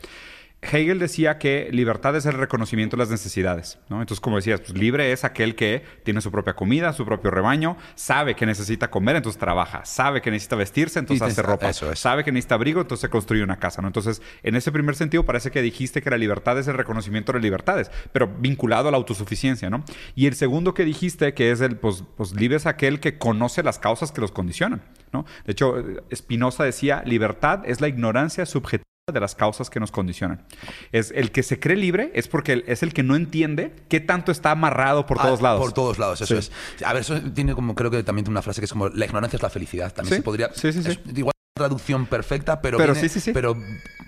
Hegel 0.62 0.99
decía 0.99 1.39
que 1.39 1.70
libertad 1.72 2.16
es 2.16 2.26
el 2.28 2.34
reconocimiento 2.34 2.95
de 2.95 3.01
las 3.01 3.09
necesidades, 3.09 3.80
¿no? 3.89 3.99
Entonces, 3.99 4.22
como 4.22 4.36
decías, 4.36 4.62
pues 4.62 4.78
libre 4.78 5.12
es 5.12 5.24
aquel 5.24 5.55
que 5.55 5.84
tiene 6.03 6.22
su 6.22 6.32
propia 6.32 6.53
comida, 6.53 6.93
su 6.93 7.03
propio 7.03 7.32
rebaño, 7.32 7.78
sabe 7.95 8.36
que 8.36 8.45
necesita 8.45 8.89
comer, 8.91 9.16
entonces 9.16 9.39
trabaja, 9.39 9.84
sabe 9.86 10.22
que 10.22 10.30
necesita 10.30 10.55
vestirse, 10.55 10.99
entonces 10.99 11.28
hace 11.28 11.41
ropa, 11.41 11.70
eso 11.70 11.91
es. 11.91 11.99
sabe 11.99 12.24
que 12.24 12.32
necesita 12.32 12.55
abrigo, 12.55 12.80
entonces 12.80 13.09
construye 13.09 13.43
una 13.43 13.57
casa, 13.57 13.82
¿no? 13.82 13.88
Entonces, 13.88 14.22
en 14.43 14.55
ese 14.55 14.72
primer 14.72 14.95
sentido 14.95 15.26
parece 15.26 15.49
que 15.49 15.62
dijiste 15.64 16.01
que 16.01 16.12
la 16.12 16.18
libertad 16.18 16.57
es 16.59 16.68
el 16.68 16.76
reconocimiento 16.76 17.32
de 17.32 17.39
las 17.39 17.43
libertades, 17.43 17.89
pero 18.12 18.28
vinculado 18.28 18.88
a 18.88 18.91
la 18.91 18.97
autosuficiencia, 18.97 19.70
¿no? 19.70 19.84
Y 20.16 20.28
el 20.28 20.36
segundo 20.36 20.76
que 20.76 20.86
dijiste 20.86 21.34
que 21.34 21.51
es 21.51 21.62
el, 21.62 21.78
pues, 21.78 22.03
pues 22.16 22.34
libre 22.36 22.57
es 22.57 22.68
aquel 22.68 22.99
que 22.99 23.18
conoce 23.18 23.64
las 23.64 23.80
causas 23.80 24.12
que 24.12 24.22
los 24.22 24.32
condicionan, 24.32 24.84
¿no? 25.12 25.26
De 25.45 25.53
hecho, 25.53 25.84
Spinoza 26.14 26.64
decía, 26.64 27.01
libertad 27.05 27.64
es 27.66 27.82
la 27.82 27.88
ignorancia 27.88 28.45
subjetiva 28.45 28.90
de 29.11 29.19
las 29.19 29.33
causas 29.35 29.69
que 29.69 29.79
nos 29.79 29.91
condicionan. 29.91 30.45
Es 30.91 31.11
el 31.15 31.31
que 31.31 31.41
se 31.43 31.59
cree 31.59 31.75
libre 31.75 32.11
es 32.13 32.27
porque 32.27 32.63
es 32.67 32.83
el 32.83 32.93
que 32.93 33.01
no 33.03 33.15
entiende 33.15 33.73
qué 33.89 33.99
tanto 33.99 34.31
está 34.31 34.51
amarrado 34.51 35.05
por 35.07 35.17
Ah, 35.19 35.23
todos 35.23 35.41
lados. 35.41 35.59
Por 35.59 35.73
todos 35.73 35.97
lados, 35.99 36.21
eso 36.21 36.39
Sí. 36.39 36.51
es. 36.79 36.83
A 36.85 36.93
ver, 36.93 37.01
eso 37.01 37.19
tiene 37.33 37.55
como, 37.55 37.73
creo 37.75 37.89
que 37.89 38.03
también 38.03 38.25
tiene 38.25 38.33
una 38.35 38.41
frase 38.43 38.61
que 38.61 38.65
es 38.65 38.71
como, 38.71 38.89
la 38.89 39.05
ignorancia 39.05 39.37
es 39.37 39.43
la 39.43 39.49
felicidad. 39.49 39.91
También 39.93 40.11
Sí, 40.13 40.17
se 40.17 40.23
podría... 40.23 40.51
sí, 40.53 40.71
sí, 40.71 40.83
sí. 40.83 40.91
es 40.91 41.17
igual 41.17 41.31
traducción 41.55 42.05
perfecta, 42.05 42.61
pero, 42.61 42.77
Pero 42.77 42.93
viene- 42.93 43.09
sí, 43.09 43.13
sí, 43.13 43.19
sí. 43.19 43.31
pero 43.33 43.55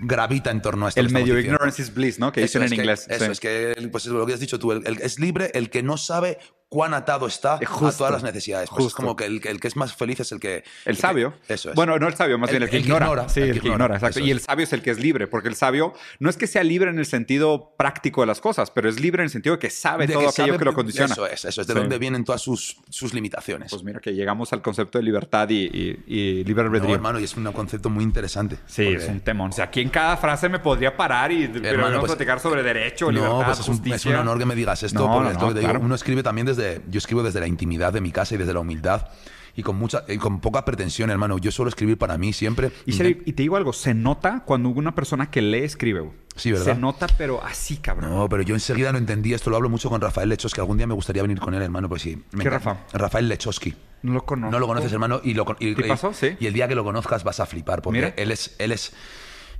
gravita 0.01 0.49
en 0.51 0.61
torno 0.61 0.85
a 0.85 0.89
esto. 0.89 1.01
el 1.01 1.09
medio 1.11 1.37
ignorance 1.37 1.81
is 1.81 1.93
bliss, 1.93 2.17
¿no? 2.19 2.31
Que 2.31 2.43
Eso 2.43 2.59
dicen 2.59 2.63
en 2.63 2.69
que- 2.69 2.75
inglés. 2.83 3.05
Eso 3.09 3.31
es 3.31 3.39
que, 3.39 3.89
pues 3.91 4.05
es 4.05 4.11
lo 4.11 4.25
que 4.25 4.33
has 4.33 4.39
dicho 4.39 4.57
tú, 4.59 4.71
el, 4.71 4.87
el- 4.87 5.01
es 5.01 5.19
libre 5.19 5.51
el 5.53 5.69
que 5.69 5.83
no 5.83 5.97
sabe 5.97 6.37
cuán 6.73 6.95
atado 6.95 7.27
está 7.27 7.59
Eh, 7.61 7.65
a 7.65 7.69
justo, 7.69 7.99
todas 7.99 8.13
las 8.13 8.23
necesidades. 8.23 8.67
Pues 8.67 8.79
es 8.79 8.83
justo. 8.85 8.95
como 8.97 9.15
que 9.15 9.25
el, 9.25 9.39
que 9.39 9.49
el 9.51 9.59
que 9.59 9.67
es 9.67 9.75
más 9.75 9.93
feliz 9.93 10.19
es 10.21 10.31
el 10.31 10.39
que... 10.39 10.63
El 10.85 10.95
que- 10.95 11.01
sabio. 11.01 11.35
eso 11.47 11.69
es. 11.69 11.75
Bueno, 11.75 11.99
no 11.99 12.07
el 12.07 12.15
sabio, 12.15 12.39
más 12.39 12.49
El- 12.49 12.53
bien 12.55 12.63
el 12.63 12.69
que 12.71 12.77
el 12.77 12.81
que 12.81 12.87
ignora. 12.87 13.05
ignora, 13.05 13.29
Sí, 13.29 13.41
el 13.41 13.45
que 13.47 13.51
que 13.51 13.57
ignora, 13.67 13.75
ignora, 13.75 13.95
exacto. 13.97 14.17
eso 14.19 14.25
Y 14.27 14.31
es. 14.31 14.37
el 14.37 14.41
sabio 14.43 14.63
es 14.63 14.73
el 14.73 14.81
que 14.81 14.89
es 14.89 14.97
libre, 14.99 15.27
porque 15.27 15.49
el 15.49 15.55
sabio 15.55 15.93
no 16.17 16.31
es 16.31 16.37
que 16.37 16.47
sea 16.47 16.63
libre 16.63 16.89
en 16.89 16.97
el 16.97 17.05
sentido 17.05 17.75
práctico 17.77 18.21
de 18.21 18.27
las 18.27 18.41
cosas, 18.41 18.71
pero 18.71 18.89
es 18.89 18.99
libre 18.99 19.21
en 19.21 19.25
el 19.25 19.29
sentido 19.29 19.55
de 19.55 19.59
que 19.59 19.69
sabe 19.69 20.07
de 20.07 20.13
todo 20.13 20.23
que 20.23 20.29
aquello 20.29 20.47
sabe- 20.47 20.57
que 20.57 20.65
lo 20.65 20.73
condiciona. 20.73 21.13
Eso 21.13 21.27
es, 21.27 21.45
eso 21.45 21.61
es 21.61 21.67
de 21.67 21.73
Sí. 21.73 21.79
dónde 21.79 21.97
vienen 21.99 22.23
todas 22.23 22.41
sus, 22.41 22.77
sus 22.89 23.13
limitaciones. 23.13 23.69
Pues 23.69 23.83
mira 23.83 23.99
que 23.99 24.11
llegamos 24.15 24.51
al 24.51 24.63
concepto 24.63 24.97
de 24.97 25.03
libertad 25.03 25.47
y, 25.49 25.65
y- 25.65 26.03
y 26.07 26.43
libre 26.43 26.63
No, 26.63 26.69
albedrío. 26.71 26.95
hermano, 26.95 27.19
y 27.19 27.25
es 27.25 27.37
un 27.37 27.43
concepto 27.51 27.91
muy 27.91 28.03
interesante. 28.03 28.57
Sí, 28.65 28.85
porque- 28.85 29.03
es 29.03 29.09
un 29.09 29.19
temón. 29.19 29.51
O 29.51 29.53
sea, 29.53 29.65
aquí 29.65 29.81
en 29.81 29.89
cada 29.89 30.17
frase 30.17 30.49
me 30.49 30.57
podría 30.57 30.97
parar 30.97 31.31
y 31.31 31.47
pero 31.49 31.87
no 31.89 31.99
pues- 31.99 32.13
platicar 32.13 32.39
sobre 32.39 32.63
derecho, 32.63 33.11
libertad, 33.11 33.37
No, 33.37 33.45
pues 33.45 33.59
es 33.59 33.67
un, 33.67 33.93
es 33.93 34.05
un 34.07 34.15
honor 34.15 34.39
que 34.39 34.45
me 34.45 34.55
digas 34.55 34.81
esto, 34.81 34.97
No, 34.99 35.13
porque 35.13 35.23
no, 35.25 35.29
es 35.31 35.37
no, 35.37 35.47
que 35.49 35.53
te 35.53 35.59
digo, 35.59 35.71
claro. 35.71 35.85
uno 35.85 35.93
escribe 35.95 36.23
también 36.23 36.47
desde, 36.47 36.62
yo 36.89 36.97
escribo 36.97 37.23
desde 37.23 37.39
la 37.39 37.47
intimidad 37.47 37.93
de 37.93 38.01
mi 38.01 38.11
casa 38.11 38.35
y 38.35 38.37
desde 38.37 38.53
la 38.53 38.59
humildad 38.59 39.07
y 39.55 39.61
con 39.61 39.75
mucha, 39.75 40.03
y 40.07 40.17
con 40.17 40.39
poca 40.39 40.65
pretensión, 40.65 41.09
hermano. 41.09 41.37
Yo 41.37 41.51
suelo 41.51 41.69
escribir 41.69 41.97
para 41.97 42.17
mí 42.17 42.33
siempre. 42.33 42.71
Y, 42.85 42.95
y 43.05 43.33
te 43.33 43.43
digo 43.43 43.55
algo, 43.55 43.73
se 43.73 43.93
nota 43.93 44.43
cuando 44.45 44.69
una 44.69 44.95
persona 44.95 45.29
que 45.29 45.41
lee 45.41 45.59
escribe. 45.63 46.09
Sí, 46.35 46.51
¿verdad? 46.51 46.73
Se 46.73 46.75
nota, 46.75 47.07
pero 47.17 47.43
así, 47.43 47.77
cabrón. 47.77 48.09
No, 48.09 48.27
pero 48.27 48.41
yo 48.41 48.55
enseguida 48.55 48.91
no 48.91 48.97
entendí 48.97 49.33
esto. 49.33 49.51
Lo 49.51 49.57
hablo 49.57 49.69
mucho 49.69 49.89
con 49.89 50.01
Rafael 50.01 50.29
Lechos, 50.29 50.53
que 50.53 50.61
algún 50.61 50.77
día 50.77 50.87
me 50.87 50.95
gustaría 50.95 51.21
venir 51.21 51.39
con 51.39 51.53
él, 51.53 51.61
hermano. 51.61 51.87
Pues 51.87 52.01
sí. 52.01 52.23
me 52.31 52.43
¿Qué. 52.43 52.49
Rafa? 52.49 52.77
Rafael 52.93 53.29
Lechowski. 53.29 53.75
No 54.01 54.13
lo 54.13 54.25
conozco. 54.25 54.51
No 54.51 54.59
lo 54.59 54.67
conoces, 54.67 54.91
hermano. 54.91 55.21
Y, 55.23 55.35
lo, 55.35 55.45
y, 55.59 55.75
¿Qué 55.75 55.83
pasó? 55.83 56.11
Sí. 56.13 56.35
y 56.39 56.47
el 56.47 56.53
día 56.53 56.67
que 56.67 56.75
lo 56.75 56.83
conozcas 56.83 57.23
vas 57.23 57.39
a 57.39 57.45
flipar, 57.45 57.83
porque 57.83 57.99
Mira. 57.99 58.13
él 58.17 58.31
es. 58.31 58.55
Él 58.57 58.71
es 58.71 58.93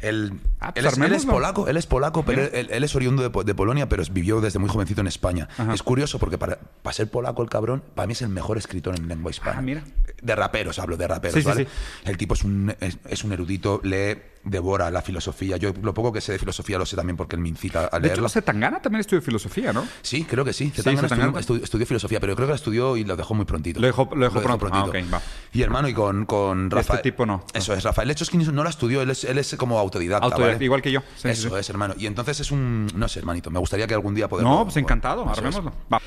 él, 0.04 0.34
Ah, 0.60 0.74
pues 0.74 0.86
él, 0.86 0.86
es, 0.86 0.94
él 0.98 1.04
es 1.04 1.04
armémoslo. 1.04 1.32
polaco, 1.34 1.68
él 1.68 1.78
es 1.78 1.86
polaco, 1.88 2.24
pero 2.26 2.44
él, 2.44 2.68
él 2.72 2.84
es 2.84 2.96
oriundo 2.96 3.24
de, 3.24 3.30
Po- 3.30 3.44
de 3.44 3.56
Polonia, 3.56 3.90
pero 3.90 4.04
vivió 4.12 4.40
desde 4.42 4.60
muy 4.60 4.70
jovencito 4.70 5.02
en 5.02 5.08
España. 5.08 5.48
Ajá. 5.58 5.74
Es 5.74 5.82
curioso 5.84 6.20
porque 6.20 6.38
para, 6.38 6.60
para 6.82 6.94
ser 6.94 7.10
polaco 7.10 7.42
el 7.42 7.50
cabrón, 7.50 7.84
para 7.96 8.06
mí 8.08 8.14
es 8.14 8.22
el 8.22 8.30
mejor 8.30 8.58
escritor 8.58 8.96
en 8.98 9.08
lengua 9.08 9.32
hispana. 9.32 9.58
Ah, 9.58 9.62
mira. 9.62 9.84
De 10.22 10.36
raperos 10.36 10.80
hablo, 10.80 10.96
de 10.98 11.08
raperos, 11.08 11.34
Sí, 11.36 11.42
sí, 11.42 11.48
¿vale? 11.48 11.66
sí. 11.66 11.70
El 12.10 12.18
tipo 12.18 12.34
es 12.36 12.44
un, 12.44 12.76
es, 12.80 12.98
es 13.10 13.24
un 13.24 13.34
erudito, 13.34 13.82
lee, 13.84 14.22
devora 14.44 14.92
la 14.92 15.02
filosofía. 15.02 15.58
Yo 15.58 15.74
lo 15.82 15.94
poco 15.94 16.12
que 16.12 16.22
sé 16.22 16.32
de 16.34 16.40
filosofía 16.40 16.78
lo 16.78 16.86
sé 16.86 16.96
también 16.96 17.16
porque 17.18 17.36
él 17.36 17.42
me 17.42 17.50
incita 17.50 17.90
a 17.92 18.00
De 18.00 18.10
hecho. 18.10 18.28
Zetangana 18.30 18.82
también 18.82 19.00
estudió 19.02 19.22
filosofía, 19.22 19.72
¿no? 19.74 19.86
Sí, 20.02 20.26
creo 20.26 20.44
que 20.44 20.54
sí. 20.54 20.70
Zetangana 20.72 21.08
Zetangana. 21.08 21.40
estudió, 21.40 21.62
estu- 21.62 21.64
estudió 21.64 21.86
filosofía, 21.86 22.20
pero 22.20 22.36
creo 22.36 22.48
que 22.48 22.52
la 22.52 22.56
estudió 22.56 22.98
y 22.98 23.04
lo 23.04 23.16
dejó 23.16 23.34
muy 23.34 23.46
prontito. 23.46 23.80
Lo 23.80 23.88
dejó- 23.88 24.10
lo 24.16 24.26
dejó 24.26 24.42
pronto. 24.42 24.70
Ah, 24.74 24.88
va. 25.14 25.22
Y 25.54 25.62
hermano, 25.62 25.88
y 25.88 25.94
con, 25.94 26.26
con 26.26 26.66
Este 26.66 26.76
Rafael. 26.76 27.02
tipo 27.02 27.26
no. 27.26 27.46
Eso 27.54 27.74
es, 27.74 27.84
Rafael 27.84 28.08
Lechowski 28.08 28.38
no 28.38 28.64
la 28.64 28.70
estudió, 28.70 29.02
él 29.02 29.10
es, 29.12 29.24
él 29.24 29.38
es 29.38 29.56
como 29.56 29.78
autodidacta. 29.80 30.26
Autodidacta, 30.26 30.54
¿vale? 30.56 30.66
igual 30.66 30.82
que 30.82 30.92
yo. 30.92 31.02
Sí, 31.16 31.30
Eso 31.30 31.44
sí, 31.44 31.50
sí. 31.50 31.56
es, 31.60 31.70
hermano. 31.70 31.94
Y 31.98 32.06
entonces 32.08 32.40
es 32.40 32.52
un. 32.52 32.88
No 32.96 33.08
sé, 33.08 33.20
hermanito. 33.20 33.50
Me 33.52 33.60
gustaría 33.60 33.88
que 33.88 33.94
algún 33.94 34.16
día 34.16 34.28
podamos. 34.28 34.52
No, 34.60 34.64
pues 34.66 34.78
encantado, 34.78 35.28
armémoslo. 35.30 35.72
Va. 35.92 36.02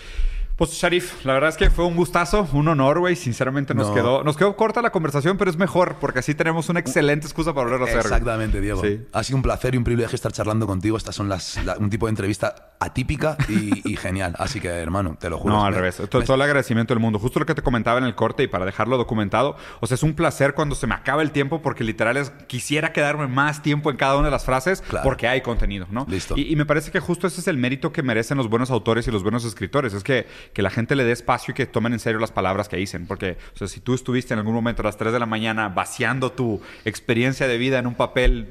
Pues 0.57 0.71
Sharif, 0.71 1.23
la 1.27 1.35
verdad 1.35 1.51
es 1.51 1.57
que 1.59 1.69
fue 1.69 1.85
un 1.85 1.97
gustazo, 1.97 2.49
un 2.55 2.67
honor, 2.69 2.99
güey. 3.01 3.15
Sinceramente 3.15 3.75
nos 3.75 3.89
No. 3.89 3.95
quedó, 3.95 4.25
nos 4.25 4.39
quedó 4.39 4.57
corta 4.57 4.81
la 4.81 4.91
conversación, 4.91 5.37
pero 5.37 5.51
es 5.51 5.59
mejor 5.59 5.97
porque 6.01 6.21
así 6.21 6.35
tenemos 6.35 6.71
una 6.71 6.81
excelente 6.81 7.27
excusa 7.27 7.53
para 7.53 7.65
volverlo 7.65 7.85
a 7.85 7.89
hacer. 7.91 8.01
Exactamente, 8.01 8.63
Diego. 8.63 8.81
Sí. 8.83 9.03
Ha 9.13 9.23
sido 9.23 9.37
un 9.37 9.43
placer 9.43 9.75
y 9.75 9.77
un 9.79 9.85
privilegio 9.85 10.15
estar 10.15 10.33
charlando 10.33 10.67
contigo. 10.67 10.97
Estas 10.97 11.15
son 11.15 11.29
las, 11.29 11.63
la- 11.63 11.77
un 11.77 11.91
tipo 11.91 12.07
de 12.07 12.11
entrevista 12.11 12.73
atípica 12.81 13.37
y, 13.51 13.91
y 13.91 13.97
genial. 13.97 14.35
Así 14.39 14.59
que, 14.61 14.69
hermano, 14.69 15.17
te 15.21 15.29
lo 15.29 15.37
juro. 15.39 15.55
No, 15.55 15.65
al 15.67 15.73
Me- 15.73 15.79
revés. 15.79 15.97
Todo, 16.09 16.23
todo 16.23 16.35
el 16.37 16.43
agradecimiento 16.43 16.95
del 16.95 17.01
mundo. 17.03 17.19
Justo 17.19 17.39
lo 17.39 17.45
que 17.45 17.55
te 17.55 17.61
comentaba 17.61 17.99
en 17.99 18.05
el 18.05 18.15
corte 18.15 18.43
y 18.43 18.47
para 18.49 18.65
dejarlo 18.65 18.97
documentado. 18.97 19.57
O 19.81 19.87
sea, 19.87 19.97
es 19.97 20.03
un 20.03 20.15
placer 20.15 20.55
cuando 20.55 20.75
se 20.75 20.87
me 20.87 20.95
acaba 20.95 21.21
el 21.21 21.33
tiempo 21.33 21.61
porque 21.61 21.85
literal 21.85 22.17
es 22.17 22.31
quisiera 22.47 22.95
quedarme 22.95 23.27
más 23.27 23.61
tiempo 23.63 23.91
en 23.91 23.99
cada 23.99 24.17
una 24.17 24.27
de 24.29 24.31
las 24.31 24.47
frases 24.47 24.81
Claro. 24.81 25.05
porque 25.05 25.29
hay 25.29 25.43
contenido, 25.43 25.87
¿no? 25.91 26.07
Listo. 26.09 26.35
Y, 26.35 26.51
y 26.51 26.57
me 26.57 26.65
parece 26.65 26.91
que 26.91 27.01
justo 27.01 27.27
ese 27.27 27.43
es 27.43 27.49
el 27.49 27.59
mérito 27.59 27.93
que 27.93 28.03
merecen 28.03 28.39
los 28.39 28.49
buenos 28.49 28.71
autores 28.71 29.07
y 29.07 29.11
los 29.11 29.23
buenos 29.23 29.45
escritores. 29.45 29.93
Es 29.93 30.03
que, 30.03 30.27
que 30.53 30.63
la 30.63 30.71
gente 30.71 30.97
le 30.97 31.05
dé 31.05 31.13
espacio 31.13 31.53
y 31.53 31.55
que 31.55 31.67
tomen 31.67 31.93
en 31.93 31.99
serio 31.99 32.19
las 32.19 32.33
palabras 32.33 32.69
que 32.69 32.77
dicen. 32.77 33.07
Porque, 33.07 33.37
o 33.55 33.59
sea, 33.59 33.69
si 33.69 33.81
tú 33.81 33.95
estuviste 33.95 34.35
en 34.35 34.39
algún 34.39 34.55
momento 34.55 34.83
a 34.83 34.85
las 34.85 34.97
3 34.97 35.13
de 35.13 35.19
la 35.19 35.27
mañana 35.27 35.69
vaciando 35.69 36.33
tu 36.33 36.61
experiencia 36.85 37.49
de 37.49 37.59
vida 37.59 37.79
en 37.79 37.87
un 37.87 37.95
papel 37.95 38.49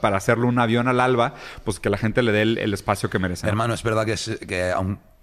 para 0.00 0.16
hacerlo 0.16 0.48
un 0.48 0.58
avión 0.58 0.88
al 0.88 1.00
alba, 1.00 1.34
pues 1.64 1.80
que 1.80 1.90
la 1.90 1.98
gente 1.98 2.22
le 2.22 2.32
dé 2.32 2.42
el, 2.42 2.74
espacio 2.74 3.10
que 3.10 3.18
merece. 3.18 3.46
¿no? 3.46 3.50
Hermano, 3.50 3.74
es 3.74 3.82
verdad 3.82 4.06
que, 4.06 4.72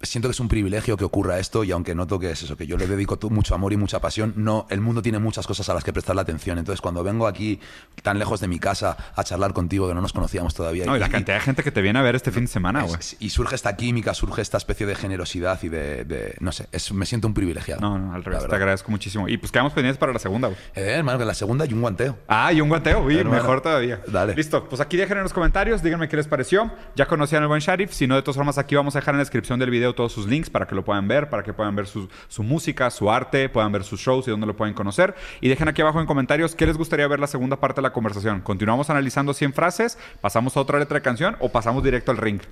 siento 0.02 0.28
que 0.30 0.34
es 0.34 0.40
un 0.40 0.48
privilegio 0.48 0.98
que 0.98 1.04
ocurra 1.04 1.40
esto 1.40 1.64
y 1.64 1.72
aunque 1.72 1.96
noto 1.96 2.20
que 2.20 2.32
es 2.32 2.42
eso, 2.44 2.56
que 2.58 2.68
yo 2.68 2.78
le 2.78 2.86
dedico 2.88 3.18
mucho 3.30 3.56
amor 3.56 3.74
y 3.74 3.78
mucha 3.78 4.00
pasión, 4.00 4.34
no, 4.36 4.68
el 4.70 4.82
mundo 4.82 5.02
tiene 5.02 5.20
muchas 5.20 5.48
cosas 5.48 5.68
a 5.70 5.74
las 5.74 5.84
que 5.84 5.92
prestarle 5.94 6.22
atención. 6.22 6.58
Entonces, 6.60 6.82
cuando 6.82 7.04
vengo 7.04 7.28
aquí 7.28 7.60
tan 8.04 8.20
lejos 8.20 8.40
de 8.40 8.48
mi 8.48 8.60
casa 8.60 8.98
a 9.16 9.24
charlar 9.24 9.54
contigo, 9.54 9.88
que 9.88 9.94
no 9.96 10.02
nos 10.02 10.14
conocíamos 10.14 10.54
todavía, 10.54 10.86
No, 10.86 10.96
y 10.96 11.00
la 11.00 11.10
cantidad 11.10 11.36
de 11.38 11.42
gente 11.42 11.64
que 11.64 11.72
te 11.72 11.82
viene 11.82 11.98
a 12.00 12.02
ver 12.02 12.16
este 12.16 12.32
fin 12.32 12.44
de 12.44 12.48
semana, 12.50 12.84
güey. 12.84 12.98
y 13.20 13.30
surge 13.30 13.56
esta 13.56 13.76
química, 13.76 14.14
surge 14.14 14.42
esta 14.42 14.58
especie 14.58 14.86
de 14.86 14.96
generosidad 14.96 15.62
y 15.64 15.70
de, 15.70 16.06
de- 16.06 16.36
no 16.40 16.52
sé, 16.52 16.68
es- 16.72 16.92
me 16.92 17.06
siento 17.06 17.28
un 17.28 17.34
privilegiado. 17.34 17.82
No, 17.82 17.98
no, 17.98 18.14
al 18.14 18.24
revés. 18.24 18.48
Te 18.48 18.56
agradezco 18.56 18.92
muchísimo. 18.92 19.28
Y 19.28 19.38
pues 19.38 19.52
quedamos 19.52 19.74
pendientes 19.74 19.98
para 19.98 20.14
la 20.14 20.20
segunda, 20.20 20.50
güey. 20.50 20.60
Eh, 20.76 20.92
hermano, 20.98 21.18
que 21.18 21.26
la 21.26 21.34
segunda 21.34 21.66
y 21.66 21.74
un 21.74 21.82
guanteo. 21.82 22.18
Ah, 22.28 22.52
y 22.54 22.62
un 22.62 22.70
guanteo, 22.70 23.00
uy, 23.04 23.18
Hermano. 23.18 23.38
mejor 23.42 23.62
todavía. 23.62 24.02
Dale. 24.08 24.36
Listo, 24.36 24.68
pues 24.70 24.82
aquí 24.82 24.98
dejen 24.98 25.18
en 25.18 25.24
los 25.24 25.34
comentarios, 25.34 25.82
díganme 25.82 26.08
qué 26.10 26.18
les 26.18 26.28
pareció. 26.28 26.72
Ya 26.96 27.06
conocían 27.08 27.42
al 27.42 27.48
buen 27.48 27.62
Sharif, 27.62 27.92
si 27.94 28.08
no, 28.08 28.16
de 28.16 28.22
todas 28.22 28.36
formas, 28.36 28.58
aquí 28.58 28.76
vamos 28.76 28.96
a 28.96 29.00
dejar 29.00 29.14
en 29.16 29.18
la 29.18 29.24
descripción 29.24 29.60
del 29.60 29.70
video 29.70 29.85
todos 29.94 30.12
sus 30.12 30.28
links 30.28 30.50
para 30.50 30.66
que 30.66 30.74
lo 30.74 30.84
puedan 30.84 31.08
ver, 31.08 31.30
para 31.30 31.44
que 31.44 31.54
puedan 31.54 31.76
ver 31.76 31.88
su, 31.88 32.10
su 32.28 32.44
música, 32.44 32.90
su 32.90 33.12
arte, 33.12 33.50
puedan 33.50 33.72
ver 33.72 33.84
sus 33.84 34.00
shows 34.00 34.28
y 34.28 34.32
dónde 34.32 34.48
lo 34.48 34.56
pueden 34.56 34.74
conocer. 34.74 35.14
Y 35.42 35.50
dejen 35.50 35.68
aquí 35.68 35.82
abajo 35.82 36.00
en 36.00 36.08
comentarios 36.08 36.56
qué 36.56 36.66
les 36.66 36.78
gustaría 36.78 37.08
ver 37.08 37.20
la 37.20 37.28
segunda 37.28 37.60
parte 37.60 37.82
de 37.82 37.84
la 37.84 37.94
conversación. 37.94 38.42
¿Continuamos 38.42 38.90
analizando 38.90 39.34
100 39.34 39.54
frases? 39.54 39.98
¿Pasamos 40.22 40.58
a 40.58 40.62
otra 40.62 40.80
letra 40.80 40.96
de 40.96 41.02
canción 41.02 41.36
o 41.40 41.50
pasamos 41.50 41.84
directo 41.84 42.12
al 42.12 42.18
ring? 42.18 42.42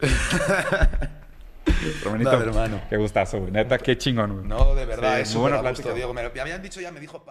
Hermanito, 2.04 2.32
Dale, 2.32 2.46
hermano. 2.46 2.82
Qué 2.90 2.98
gustazo, 2.98 3.40
güey. 3.40 3.52
Neta, 3.52 3.78
qué 3.78 3.98
chingón, 3.98 4.34
güey. 4.34 4.48
No, 4.48 4.76
de 4.76 4.86
verdad, 4.86 5.16
Sí, 5.18 5.22
es 5.22 5.36
muy 5.36 5.52
a 5.52 5.62
gusto. 5.62 5.94
Diego. 5.94 6.14
Me, 6.14 6.22
habían 6.22 6.62
dicho 6.62 6.82
ya, 6.82 6.92
me 6.92 7.00
dijo... 7.00 7.24